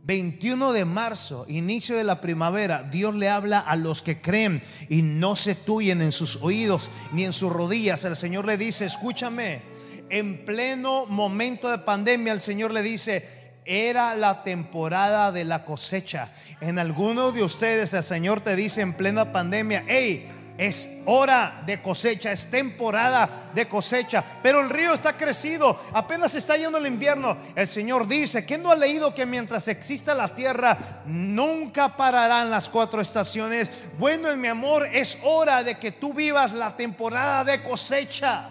21 0.03 0.71
de 0.71 0.85
marzo, 0.85 1.45
inicio 1.49 1.97
de 1.97 2.03
la 2.05 2.21
primavera, 2.21 2.83
Dios 2.83 3.13
le 3.15 3.29
habla 3.29 3.59
a 3.59 3.75
los 3.75 4.01
que 4.01 4.21
creen 4.21 4.63
y 4.89 5.01
no 5.01 5.35
se 5.35 5.55
tuyen 5.55 6.01
en 6.01 6.11
sus 6.13 6.37
oídos 6.37 6.89
ni 7.11 7.25
en 7.25 7.33
sus 7.33 7.51
rodillas. 7.51 8.05
El 8.05 8.15
Señor 8.15 8.45
le 8.45 8.57
dice, 8.57 8.85
escúchame, 8.85 9.72
en 10.09 10.45
pleno 10.45 11.05
momento 11.07 11.69
de 11.69 11.79
pandemia, 11.79 12.33
el 12.33 12.41
Señor 12.41 12.71
le 12.71 12.81
dice, 12.81 13.43
era 13.65 14.15
la 14.15 14.43
temporada 14.43 15.31
de 15.31 15.45
la 15.45 15.65
cosecha. 15.65 16.31
En 16.61 16.79
alguno 16.79 17.31
de 17.31 17.43
ustedes 17.43 17.93
el 17.93 18.03
Señor 18.03 18.41
te 18.41 18.55
dice 18.55 18.81
en 18.81 18.93
plena 18.93 19.31
pandemia, 19.31 19.83
hey, 19.87 20.29
es 20.57 20.89
hora 21.05 21.63
de 21.65 21.81
cosecha, 21.81 22.31
es 22.31 22.49
temporada 22.49 23.51
de 23.55 23.67
cosecha, 23.67 24.23
pero 24.43 24.61
el 24.61 24.69
río 24.69 24.93
está 24.93 25.17
crecido, 25.17 25.79
apenas 25.93 26.35
está 26.35 26.55
yendo 26.57 26.77
el 26.77 26.85
invierno. 26.85 27.35
El 27.55 27.67
Señor 27.67 28.07
dice, 28.07 28.45
¿quién 28.45 28.61
no 28.61 28.71
ha 28.71 28.75
leído 28.75 29.15
que 29.15 29.25
mientras 29.25 29.67
exista 29.67 30.13
la 30.13 30.29
tierra, 30.29 30.77
nunca 31.05 31.97
pararán 31.97 32.51
las 32.51 32.69
cuatro 32.69 33.01
estaciones? 33.01 33.71
Bueno, 33.97 34.29
en 34.29 34.39
mi 34.39 34.47
amor, 34.47 34.87
es 34.91 35.17
hora 35.23 35.63
de 35.63 35.75
que 35.75 35.91
tú 35.91 36.13
vivas 36.13 36.53
la 36.53 36.77
temporada 36.77 37.43
de 37.43 37.63
cosecha. 37.63 38.49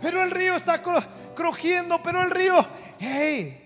Pero 0.00 0.22
el 0.22 0.30
río 0.30 0.54
está 0.54 0.82
crujiendo, 1.34 2.02
pero 2.02 2.22
el 2.22 2.30
río, 2.30 2.66
hey, 2.98 3.56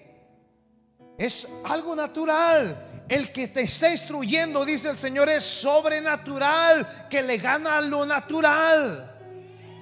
es 1.19 1.49
algo 1.65 1.95
natural 1.95 2.93
el 3.09 3.33
que 3.33 3.49
te 3.49 3.63
está 3.63 3.91
instruyendo, 3.91 4.65
dice 4.65 4.91
el 4.91 4.97
Señor, 4.97 5.29
es 5.29 5.45
sobrenatural, 5.45 7.09
que 7.11 7.23
le 7.23 7.37
gana 7.37 7.81
lo 7.81 8.07
natural. 8.07 9.11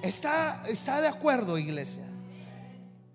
Está, 0.01 0.63
está 0.67 0.99
de 0.99 1.07
acuerdo, 1.07 1.57
iglesia. 1.57 2.03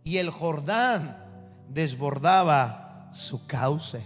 Y 0.05 0.16
el 0.16 0.30
Jordán 0.30 1.22
desbordaba 1.68 3.11
su 3.12 3.47
cauce. 3.47 4.03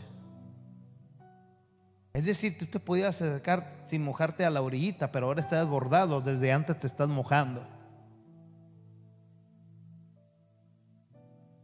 Es 2.12 2.24
decir, 2.24 2.58
tú 2.58 2.66
te 2.66 2.80
podías 2.80 3.22
acercar 3.22 3.84
sin 3.86 4.02
mojarte 4.02 4.44
a 4.44 4.50
la 4.50 4.60
orillita, 4.60 5.12
pero 5.12 5.26
ahora 5.26 5.40
está 5.40 5.60
desbordado, 5.60 6.20
desde 6.20 6.52
antes 6.52 6.78
te 6.78 6.86
estás 6.86 7.08
mojando. 7.08 7.66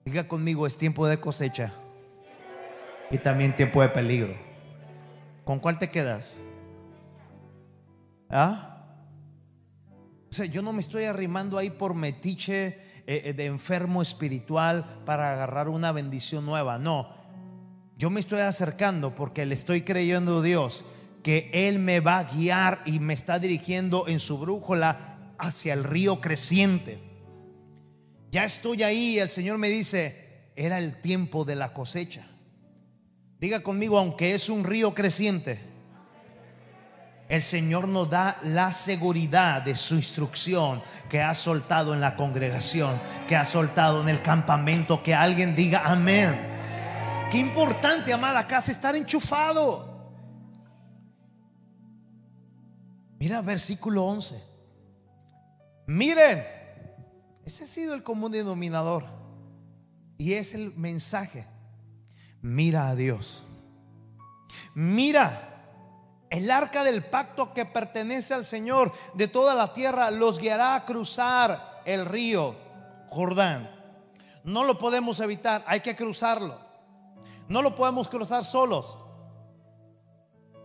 Diga 0.08 0.26
conmigo, 0.26 0.66
es 0.66 0.78
tiempo 0.78 1.06
de 1.06 1.20
cosecha 1.20 1.70
y 3.10 3.18
también 3.18 3.54
tiempo 3.54 3.82
de 3.82 3.90
peligro. 3.90 4.34
¿Con 5.44 5.58
cuál 5.58 5.78
te 5.78 5.90
quedas? 5.90 6.32
¿Ah? 8.30 8.86
Yo 10.50 10.62
no 10.62 10.72
me 10.72 10.80
estoy 10.80 11.04
arrimando 11.04 11.58
ahí 11.58 11.68
por 11.68 11.92
metiche 11.94 12.68
eh, 13.06 13.20
eh, 13.26 13.34
de 13.34 13.44
enfermo 13.44 14.00
espiritual 14.00 15.02
para 15.04 15.34
agarrar 15.34 15.68
una 15.68 15.92
bendición 15.92 16.46
nueva. 16.46 16.78
No, 16.78 17.10
yo 17.98 18.08
me 18.08 18.20
estoy 18.20 18.40
acercando 18.40 19.14
porque 19.14 19.44
le 19.44 19.52
estoy 19.52 19.82
creyendo 19.82 20.38
a 20.38 20.42
Dios 20.42 20.86
que 21.22 21.50
Él 21.52 21.80
me 21.80 22.00
va 22.00 22.20
a 22.20 22.24
guiar 22.24 22.78
y 22.86 22.98
me 22.98 23.12
está 23.12 23.38
dirigiendo 23.38 24.08
en 24.08 24.20
su 24.20 24.38
brújula 24.38 25.34
hacia 25.36 25.74
el 25.74 25.84
río 25.84 26.22
creciente. 26.22 27.07
Ya 28.30 28.44
estoy 28.44 28.82
ahí 28.82 29.14
y 29.14 29.18
el 29.18 29.30
Señor 29.30 29.58
me 29.58 29.68
dice, 29.68 30.50
era 30.54 30.78
el 30.78 31.00
tiempo 31.00 31.44
de 31.44 31.56
la 31.56 31.72
cosecha. 31.72 32.26
Diga 33.40 33.60
conmigo, 33.60 33.98
aunque 33.98 34.34
es 34.34 34.48
un 34.48 34.64
río 34.64 34.94
creciente, 34.94 35.60
el 37.28 37.42
Señor 37.42 37.86
nos 37.88 38.08
da 38.08 38.38
la 38.42 38.72
seguridad 38.72 39.62
de 39.62 39.76
su 39.76 39.94
instrucción 39.94 40.82
que 41.08 41.20
ha 41.20 41.34
soltado 41.34 41.94
en 41.94 42.00
la 42.00 42.16
congregación, 42.16 42.98
que 43.28 43.36
ha 43.36 43.44
soltado 43.44 44.02
en 44.02 44.08
el 44.08 44.22
campamento, 44.22 45.02
que 45.02 45.14
alguien 45.14 45.54
diga 45.54 45.82
amén. 45.84 46.36
Qué 47.30 47.38
importante, 47.38 48.12
amada 48.12 48.46
casa, 48.46 48.72
estar 48.72 48.96
enchufado. 48.96 49.86
Mira 53.18 53.42
versículo 53.42 54.04
11. 54.04 54.42
Miren, 55.86 56.57
ese 57.48 57.64
ha 57.64 57.66
sido 57.66 57.94
el 57.94 58.02
común 58.02 58.30
denominador. 58.30 59.06
Y 60.18 60.34
es 60.34 60.52
el 60.52 60.74
mensaje. 60.76 61.46
Mira 62.42 62.88
a 62.88 62.94
Dios. 62.94 63.42
Mira 64.74 65.48
el 66.28 66.50
arca 66.50 66.84
del 66.84 67.02
pacto 67.02 67.54
que 67.54 67.64
pertenece 67.64 68.34
al 68.34 68.44
Señor 68.44 68.92
de 69.14 69.28
toda 69.28 69.54
la 69.54 69.72
tierra 69.72 70.10
los 70.10 70.38
guiará 70.38 70.74
a 70.74 70.84
cruzar 70.84 71.80
el 71.86 72.04
río 72.04 72.54
Jordán. 73.08 73.70
No 74.44 74.64
lo 74.64 74.78
podemos 74.78 75.18
evitar, 75.20 75.64
hay 75.66 75.80
que 75.80 75.96
cruzarlo. 75.96 76.54
No 77.48 77.62
lo 77.62 77.74
podemos 77.74 78.08
cruzar 78.08 78.44
solos, 78.44 78.98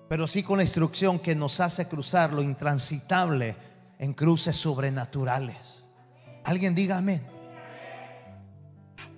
pero 0.10 0.28
sí 0.28 0.44
con 0.44 0.58
la 0.58 0.64
instrucción 0.64 1.18
que 1.18 1.34
nos 1.34 1.62
hace 1.62 1.88
cruzar 1.88 2.34
lo 2.34 2.42
intransitable 2.42 3.56
en 4.00 4.14
cruces 4.14 4.58
sobrenaturales. 4.58 5.73
Alguien 6.44 6.76
diga 6.76 6.98
amén. 6.98 7.26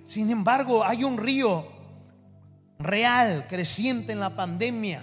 Sin 0.05 0.29
embargo, 0.29 0.83
hay 0.83 1.03
un 1.03 1.17
río 1.17 1.65
real, 2.79 3.47
creciente 3.47 4.11
en 4.11 4.19
la 4.19 4.35
pandemia 4.35 5.01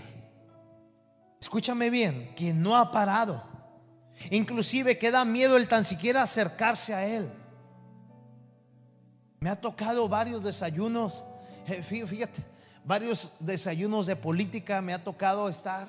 escúchame 1.42 1.90
bien, 1.90 2.32
que 2.36 2.54
no 2.54 2.76
ha 2.76 2.92
parado. 2.92 3.42
Inclusive 4.30 4.96
que 4.96 5.10
da 5.10 5.24
miedo 5.24 5.56
el 5.56 5.66
tan 5.66 5.84
siquiera 5.84 6.22
acercarse 6.22 6.94
a 6.94 7.04
Él. 7.04 7.28
Me 9.40 9.50
ha 9.50 9.60
tocado 9.60 10.08
varios 10.08 10.44
desayunos, 10.44 11.24
eh, 11.66 11.82
fíjate, 11.82 12.44
varios 12.84 13.32
desayunos 13.40 14.06
de 14.06 14.14
política 14.14 14.80
me 14.80 14.94
ha 14.94 15.02
tocado 15.02 15.48
estar. 15.48 15.88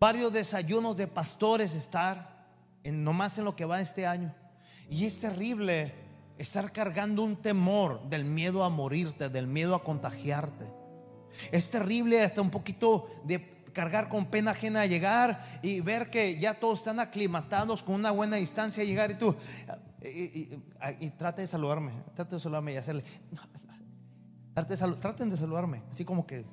Varios 0.00 0.32
desayunos 0.32 0.96
de 0.96 1.06
pastores 1.06 1.74
estar, 1.74 2.39
en, 2.84 3.04
nomás 3.04 3.38
en 3.38 3.44
lo 3.44 3.56
que 3.56 3.64
va 3.64 3.80
este 3.80 4.06
año. 4.06 4.34
Y 4.88 5.04
es 5.04 5.18
terrible 5.20 5.92
estar 6.38 6.72
cargando 6.72 7.22
un 7.22 7.36
temor 7.36 8.08
del 8.08 8.24
miedo 8.24 8.64
a 8.64 8.70
morirte, 8.70 9.28
del 9.28 9.46
miedo 9.46 9.74
a 9.74 9.84
contagiarte. 9.84 10.66
Es 11.52 11.70
terrible 11.70 12.22
hasta 12.22 12.42
un 12.42 12.50
poquito 12.50 13.06
de 13.24 13.60
cargar 13.72 14.08
con 14.08 14.26
pena 14.26 14.50
ajena 14.50 14.82
a 14.82 14.86
llegar 14.86 15.44
y 15.62 15.80
ver 15.80 16.10
que 16.10 16.38
ya 16.38 16.54
todos 16.54 16.80
están 16.80 16.98
aclimatados 16.98 17.82
con 17.82 17.94
una 17.94 18.10
buena 18.10 18.36
distancia 18.36 18.82
a 18.82 18.86
llegar 18.86 19.10
y 19.12 19.14
tú 19.14 19.34
y, 20.02 21.10
trate 21.10 21.42
de 21.42 21.46
saludarme, 21.46 21.92
trate 22.14 22.36
de 22.36 22.40
saludarme 22.40 22.72
y 22.72 22.76
hacerle 22.76 23.04
traten 25.00 25.30
de 25.30 25.36
saludarme, 25.36 25.82
así 25.90 26.04
como 26.04 26.26
que 26.26 26.44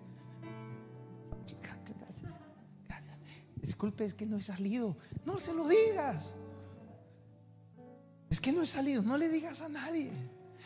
Disculpe, 3.68 4.06
es 4.06 4.14
que 4.14 4.26
no 4.26 4.38
he 4.38 4.42
salido. 4.42 4.96
No 5.26 5.38
se 5.40 5.54
lo 5.54 5.68
digas. 5.68 6.34
Es 8.30 8.40
que 8.40 8.54
no 8.54 8.62
he 8.62 8.66
salido, 8.66 9.02
no 9.02 9.18
le 9.18 9.28
digas 9.28 9.62
a 9.62 9.68
nadie. 9.68 10.10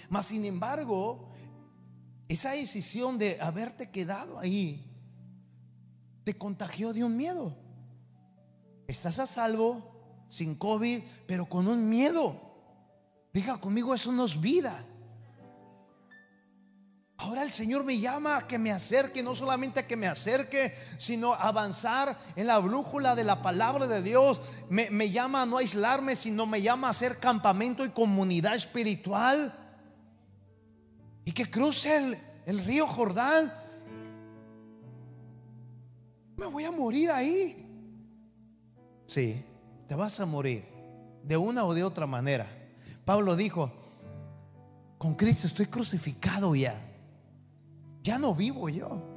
Mas 0.07 0.27
sin 0.27 0.45
embargo, 0.45 1.27
esa 2.27 2.51
decisión 2.51 3.17
de 3.17 3.41
haberte 3.41 3.89
quedado 3.89 4.37
ahí 4.37 4.87
te 6.23 6.37
contagió 6.37 6.93
de 6.93 7.03
un 7.03 7.17
miedo. 7.17 7.57
Estás 8.87 9.17
a 9.17 9.25
salvo, 9.25 10.27
sin 10.29 10.53
COVID, 10.53 11.01
pero 11.25 11.49
con 11.49 11.67
un 11.67 11.89
miedo. 11.89 12.39
Diga 13.33 13.59
conmigo, 13.59 13.95
eso 13.95 14.11
no 14.11 14.25
es 14.25 14.39
vida. 14.39 14.87
Ahora 17.21 17.43
el 17.43 17.51
Señor 17.51 17.83
me 17.83 17.99
llama 17.99 18.37
a 18.37 18.47
que 18.47 18.57
me 18.57 18.71
acerque, 18.71 19.21
no 19.21 19.35
solamente 19.35 19.79
a 19.79 19.85
que 19.85 19.95
me 19.95 20.07
acerque, 20.07 20.73
sino 20.97 21.33
a 21.33 21.49
avanzar 21.49 22.17
en 22.35 22.47
la 22.47 22.57
brújula 22.57 23.13
de 23.13 23.23
la 23.23 23.43
palabra 23.43 23.85
de 23.85 24.01
Dios. 24.01 24.41
Me, 24.69 25.11
llama 25.11 25.43
a 25.43 25.45
no 25.45 25.57
aislarme, 25.57 26.15
sino 26.15 26.47
me 26.47 26.63
llama 26.63 26.87
a 26.87 26.91
hacer 26.91 27.19
campamento 27.19 27.85
y 27.85 27.89
comunidad 27.89 28.55
espiritual 28.55 29.53
y 31.23 31.31
que 31.31 31.47
cruce 31.47 32.17
el, 32.47 32.65
río 32.65 32.87
Jordán. 32.87 33.53
Me 36.37 36.47
voy 36.47 36.63
a 36.63 36.71
morir 36.71 37.11
ahí. 37.11 37.67
Sí, 39.05 39.45
te 39.87 39.93
vas 39.93 40.19
a 40.19 40.25
morir 40.25 40.65
de 41.21 41.37
una 41.37 41.65
o 41.65 41.75
de 41.75 41.83
otra 41.83 42.07
manera. 42.07 42.47
Pablo 43.05 43.35
dijo, 43.35 43.71
con 44.97 45.13
Cristo 45.13 45.45
estoy 45.45 45.67
crucificado 45.67 46.55
ya. 46.55 46.87
Ya 48.01 48.17
no 48.17 48.33
vivo 48.35 48.69
yo. 48.69 49.07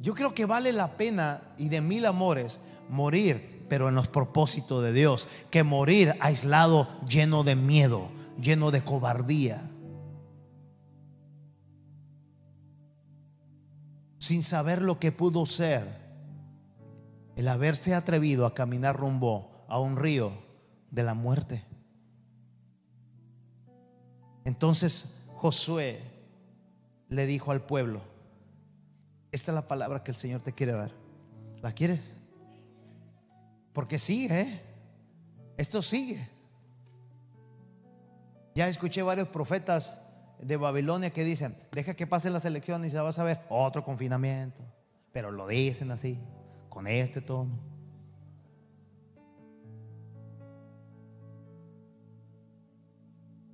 Yo 0.00 0.14
creo 0.14 0.34
que 0.34 0.46
vale 0.46 0.72
la 0.72 0.96
pena 0.96 1.42
y 1.58 1.68
de 1.68 1.80
mil 1.80 2.06
amores 2.06 2.60
morir, 2.88 3.66
pero 3.68 3.88
en 3.88 3.94
los 3.94 4.08
propósitos 4.08 4.82
de 4.82 4.92
Dios, 4.92 5.28
que 5.50 5.62
morir 5.62 6.14
aislado, 6.20 6.88
lleno 7.06 7.44
de 7.44 7.56
miedo, 7.56 8.08
lleno 8.40 8.70
de 8.70 8.82
cobardía. 8.82 9.70
sin 14.20 14.42
saber 14.44 14.82
lo 14.82 15.00
que 15.00 15.12
pudo 15.12 15.46
ser 15.46 15.88
el 17.36 17.48
haberse 17.48 17.94
atrevido 17.94 18.44
a 18.44 18.54
caminar 18.54 18.96
rumbo 18.96 19.64
a 19.66 19.80
un 19.80 19.96
río 19.96 20.30
de 20.90 21.02
la 21.02 21.14
muerte. 21.14 21.64
Entonces 24.44 25.26
Josué 25.34 26.02
le 27.10 27.26
dijo 27.26 27.50
al 27.50 27.60
pueblo, 27.60 28.00
esta 29.32 29.50
es 29.50 29.54
la 29.54 29.66
palabra 29.66 30.02
que 30.02 30.12
el 30.12 30.16
Señor 30.16 30.40
te 30.40 30.52
quiere 30.52 30.72
dar. 30.72 30.92
¿La 31.60 31.72
quieres? 31.72 32.16
Porque 33.72 33.98
sigue, 33.98 34.40
¿eh? 34.40 34.60
esto 35.56 35.82
sigue. 35.82 36.26
Ya 38.54 38.68
escuché 38.68 39.02
varios 39.02 39.28
profetas 39.28 40.00
de 40.40 40.56
Babilonia 40.56 41.10
que 41.10 41.24
dicen, 41.24 41.56
deja 41.72 41.94
que 41.94 42.06
pase 42.06 42.30
la 42.30 42.40
selección 42.40 42.84
y 42.84 42.90
se 42.90 42.98
va 42.98 43.10
a 43.10 43.12
saber 43.12 43.40
otro 43.48 43.84
confinamiento. 43.84 44.62
Pero 45.12 45.30
lo 45.30 45.46
dicen 45.46 45.90
así, 45.90 46.18
con 46.68 46.86
este 46.86 47.20
tono. 47.20 47.58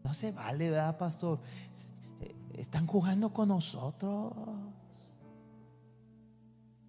No 0.04 0.14
se 0.14 0.30
vale, 0.32 0.70
¿verdad, 0.70 0.96
pastor? 0.96 1.40
Están 2.56 2.86
jugando 2.86 3.32
con 3.32 3.48
nosotros. 3.48 4.32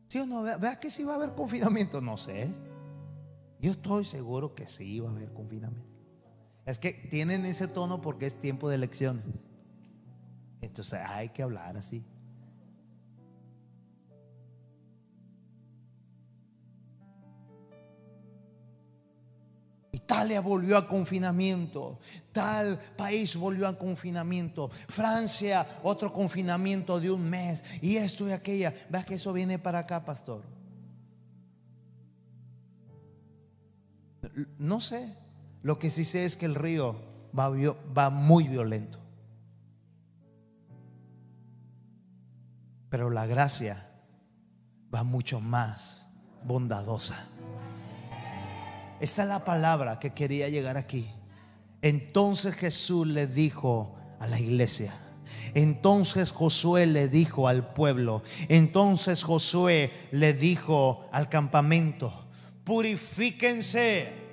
¿Sí 0.08 0.20
o 0.20 0.26
no? 0.26 0.44
Vea 0.44 0.80
que 0.80 0.90
si 0.90 1.04
va 1.04 1.14
a 1.14 1.16
haber 1.18 1.34
confinamiento, 1.36 2.00
no 2.00 2.18
sé. 2.18 2.50
Yo 3.60 3.72
estoy 3.72 4.06
seguro 4.06 4.56
que 4.56 4.68
sí 4.68 5.00
va 5.00 5.10
a 5.10 5.12
haber 5.12 5.34
confinamiento. 5.34 5.88
Es 6.66 6.80
que 6.80 6.94
tienen 6.94 7.46
ese 7.46 7.68
tono 7.68 8.02
porque 8.02 8.26
es 8.26 8.40
tiempo 8.40 8.70
de 8.70 8.76
elecciones. 8.76 9.26
Entonces 10.62 11.00
hay 11.06 11.30
que 11.30 11.44
hablar 11.44 11.78
así. 11.78 12.04
Italia 20.08 20.40
volvió 20.40 20.78
a 20.78 20.88
confinamiento, 20.88 22.00
tal 22.32 22.80
país 22.96 23.36
volvió 23.36 23.68
a 23.68 23.78
confinamiento, 23.78 24.70
Francia 24.88 25.68
otro 25.84 26.14
confinamiento 26.14 26.98
de 27.02 27.12
un 27.12 27.30
mes 27.30 27.66
y 27.82 27.98
esto 27.98 28.26
y 28.26 28.32
aquella. 28.32 28.74
Vea 28.90 29.04
que 29.04 29.16
eso 29.16 29.34
viene 29.34 29.60
para 29.60 29.80
acá, 29.80 30.06
pastor. 30.06 30.44
No 34.58 34.80
sé, 34.80 35.14
lo 35.62 35.78
que 35.78 35.90
sí 35.90 36.06
sé 36.06 36.24
es 36.24 36.38
que 36.38 36.46
el 36.46 36.56
río 36.56 36.96
va 37.38 38.10
muy 38.10 38.48
violento. 38.48 39.00
Pero 42.90 43.10
la 43.10 43.26
gracia 43.26 43.86
va 44.96 45.04
mucho 45.04 45.42
más 45.42 46.08
bondadosa. 46.46 47.28
Esta 49.00 49.24
es 49.24 49.28
la 49.28 49.44
palabra 49.44 50.00
que 50.00 50.14
quería 50.14 50.50
llegar 50.50 50.78
aquí. 50.78 51.10
Entonces 51.82 52.56
Jesús 52.56 53.06
le 53.08 53.28
dijo 53.28 53.96
a 54.20 54.28
la 54.28 54.40
iglesia. 54.40 54.94
Entonces 55.54 56.32
Josué 56.32 56.88
le 56.88 57.08
dijo 57.08 57.48
al 57.48 57.74
pueblo. 57.74 58.24
Entonces 58.50 59.24
Josué 59.24 59.92
le 60.12 60.34
dijo 60.34 61.08
al 61.12 61.30
campamento. 61.30 62.28
Purifíquense. 62.64 64.28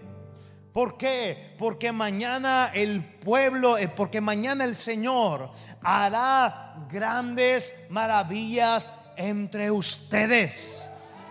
¿Por 0.73 0.97
qué? 0.97 1.55
Porque 1.59 1.93
mañana 1.93 2.71
el 2.75 3.05
pueblo, 3.05 3.79
eh, 3.79 3.87
porque 3.87 4.21
mañana 4.21 4.65
el 4.65 4.75
Señor 4.75 5.53
hará 5.83 6.85
grandes 6.91 7.75
maravillas 7.91 8.91
entre 9.17 9.71
ustedes. 9.71 10.89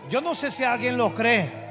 Yo 0.08 0.22
no 0.22 0.34
sé 0.34 0.50
si 0.50 0.64
alguien 0.64 0.96
lo 0.96 1.12
cree. 1.12 1.63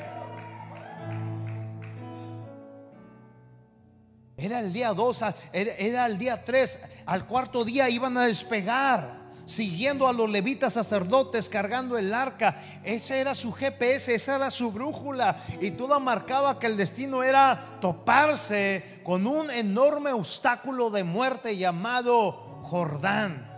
Era 4.43 4.59
el 4.59 4.73
día 4.73 4.93
2, 4.93 5.21
era 5.53 6.05
el 6.05 6.17
día 6.17 6.43
3, 6.43 6.79
al 7.05 7.25
cuarto 7.25 7.63
día 7.63 7.89
iban 7.89 8.17
a 8.17 8.25
despegar, 8.25 9.31
siguiendo 9.45 10.05
a 10.05 10.11
los 10.11 10.29
levitas 10.29 10.73
sacerdotes, 10.73 11.47
cargando 11.47 11.97
el 11.97 12.13
arca. 12.13 12.61
Ese 12.83 13.21
era 13.21 13.35
su 13.35 13.53
GPS, 13.53 14.13
esa 14.13 14.35
era 14.35 14.51
su 14.51 14.69
brújula. 14.69 15.41
Y 15.61 15.71
todo 15.71 15.97
marcaba 16.01 16.59
que 16.59 16.67
el 16.67 16.75
destino 16.75 17.23
era 17.23 17.77
toparse 17.79 18.99
con 19.05 19.27
un 19.27 19.49
enorme 19.49 20.11
obstáculo 20.11 20.89
de 20.89 21.05
muerte 21.05 21.55
llamado 21.55 22.59
Jordán. 22.63 23.49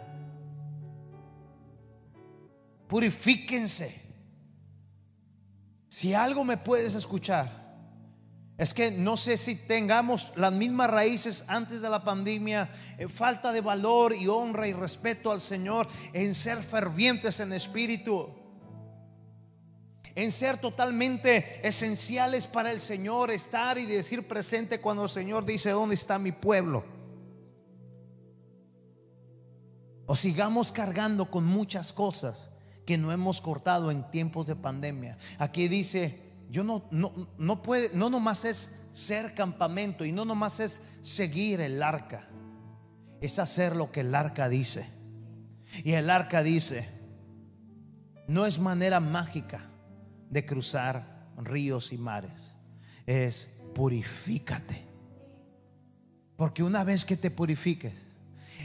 Purifíquense. 2.88 4.03
Si 5.88 6.13
algo 6.13 6.43
me 6.43 6.57
puedes 6.57 6.93
escuchar 6.93 7.64
es 8.58 8.74
que 8.74 8.91
no 8.91 9.18
sé 9.18 9.36
si 9.38 9.56
tengamos 9.56 10.30
las 10.36 10.53
mismas 10.53 10.89
raíces 10.89 11.43
antes 11.47 11.82
de 11.82 11.89
la 11.89 12.03
pandemia, 12.06 12.70
eh, 12.97 13.10
falta 13.10 13.51
de 13.51 13.60
valor 13.60 14.16
y 14.16 14.28
honra 14.28 14.68
y 14.68 14.74
respeto 14.74 15.32
al 15.32 15.41
Señor, 15.41 15.88
en 16.14 16.34
ser 16.34 16.64
fervientes 16.64 17.41
en 17.41 17.51
espíritu, 17.51 18.30
en 20.16 20.32
ser 20.32 20.58
totalmente 20.58 21.68
esenciales 21.68 22.47
para 22.47 22.72
el 22.72 22.80
Señor, 22.80 23.30
estar 23.30 23.78
y 23.78 23.86
decir 23.86 24.26
presente 24.26 24.80
cuando 24.80 25.03
el 25.03 25.10
Señor 25.10 25.45
dice, 25.45 25.72
¿dónde 25.72 25.95
está 25.95 26.18
mi 26.18 26.32
pueblo? 26.32 26.86
O 30.06 30.16
sigamos 30.16 30.72
cargando 30.72 31.30
con 31.30 31.43
muchas 31.43 31.91
cosas 31.91 32.49
que 32.86 32.97
no 32.97 33.12
hemos 33.12 33.41
cortado 33.41 33.91
en 33.91 34.10
tiempos 34.12 34.45
de 34.45 34.56
pandemia. 34.56 35.18
Aquí 35.39 35.68
dice, 35.68 36.24
yo 36.49 36.63
no, 36.63 36.87
no, 36.91 37.29
no 37.37 37.61
puede, 37.61 37.95
no 37.95 38.09
nomás 38.09 38.45
es 38.45 38.71
ser 38.91 39.33
campamento 39.33 40.05
y 40.05 40.11
no 40.11 40.25
nomás 40.25 40.59
es 40.59 40.81
seguir 41.01 41.59
el 41.59 41.81
arca, 41.83 42.27
es 43.21 43.39
hacer 43.39 43.75
lo 43.75 43.91
que 43.91 44.01
el 44.01 44.15
arca 44.15 44.49
dice. 44.49 44.87
Y 45.83 45.93
el 45.93 46.09
arca 46.09 46.43
dice, 46.43 46.89
no 48.27 48.45
es 48.45 48.59
manera 48.59 48.99
mágica 48.99 49.69
de 50.29 50.45
cruzar 50.45 51.29
ríos 51.37 51.91
y 51.91 51.97
mares, 51.97 52.53
es 53.05 53.49
purifícate. 53.73 54.85
Porque 56.37 56.63
una 56.63 56.83
vez 56.83 57.05
que 57.05 57.17
te 57.17 57.31
purifiques, 57.31 57.93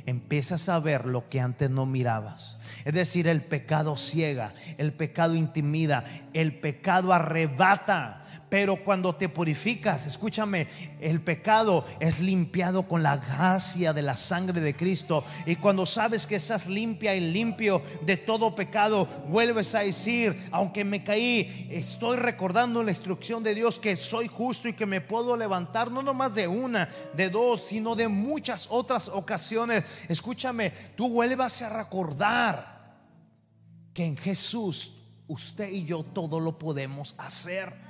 empiezas 0.06 0.68
a 0.68 0.78
ver 0.78 1.06
lo 1.06 1.28
que 1.28 1.40
antes 1.40 1.70
no 1.70 1.86
mirabas. 1.86 2.58
Es 2.84 2.94
decir, 2.94 3.28
el 3.28 3.42
pecado 3.42 3.96
ciega, 3.96 4.52
el 4.78 4.92
pecado 4.92 5.34
intimida, 5.34 6.04
el 6.32 6.58
pecado 6.60 7.12
arrebata. 7.12 8.22
Pero 8.50 8.82
cuando 8.84 9.14
te 9.14 9.28
purificas, 9.28 10.06
escúchame, 10.06 10.66
el 11.00 11.20
pecado 11.20 11.86
es 12.00 12.18
limpiado 12.18 12.82
con 12.82 13.00
la 13.00 13.16
gracia 13.16 13.92
de 13.92 14.02
la 14.02 14.16
sangre 14.16 14.60
de 14.60 14.74
Cristo. 14.74 15.24
Y 15.46 15.54
cuando 15.54 15.86
sabes 15.86 16.26
que 16.26 16.34
estás 16.34 16.66
limpia 16.66 17.14
y 17.14 17.20
limpio 17.20 17.80
de 18.02 18.16
todo 18.16 18.56
pecado, 18.56 19.06
vuelves 19.28 19.76
a 19.76 19.80
decir, 19.80 20.36
aunque 20.50 20.84
me 20.84 21.04
caí, 21.04 21.68
estoy 21.70 22.16
recordando 22.16 22.82
la 22.82 22.90
instrucción 22.90 23.44
de 23.44 23.54
Dios 23.54 23.78
que 23.78 23.94
soy 23.94 24.26
justo 24.26 24.66
y 24.66 24.72
que 24.72 24.84
me 24.84 25.00
puedo 25.00 25.36
levantar, 25.36 25.92
no 25.92 26.02
nomás 26.02 26.34
de 26.34 26.48
una, 26.48 26.88
de 27.14 27.30
dos, 27.30 27.64
sino 27.68 27.94
de 27.94 28.08
muchas 28.08 28.66
otras 28.68 29.06
ocasiones. 29.08 29.84
Escúchame, 30.08 30.70
tú 30.96 31.08
vuelvas 31.08 31.62
a 31.62 31.70
recordar 31.70 32.80
que 33.94 34.04
en 34.04 34.16
Jesús 34.16 34.92
usted 35.28 35.70
y 35.70 35.84
yo 35.84 36.02
todo 36.02 36.40
lo 36.40 36.58
podemos 36.58 37.14
hacer. 37.16 37.89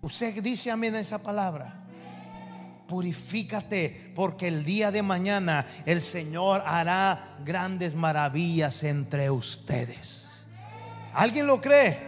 Usted 0.00 0.42
dice 0.42 0.70
amén 0.70 0.94
a 0.94 1.00
esa 1.00 1.18
palabra. 1.18 1.74
Purifícate 2.86 4.12
porque 4.14 4.48
el 4.48 4.64
día 4.64 4.90
de 4.90 5.02
mañana 5.02 5.66
el 5.84 6.00
Señor 6.00 6.62
hará 6.64 7.36
grandes 7.44 7.94
maravillas 7.94 8.82
entre 8.84 9.30
ustedes. 9.30 10.46
¿Alguien 11.12 11.46
lo 11.46 11.60
cree? 11.60 12.07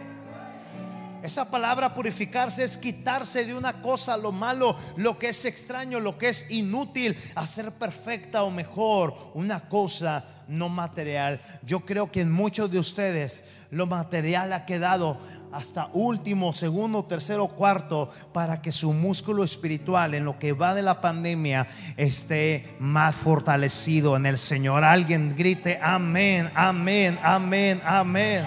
Esa 1.23 1.49
palabra 1.49 1.93
purificarse 1.93 2.63
es 2.63 2.77
quitarse 2.77 3.45
de 3.45 3.53
una 3.53 3.81
cosa 3.81 4.17
lo 4.17 4.31
malo, 4.31 4.75
lo 4.95 5.19
que 5.19 5.29
es 5.29 5.45
extraño, 5.45 5.99
lo 5.99 6.17
que 6.17 6.29
es 6.29 6.49
inútil, 6.49 7.15
hacer 7.35 7.71
perfecta 7.73 8.43
o 8.43 8.49
mejor 8.51 9.15
una 9.35 9.69
cosa 9.69 10.25
no 10.47 10.67
material. 10.67 11.39
Yo 11.65 11.81
creo 11.81 12.11
que 12.11 12.21
en 12.21 12.31
muchos 12.31 12.71
de 12.71 12.79
ustedes 12.79 13.43
lo 13.69 13.85
material 13.87 14.51
ha 14.51 14.65
quedado 14.65 15.17
hasta 15.51 15.89
último, 15.93 16.53
segundo, 16.53 17.05
tercero, 17.05 17.47
cuarto, 17.49 18.09
para 18.33 18.61
que 18.61 18.71
su 18.71 18.91
músculo 18.91 19.43
espiritual 19.43 20.13
en 20.13 20.25
lo 20.25 20.39
que 20.39 20.53
va 20.53 20.73
de 20.73 20.81
la 20.81 21.01
pandemia 21.01 21.67
esté 21.97 22.75
más 22.79 23.15
fortalecido 23.15 24.15
en 24.15 24.25
el 24.25 24.37
Señor. 24.37 24.83
Alguien 24.83 25.35
grite 25.35 25.79
amén, 25.81 26.49
amén, 26.55 27.19
amén, 27.21 27.81
amén. 27.85 28.45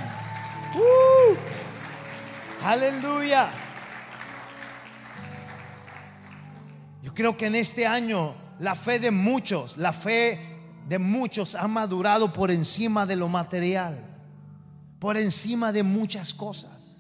Uh, 0.75 1.64
aleluya. 2.65 3.51
Yo 7.03 7.13
creo 7.13 7.37
que 7.37 7.47
en 7.47 7.55
este 7.55 7.87
año 7.87 8.35
la 8.59 8.75
fe 8.75 8.99
de 8.99 9.11
muchos, 9.11 9.77
la 9.77 9.93
fe 9.93 10.39
de 10.89 10.99
muchos 10.99 11.55
ha 11.55 11.69
madurado 11.69 12.33
por 12.33 12.51
encima 12.51 13.07
de 13.07 13.17
lo 13.17 13.29
material, 13.29 13.99
por 14.99 15.17
encima 15.17 15.73
de 15.73 15.83
muchas 15.83 16.33
cosas. 16.33 16.97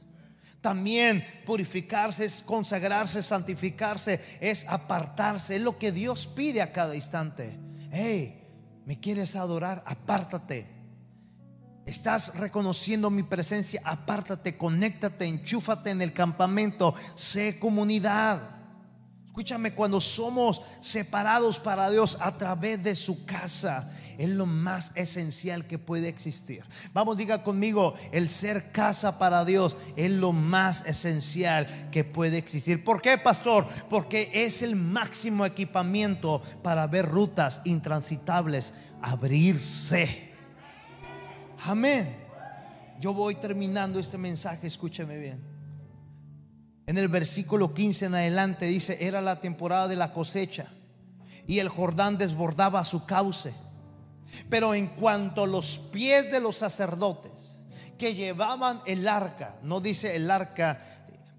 También 0.60 1.24
purificarse 1.44 2.24
es 2.24 2.42
consagrarse, 2.42 3.22
santificarse, 3.22 4.18
es 4.40 4.66
apartarse. 4.66 5.56
Es 5.56 5.62
lo 5.62 5.78
que 5.78 5.92
Dios 5.92 6.26
pide 6.26 6.62
a 6.62 6.72
cada 6.72 6.94
instante. 6.96 7.58
Hey, 7.92 8.42
¿me 8.86 8.98
quieres 8.98 9.36
adorar? 9.36 9.82
Apártate. 9.84 10.73
Estás 11.86 12.34
reconociendo 12.36 13.10
mi 13.10 13.22
presencia, 13.22 13.82
apártate, 13.84 14.56
conéctate, 14.56 15.26
enchúfate 15.26 15.90
en 15.90 16.00
el 16.00 16.12
campamento, 16.12 16.94
sé 17.14 17.58
comunidad. 17.58 18.40
Escúchame, 19.26 19.74
cuando 19.74 20.00
somos 20.00 20.62
separados 20.80 21.58
para 21.58 21.90
Dios 21.90 22.16
a 22.20 22.38
través 22.38 22.82
de 22.82 22.94
su 22.94 23.26
casa, 23.26 23.92
es 24.16 24.28
lo 24.28 24.46
más 24.46 24.92
esencial 24.94 25.66
que 25.66 25.78
puede 25.78 26.08
existir. 26.08 26.64
Vamos, 26.92 27.16
diga 27.16 27.42
conmigo, 27.42 27.94
el 28.12 28.28
ser 28.28 28.70
casa 28.70 29.18
para 29.18 29.44
Dios 29.44 29.76
es 29.96 30.10
lo 30.10 30.32
más 30.32 30.86
esencial 30.86 31.88
que 31.90 32.04
puede 32.04 32.38
existir. 32.38 32.84
¿Por 32.84 33.02
qué, 33.02 33.18
pastor? 33.18 33.66
Porque 33.90 34.30
es 34.32 34.62
el 34.62 34.76
máximo 34.76 35.44
equipamiento 35.44 36.40
para 36.62 36.86
ver 36.86 37.06
rutas 37.06 37.60
intransitables 37.64 38.72
abrirse. 39.02 40.33
Amén. 41.66 42.14
Yo 43.00 43.14
voy 43.14 43.36
terminando 43.36 43.98
este 43.98 44.18
mensaje, 44.18 44.66
escúcheme 44.66 45.16
bien. 45.16 45.42
En 46.86 46.98
el 46.98 47.08
versículo 47.08 47.72
15 47.72 48.06
en 48.06 48.14
adelante 48.14 48.66
dice, 48.66 48.98
era 49.00 49.22
la 49.22 49.40
temporada 49.40 49.88
de 49.88 49.96
la 49.96 50.12
cosecha 50.12 50.68
y 51.46 51.60
el 51.60 51.70
Jordán 51.70 52.18
desbordaba 52.18 52.84
su 52.84 53.06
cauce. 53.06 53.54
Pero 54.50 54.74
en 54.74 54.88
cuanto 54.88 55.46
los 55.46 55.78
pies 55.78 56.30
de 56.30 56.40
los 56.40 56.56
sacerdotes 56.56 57.60
que 57.96 58.14
llevaban 58.14 58.80
el 58.86 59.08
arca, 59.08 59.56
no 59.62 59.80
dice 59.80 60.16
el 60.16 60.30
arca, 60.30 60.82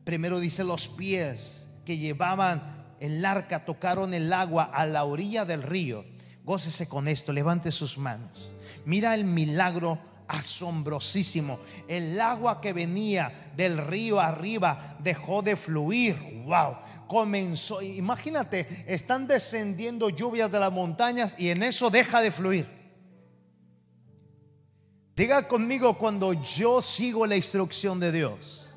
primero 0.03 0.39
dice 0.39 0.63
los 0.63 0.87
pies 0.87 1.67
que 1.85 1.97
llevaban 1.97 2.95
el 2.99 3.23
arca, 3.23 3.63
tocaron 3.63 4.13
el 4.15 4.33
agua 4.33 4.63
a 4.63 4.87
la 4.87 5.03
orilla 5.03 5.45
del 5.45 5.61
río. 5.61 6.03
Gócese 6.43 6.87
con 6.87 7.07
esto, 7.07 7.31
levante 7.31 7.71
sus 7.71 7.97
manos. 7.99 8.51
Mira 8.85 9.13
el 9.13 9.25
milagro 9.25 9.99
asombrosísimo. 10.27 11.59
El 11.87 12.19
agua 12.19 12.61
que 12.61 12.73
venía 12.73 13.31
del 13.55 13.77
río 13.77 14.19
arriba 14.19 14.97
dejó 14.99 15.41
de 15.41 15.55
fluir. 15.55 16.15
Wow, 16.45 16.77
comenzó. 17.07 17.81
Imagínate, 17.81 18.85
están 18.87 19.27
descendiendo 19.27 20.09
lluvias 20.09 20.51
de 20.51 20.59
las 20.59 20.71
montañas 20.71 21.35
y 21.37 21.49
en 21.49 21.63
eso 21.63 21.89
deja 21.89 22.21
de 22.21 22.31
fluir 22.31 22.75
Diga 25.15 25.47
conmigo 25.47 25.97
cuando 25.97 26.33
yo 26.33 26.81
sigo 26.81 27.25
la 27.25 27.37
instrucción 27.37 28.01
de 28.01 28.11
Dios. 28.11 28.75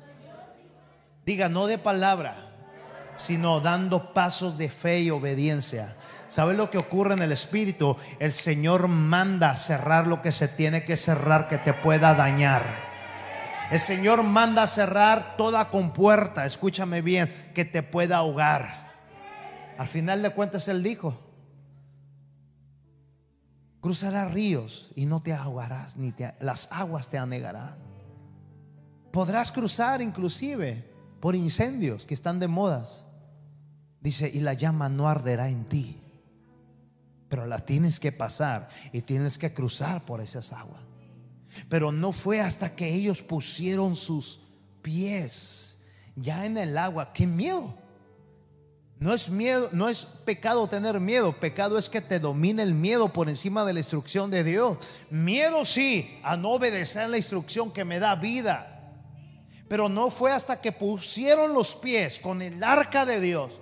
Diga, 1.25 1.49
no 1.49 1.67
de 1.67 1.77
palabra, 1.77 2.48
sino 3.19 3.59
dando 3.59 4.13
pasos 4.13 4.57
de 4.57 4.69
fe 4.69 5.01
y 5.01 5.11
obediencia. 5.11 5.95
¿Sabe 6.27 6.53
lo 6.53 6.71
que 6.71 6.77
ocurre 6.77 7.13
en 7.13 7.21
el 7.21 7.31
Espíritu? 7.31 7.97
El 8.19 8.33
Señor 8.33 8.87
manda 8.87 9.55
cerrar 9.55 10.07
lo 10.07 10.21
que 10.21 10.31
se 10.31 10.47
tiene 10.47 10.85
que 10.85 10.95
cerrar 10.95 11.47
que 11.47 11.57
te 11.57 11.73
pueda 11.73 12.15
dañar. 12.15 12.63
El 13.71 13.79
Señor 13.79 14.23
manda 14.23 14.65
cerrar 14.65 15.35
toda 15.37 15.69
compuerta, 15.69 16.45
escúchame 16.45 17.01
bien, 17.01 17.29
que 17.53 17.65
te 17.65 17.83
pueda 17.83 18.17
ahogar. 18.17 18.89
Al 19.77 19.87
final 19.87 20.21
de 20.23 20.31
cuentas 20.31 20.67
Él 20.67 20.81
dijo, 20.81 21.19
cruzarás 23.81 24.31
ríos 24.31 24.91
y 24.95 25.05
no 25.05 25.19
te 25.19 25.33
ahogarás, 25.33 25.97
ni 25.97 26.13
las 26.39 26.71
aguas 26.71 27.09
te 27.09 27.17
anegarán. 27.17 27.77
Podrás 29.11 29.51
cruzar 29.51 30.01
inclusive 30.01 30.89
por 31.19 31.35
incendios 31.35 32.05
que 32.05 32.13
están 32.13 32.39
de 32.39 32.47
modas. 32.47 33.05
Dice, 34.01 34.29
y 34.33 34.39
la 34.39 34.53
llama 34.53 34.89
no 34.89 35.07
arderá 35.07 35.49
en 35.49 35.65
ti 35.65 35.99
pero 37.29 37.45
la 37.45 37.59
tienes 37.59 37.99
que 37.99 38.11
pasar 38.11 38.67
y 38.91 39.01
tienes 39.01 39.37
que 39.37 39.53
cruzar 39.53 40.03
por 40.03 40.19
esas 40.19 40.51
aguas. 40.51 40.81
Pero 41.69 41.91
no 41.91 42.11
fue 42.11 42.41
hasta 42.41 42.75
que 42.75 42.91
ellos 42.91 43.21
pusieron 43.21 43.95
sus 43.95 44.39
pies 44.81 45.79
ya 46.15 46.45
en 46.45 46.57
el 46.57 46.77
agua. 46.77 47.13
¡Qué 47.13 47.27
miedo! 47.27 47.77
No 48.97 49.13
es 49.13 49.29
miedo, 49.29 49.69
no 49.71 49.87
es 49.87 50.05
pecado 50.05 50.67
tener 50.67 50.99
miedo, 50.99 51.31
pecado 51.39 51.77
es 51.77 51.89
que 51.89 52.01
te 52.01 52.19
domine 52.19 52.63
el 52.63 52.73
miedo 52.73 53.13
por 53.13 53.29
encima 53.29 53.63
de 53.63 53.71
la 53.73 53.79
instrucción 53.79 54.29
de 54.29 54.43
Dios. 54.43 54.77
Miedo 55.09 55.63
sí 55.63 56.19
a 56.21 56.35
no 56.35 56.49
obedecer 56.49 57.09
la 57.09 57.17
instrucción 57.17 57.71
que 57.71 57.85
me 57.85 57.99
da 57.99 58.15
vida. 58.15 58.75
Pero 59.69 59.87
no 59.87 60.09
fue 60.09 60.31
hasta 60.31 60.59
que 60.59 60.71
pusieron 60.71 61.53
los 61.53 61.75
pies 61.75 62.19
con 62.19 62.41
el 62.41 62.61
arca 62.61 63.05
de 63.05 63.21
Dios 63.21 63.61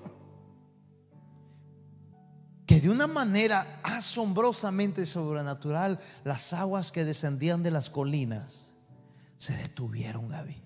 que 2.77 2.81
de 2.81 2.91
una 2.91 3.07
manera 3.07 3.79
asombrosamente 3.81 5.07
sobrenatural 5.07 5.99
las 6.23 6.53
aguas 6.53 6.91
que 6.91 7.05
descendían 7.05 7.63
de 7.63 7.71
las 7.71 7.89
colinas 7.89 8.75
se 9.39 9.57
detuvieron, 9.57 10.29
Gaby. 10.29 10.61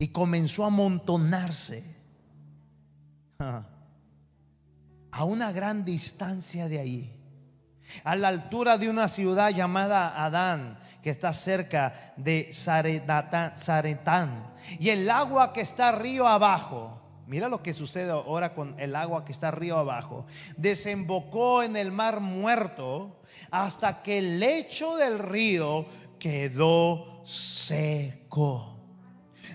Y 0.00 0.08
comenzó 0.08 0.64
a 0.64 0.66
amontonarse 0.66 1.84
a 3.38 5.24
una 5.24 5.52
gran 5.52 5.84
distancia 5.84 6.68
de 6.68 6.80
allí, 6.80 7.12
a 8.02 8.16
la 8.16 8.26
altura 8.26 8.76
de 8.76 8.90
una 8.90 9.06
ciudad 9.06 9.50
llamada 9.50 10.24
Adán, 10.24 10.80
que 11.00 11.10
está 11.10 11.32
cerca 11.32 11.92
de 12.16 12.50
Zaretán, 12.52 13.54
y 14.80 14.88
el 14.88 15.08
agua 15.08 15.52
que 15.52 15.60
está 15.60 15.92
río 15.92 16.26
abajo 16.26 16.95
Mira 17.26 17.48
lo 17.48 17.60
que 17.60 17.74
sucede 17.74 18.10
ahora 18.10 18.54
con 18.54 18.78
el 18.78 18.94
agua 18.94 19.24
que 19.24 19.32
está 19.32 19.50
río 19.50 19.78
abajo. 19.78 20.26
Desembocó 20.56 21.64
en 21.64 21.76
el 21.76 21.90
mar 21.90 22.20
muerto 22.20 23.20
hasta 23.50 24.02
que 24.02 24.18
el 24.18 24.38
lecho 24.38 24.96
del 24.96 25.18
río 25.18 25.86
quedó 26.20 27.22
seco. 27.24 28.76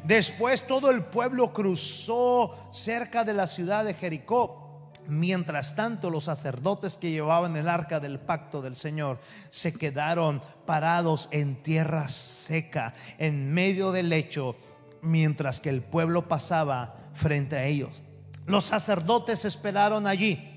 Después 0.03 0.67
todo 0.67 0.89
el 0.89 1.05
pueblo 1.05 1.53
cruzó 1.53 2.69
cerca 2.73 3.23
de 3.23 3.33
la 3.33 3.47
ciudad 3.47 3.85
de 3.85 3.93
Jericó. 3.93 4.91
Mientras 5.07 5.75
tanto, 5.75 6.09
los 6.09 6.25
sacerdotes 6.25 6.95
que 6.95 7.11
llevaban 7.11 7.55
el 7.57 7.67
arca 7.67 7.99
del 7.99 8.19
pacto 8.19 8.61
del 8.61 8.75
Señor 8.75 9.19
se 9.49 9.73
quedaron 9.73 10.41
parados 10.65 11.27
en 11.31 11.61
tierra 11.63 12.07
seca, 12.07 12.93
en 13.17 13.51
medio 13.51 13.91
del 13.91 14.09
lecho, 14.09 14.55
mientras 15.01 15.59
que 15.59 15.69
el 15.69 15.81
pueblo 15.81 16.27
pasaba 16.27 16.95
frente 17.13 17.57
a 17.57 17.65
ellos. 17.65 18.03
Los 18.45 18.65
sacerdotes 18.65 19.45
esperaron 19.45 20.07
allí 20.07 20.47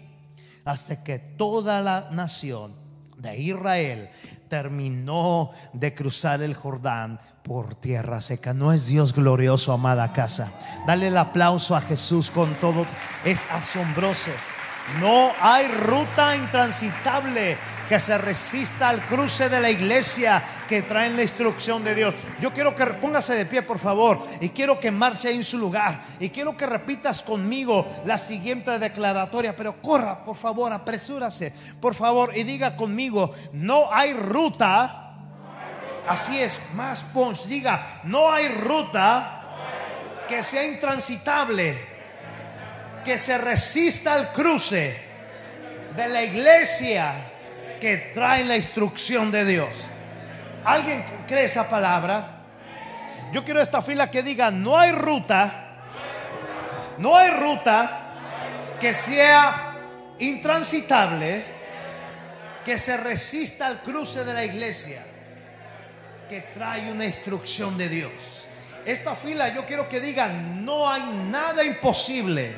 hasta 0.64 1.03
que 1.03 1.18
toda 1.18 1.80
la 1.80 2.09
nación 2.11 2.74
de 3.18 3.38
Israel 3.38 4.11
terminó 4.49 5.51
de 5.72 5.95
cruzar 5.95 6.42
el 6.42 6.55
Jordán 6.55 7.20
por 7.42 7.74
tierra 7.74 8.20
seca. 8.20 8.55
No 8.55 8.72
es 8.72 8.86
Dios 8.86 9.12
glorioso, 9.12 9.72
amada 9.72 10.12
casa. 10.12 10.51
Dale 10.86 11.09
el 11.09 11.18
aplauso 11.18 11.76
a 11.76 11.80
Jesús 11.80 12.30
con 12.30 12.55
todo. 12.55 12.86
Es 13.24 13.45
asombroso. 13.51 14.30
No 15.01 15.30
hay 15.40 15.68
ruta 15.68 16.36
intransitable 16.36 17.57
que 17.89 18.01
se 18.01 18.16
resista 18.18 18.89
al 18.89 19.05
cruce 19.07 19.49
de 19.49 19.61
la 19.61 19.70
iglesia 19.70 20.43
que 20.68 20.82
traen 20.82 21.16
la 21.16 21.22
instrucción 21.22 21.85
de 21.85 21.95
Dios. 21.95 22.14
Yo 22.41 22.53
quiero 22.53 22.74
que 22.74 22.85
póngase 22.87 23.35
de 23.35 23.47
pie, 23.47 23.62
por 23.62 23.78
favor, 23.78 24.26
y 24.41 24.51
quiero 24.51 24.80
que 24.80 24.91
marche 24.91 25.30
en 25.30 25.45
su 25.45 25.59
lugar. 25.59 26.01
Y 26.18 26.30
quiero 26.30 26.57
que 26.57 26.66
repitas 26.66 27.22
conmigo 27.22 27.87
la 28.05 28.18
siguiente 28.18 28.78
declaratoria, 28.78 29.55
pero 29.55 29.80
corra, 29.82 30.24
por 30.24 30.37
favor, 30.37 30.72
apresúrase, 30.72 31.53
por 31.80 31.95
favor, 31.95 32.32
y 32.35 32.43
diga 32.45 32.76
conmigo, 32.76 33.32
no 33.53 33.93
hay 33.93 34.14
ruta. 34.14 35.01
Así 36.07 36.39
es, 36.39 36.61
más 36.74 37.03
punch, 37.03 37.45
diga, 37.45 38.01
no 38.05 38.30
hay 38.30 38.49
ruta 38.49 39.41
que 40.28 40.43
sea 40.43 40.64
intransitable, 40.64 41.95
que 43.05 43.18
se 43.18 43.37
resista 43.39 44.14
al 44.14 44.32
cruce 44.32 45.03
de 45.95 46.09
la 46.09 46.22
iglesia 46.22 47.34
que 47.85 47.99
traen 48.14 48.49
la 48.49 48.57
instrucción 48.57 49.30
de 49.30 49.45
Dios. 49.45 49.91
¿Alguien 50.64 51.05
cree 51.28 51.45
esa 51.45 51.68
palabra? 51.68 52.41
Yo 53.30 53.45
quiero 53.45 53.61
esta 53.61 53.82
fila 53.82 54.11
que 54.11 54.22
diga, 54.22 54.51
no 54.51 54.78
hay 54.78 54.91
ruta, 54.93 55.82
no 56.97 57.14
hay 57.14 57.28
ruta 57.32 58.76
que 58.80 58.95
sea 58.95 59.76
intransitable, 60.18 61.45
que 62.64 62.78
se 62.78 62.97
resista 62.97 63.66
al 63.66 63.82
cruce 63.82 64.24
de 64.24 64.32
la 64.32 64.47
iglesia, 64.47 65.05
que 66.26 66.41
trae 66.41 66.91
una 66.91 67.05
instrucción 67.05 67.76
de 67.76 67.91
Dios. 67.91 68.49
Esta 68.87 69.14
fila 69.14 69.51
yo 69.51 69.66
quiero 69.66 69.91
que 69.91 70.01
diga, 70.01 70.30
no 70.30 70.91
hay 70.91 71.03
nada 71.30 71.62
imposible 71.62 72.51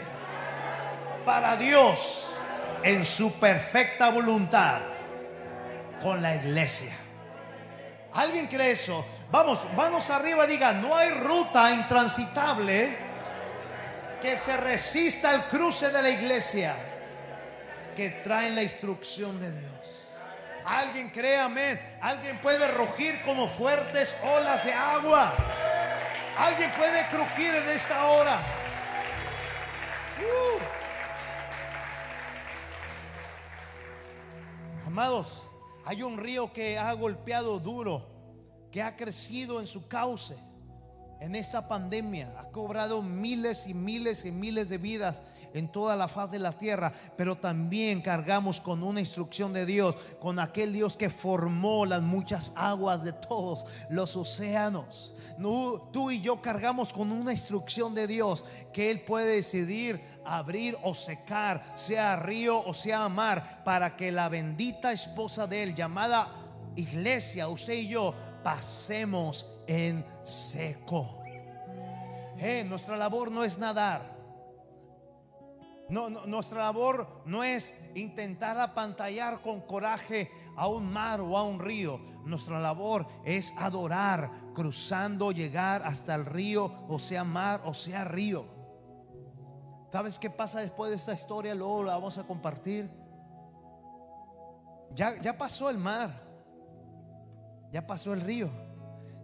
para 1.24 1.56
Dios 1.56 2.36
en 2.84 3.04
su 3.04 3.32
perfecta 3.40 4.10
voluntad 4.10 4.94
con 6.00 6.22
la 6.22 6.34
iglesia. 6.34 6.92
¿Alguien 8.12 8.46
cree 8.46 8.72
eso? 8.72 9.04
Vamos, 9.30 9.58
vamos 9.76 10.08
arriba, 10.10 10.46
diga, 10.46 10.72
no 10.72 10.94
hay 10.94 11.10
ruta 11.10 11.70
intransitable 11.70 12.96
que 14.20 14.36
se 14.36 14.56
resista 14.56 15.30
al 15.30 15.48
cruce 15.48 15.90
de 15.90 16.02
la 16.02 16.10
iglesia 16.10 16.74
que 17.94 18.10
trae 18.10 18.50
la 18.50 18.62
instrucción 18.62 19.40
de 19.40 19.50
Dios. 19.50 19.72
Alguien 20.64 21.10
cree, 21.10 21.38
amén. 21.38 21.80
Alguien 22.00 22.40
puede 22.40 22.66
rugir 22.68 23.22
como 23.22 23.48
fuertes 23.48 24.16
olas 24.22 24.64
de 24.64 24.72
agua. 24.72 25.32
Alguien 26.38 26.72
puede 26.72 27.06
crujir 27.08 27.54
en 27.54 27.68
esta 27.68 28.06
hora. 28.06 28.38
Uh. 30.20 30.58
Amados, 34.86 35.45
hay 35.86 36.02
un 36.02 36.18
río 36.18 36.52
que 36.52 36.78
ha 36.80 36.92
golpeado 36.94 37.60
duro, 37.60 38.04
que 38.72 38.82
ha 38.82 38.96
crecido 38.96 39.60
en 39.60 39.68
su 39.68 39.86
cauce. 39.86 40.36
En 41.20 41.36
esta 41.36 41.68
pandemia 41.68 42.34
ha 42.40 42.50
cobrado 42.50 43.02
miles 43.02 43.68
y 43.68 43.74
miles 43.74 44.24
y 44.24 44.32
miles 44.32 44.68
de 44.68 44.78
vidas 44.78 45.22
en 45.56 45.68
toda 45.68 45.96
la 45.96 46.06
faz 46.06 46.30
de 46.30 46.38
la 46.38 46.52
tierra, 46.52 46.92
pero 47.16 47.36
también 47.36 48.02
cargamos 48.02 48.60
con 48.60 48.82
una 48.82 49.00
instrucción 49.00 49.52
de 49.52 49.64
Dios, 49.64 49.94
con 50.20 50.38
aquel 50.38 50.72
Dios 50.72 50.96
que 50.96 51.08
formó 51.08 51.86
las 51.86 52.02
muchas 52.02 52.52
aguas 52.56 53.02
de 53.02 53.12
todos 53.12 53.64
los 53.88 54.16
océanos. 54.16 55.14
Tú 55.92 56.10
y 56.10 56.20
yo 56.20 56.42
cargamos 56.42 56.92
con 56.92 57.10
una 57.10 57.32
instrucción 57.32 57.94
de 57.94 58.06
Dios 58.06 58.44
que 58.72 58.90
Él 58.90 59.02
puede 59.02 59.36
decidir 59.36 60.00
abrir 60.24 60.76
o 60.82 60.94
secar, 60.94 61.62
sea 61.74 62.16
río 62.16 62.62
o 62.64 62.74
sea 62.74 63.08
mar, 63.08 63.62
para 63.64 63.96
que 63.96 64.12
la 64.12 64.28
bendita 64.28 64.92
esposa 64.92 65.46
de 65.46 65.62
Él, 65.62 65.74
llamada 65.74 66.28
iglesia, 66.76 67.48
usted 67.48 67.74
y 67.74 67.88
yo, 67.88 68.14
pasemos 68.44 69.46
en 69.66 70.04
seco. 70.22 71.22
Eh, 72.38 72.64
nuestra 72.68 72.96
labor 72.96 73.30
no 73.30 73.44
es 73.44 73.56
nadar. 73.58 74.15
No, 75.88 76.10
nuestra 76.10 76.60
labor 76.60 77.22
no 77.26 77.44
es 77.44 77.74
intentar 77.94 78.58
apantallar 78.58 79.40
con 79.40 79.60
coraje 79.60 80.30
a 80.56 80.66
un 80.66 80.92
mar 80.92 81.20
o 81.20 81.38
a 81.38 81.44
un 81.44 81.60
río. 81.60 82.00
Nuestra 82.24 82.58
labor 82.58 83.06
es 83.24 83.54
adorar, 83.56 84.30
cruzando, 84.52 85.30
llegar 85.30 85.82
hasta 85.84 86.16
el 86.16 86.26
río, 86.26 86.72
o 86.88 86.98
sea 86.98 87.22
mar, 87.22 87.60
o 87.64 87.72
sea 87.72 88.04
río. 88.04 88.46
¿Sabes 89.92 90.18
qué 90.18 90.28
pasa 90.28 90.60
después 90.60 90.90
de 90.90 90.96
esta 90.96 91.14
historia? 91.14 91.54
Luego 91.54 91.84
la 91.84 91.94
vamos 91.94 92.18
a 92.18 92.26
compartir. 92.26 92.90
Ya, 94.94 95.14
ya 95.22 95.38
pasó 95.38 95.70
el 95.70 95.78
mar, 95.78 96.10
ya 97.70 97.86
pasó 97.86 98.12
el 98.12 98.20
río, 98.20 98.48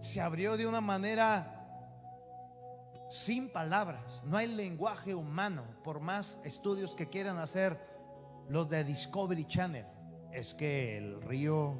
se 0.00 0.20
abrió 0.20 0.56
de 0.56 0.66
una 0.66 0.80
manera 0.80 1.61
sin 3.12 3.50
palabras. 3.50 4.22
No 4.24 4.38
hay 4.38 4.48
lenguaje 4.48 5.14
humano, 5.14 5.62
por 5.84 6.00
más 6.00 6.40
estudios 6.44 6.94
que 6.94 7.10
quieran 7.10 7.36
hacer 7.36 7.78
los 8.48 8.70
de 8.70 8.84
Discovery 8.84 9.44
Channel. 9.46 9.84
Es 10.32 10.54
que 10.54 10.96
el 10.96 11.20
río, 11.20 11.74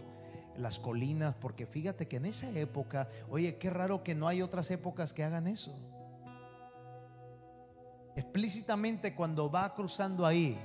las 0.59 0.79
colinas, 0.79 1.35
porque 1.35 1.65
fíjate 1.65 2.07
que 2.07 2.17
en 2.17 2.27
esa 2.27 2.51
época, 2.51 3.09
oye, 3.31 3.57
qué 3.57 3.71
raro 3.71 4.03
que 4.03 4.15
no 4.15 4.29
hay 4.29 4.43
otras 4.43 4.71
épocas 4.71 5.15
que 5.15 5.25
hagan 5.25 5.47
eso. 5.47 5.75
Explícitamente 8.15 9.15
cuando 9.15 9.51
va 9.51 9.75
cruzando 9.75 10.27
ahí 10.27 10.59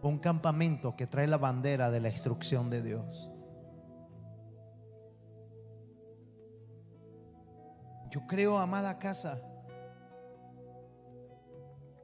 un 0.00 0.18
campamento 0.18 0.96
que 0.96 1.06
trae 1.06 1.26
la 1.26 1.36
bandera 1.36 1.90
de 1.90 2.00
la 2.00 2.08
instrucción 2.08 2.70
de 2.70 2.82
Dios. 2.82 3.30
Yo 8.14 8.24
creo, 8.28 8.58
amada 8.58 8.96
casa, 8.96 9.42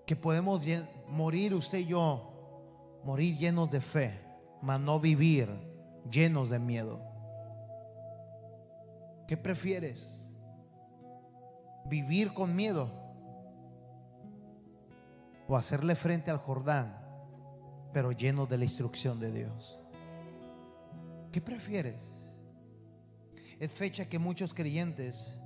que 0.04 0.16
podemos 0.16 0.60
morir 1.06 1.54
usted 1.54 1.78
y 1.78 1.86
yo, 1.86 2.98
morir 3.04 3.38
llenos 3.38 3.70
de 3.70 3.80
fe, 3.80 4.20
mas 4.60 4.80
no 4.80 4.98
vivir 4.98 5.48
llenos 6.10 6.50
de 6.50 6.58
miedo. 6.58 7.00
¿Qué 9.28 9.36
prefieres? 9.36 10.28
¿Vivir 11.84 12.34
con 12.34 12.56
miedo? 12.56 12.90
¿O 15.46 15.56
hacerle 15.56 15.94
frente 15.94 16.32
al 16.32 16.38
Jordán, 16.38 17.00
pero 17.92 18.10
lleno 18.10 18.46
de 18.46 18.58
la 18.58 18.64
instrucción 18.64 19.20
de 19.20 19.30
Dios? 19.30 19.78
¿Qué 21.30 21.40
prefieres? 21.40 22.12
Es 23.60 23.70
fecha 23.70 24.08
que 24.08 24.18
muchos 24.18 24.52
creyentes 24.52 25.39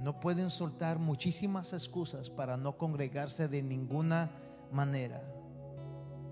no 0.00 0.18
pueden 0.18 0.48
soltar 0.48 0.98
muchísimas 0.98 1.74
excusas 1.74 2.30
para 2.30 2.56
no 2.56 2.78
congregarse 2.78 3.48
de 3.48 3.62
ninguna 3.62 4.30
manera. 4.72 5.22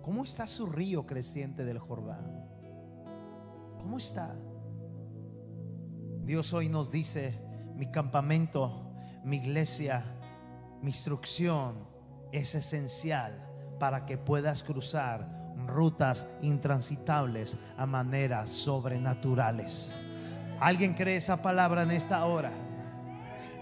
¿Cómo 0.03 0.25
está 0.25 0.47
su 0.47 0.67
río 0.67 1.05
creciente 1.05 1.67
del 1.67 1.79
Jordán? 1.79 2.49
¿Cómo 3.79 3.99
está? 3.99 4.35
Dios 6.25 6.55
hoy 6.55 6.71
nos 6.71 6.91
dice, 6.91 7.39
mi 7.75 7.91
campamento, 7.91 8.91
mi 9.23 9.37
iglesia, 9.37 10.03
mi 10.81 10.89
instrucción 10.89 11.87
es 12.33 12.55
esencial 12.55 13.33
para 13.79 14.07
que 14.07 14.17
puedas 14.17 14.63
cruzar 14.63 15.53
rutas 15.67 16.27
intransitables 16.41 17.59
a 17.77 17.85
maneras 17.85 18.49
sobrenaturales. 18.49 20.03
¿Alguien 20.59 20.95
cree 20.95 21.17
esa 21.17 21.43
palabra 21.43 21.83
en 21.83 21.91
esta 21.91 22.25
hora? 22.25 22.51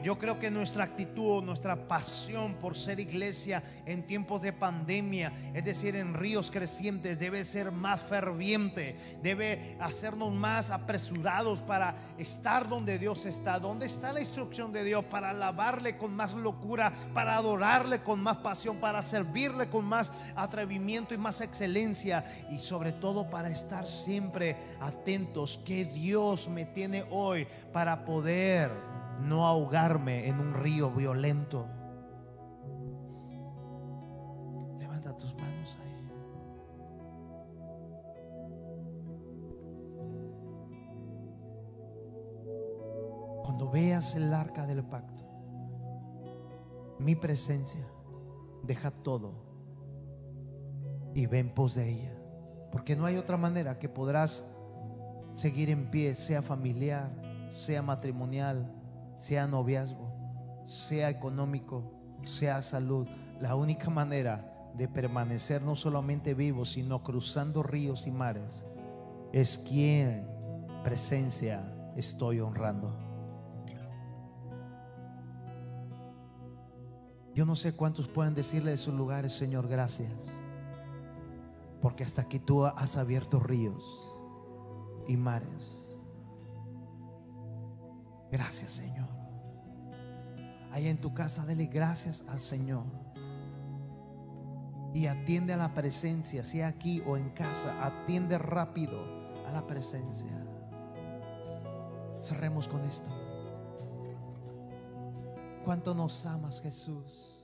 Yo 0.02 0.18
creo 0.18 0.38
que 0.38 0.50
nuestra 0.50 0.84
actitud, 0.84 1.42
nuestra 1.42 1.88
pasión 1.88 2.54
por 2.54 2.76
ser 2.76 3.00
iglesia 3.00 3.62
en 3.86 4.06
tiempos 4.06 4.42
de 4.42 4.52
pandemia, 4.52 5.32
es 5.54 5.64
decir, 5.64 5.96
en 5.96 6.14
ríos 6.14 6.50
crecientes, 6.50 7.18
debe 7.18 7.44
ser 7.44 7.72
más 7.72 8.00
ferviente, 8.00 8.96
debe 9.22 9.76
hacernos 9.80 10.32
más 10.32 10.70
apresurados 10.70 11.60
para 11.60 11.96
estar 12.18 12.68
donde 12.68 12.98
Dios 12.98 13.26
está, 13.26 13.58
donde 13.58 13.86
está 13.86 14.12
la 14.12 14.20
instrucción 14.20 14.72
de 14.72 14.84
Dios, 14.84 15.04
para 15.04 15.30
alabarle 15.30 15.96
con 15.96 16.14
más 16.14 16.34
locura, 16.34 16.92
para 17.14 17.36
adorarle 17.36 18.02
con 18.02 18.20
más 18.20 18.36
pasión, 18.38 18.78
para 18.78 19.02
servirle 19.02 19.68
con 19.68 19.84
más 19.84 20.12
atrevimiento 20.34 21.14
y 21.14 21.18
más 21.18 21.40
excelencia 21.40 22.24
y 22.50 22.58
sobre 22.58 22.92
todo 22.92 23.28
para 23.30 23.48
estar 23.48 23.86
siempre 23.86 24.56
atentos 24.80 25.60
que 25.64 25.84
Dios 25.84 26.48
me 26.48 26.64
tiene 26.64 27.04
hoy 27.10 27.46
para 27.72 28.04
poder 28.04 28.70
no 29.20 29.46
ahogarme 29.46 30.28
en 30.28 30.40
un 30.40 30.54
río 30.54 30.90
violento. 30.90 31.66
Levanta 34.78 35.16
tus 35.16 35.34
manos 35.34 35.76
ahí. 35.82 36.10
Cuando 43.44 43.70
veas 43.70 44.14
el 44.16 44.32
arca 44.32 44.66
del 44.66 44.84
pacto, 44.84 45.24
mi 46.98 47.14
presencia, 47.14 47.86
deja 48.62 48.90
todo 48.90 49.34
y 51.14 51.26
ven 51.26 51.54
pos 51.54 51.74
de 51.74 51.90
ella. 51.90 52.12
Porque 52.70 52.96
no 52.96 53.06
hay 53.06 53.16
otra 53.16 53.36
manera 53.36 53.78
que 53.78 53.88
podrás 53.88 54.44
seguir 55.32 55.70
en 55.70 55.90
pie, 55.90 56.14
sea 56.14 56.42
familiar, 56.42 57.10
sea 57.48 57.80
matrimonial, 57.82 58.75
sea 59.18 59.46
noviazgo, 59.46 60.64
sea 60.66 61.10
económico, 61.10 61.92
sea 62.24 62.62
salud. 62.62 63.06
La 63.40 63.54
única 63.54 63.90
manera 63.90 64.70
de 64.74 64.88
permanecer 64.88 65.62
no 65.62 65.74
solamente 65.74 66.34
vivos, 66.34 66.72
sino 66.72 67.02
cruzando 67.02 67.62
ríos 67.62 68.06
y 68.06 68.10
mares, 68.10 68.64
es 69.32 69.58
quien 69.58 70.26
presencia 70.84 71.72
estoy 71.96 72.40
honrando. 72.40 73.06
Yo 77.34 77.44
no 77.44 77.54
sé 77.54 77.74
cuántos 77.74 78.08
pueden 78.08 78.34
decirle 78.34 78.70
de 78.70 78.76
sus 78.78 78.94
lugares, 78.94 79.32
Señor, 79.32 79.68
gracias. 79.68 80.32
Porque 81.82 82.02
hasta 82.02 82.22
aquí 82.22 82.38
tú 82.38 82.64
has 82.64 82.96
abierto 82.96 83.40
ríos 83.40 84.10
y 85.06 85.18
mares. 85.18 85.85
Gracias, 88.30 88.72
Señor. 88.72 89.08
Allá 90.72 90.90
en 90.90 91.00
tu 91.00 91.14
casa, 91.14 91.46
dele 91.46 91.66
gracias 91.66 92.24
al 92.28 92.40
Señor. 92.40 92.84
Y 94.92 95.06
atiende 95.06 95.52
a 95.52 95.56
la 95.56 95.74
presencia, 95.74 96.42
sea 96.42 96.68
aquí 96.68 97.02
o 97.06 97.16
en 97.16 97.30
casa, 97.30 97.84
atiende 97.84 98.38
rápido 98.38 98.98
a 99.46 99.52
la 99.52 99.66
presencia. 99.66 100.44
Cerremos 102.20 102.66
con 102.66 102.82
esto. 102.82 103.10
¿Cuánto 105.64 105.94
nos 105.94 106.24
amas, 106.26 106.60
Jesús? 106.60 107.35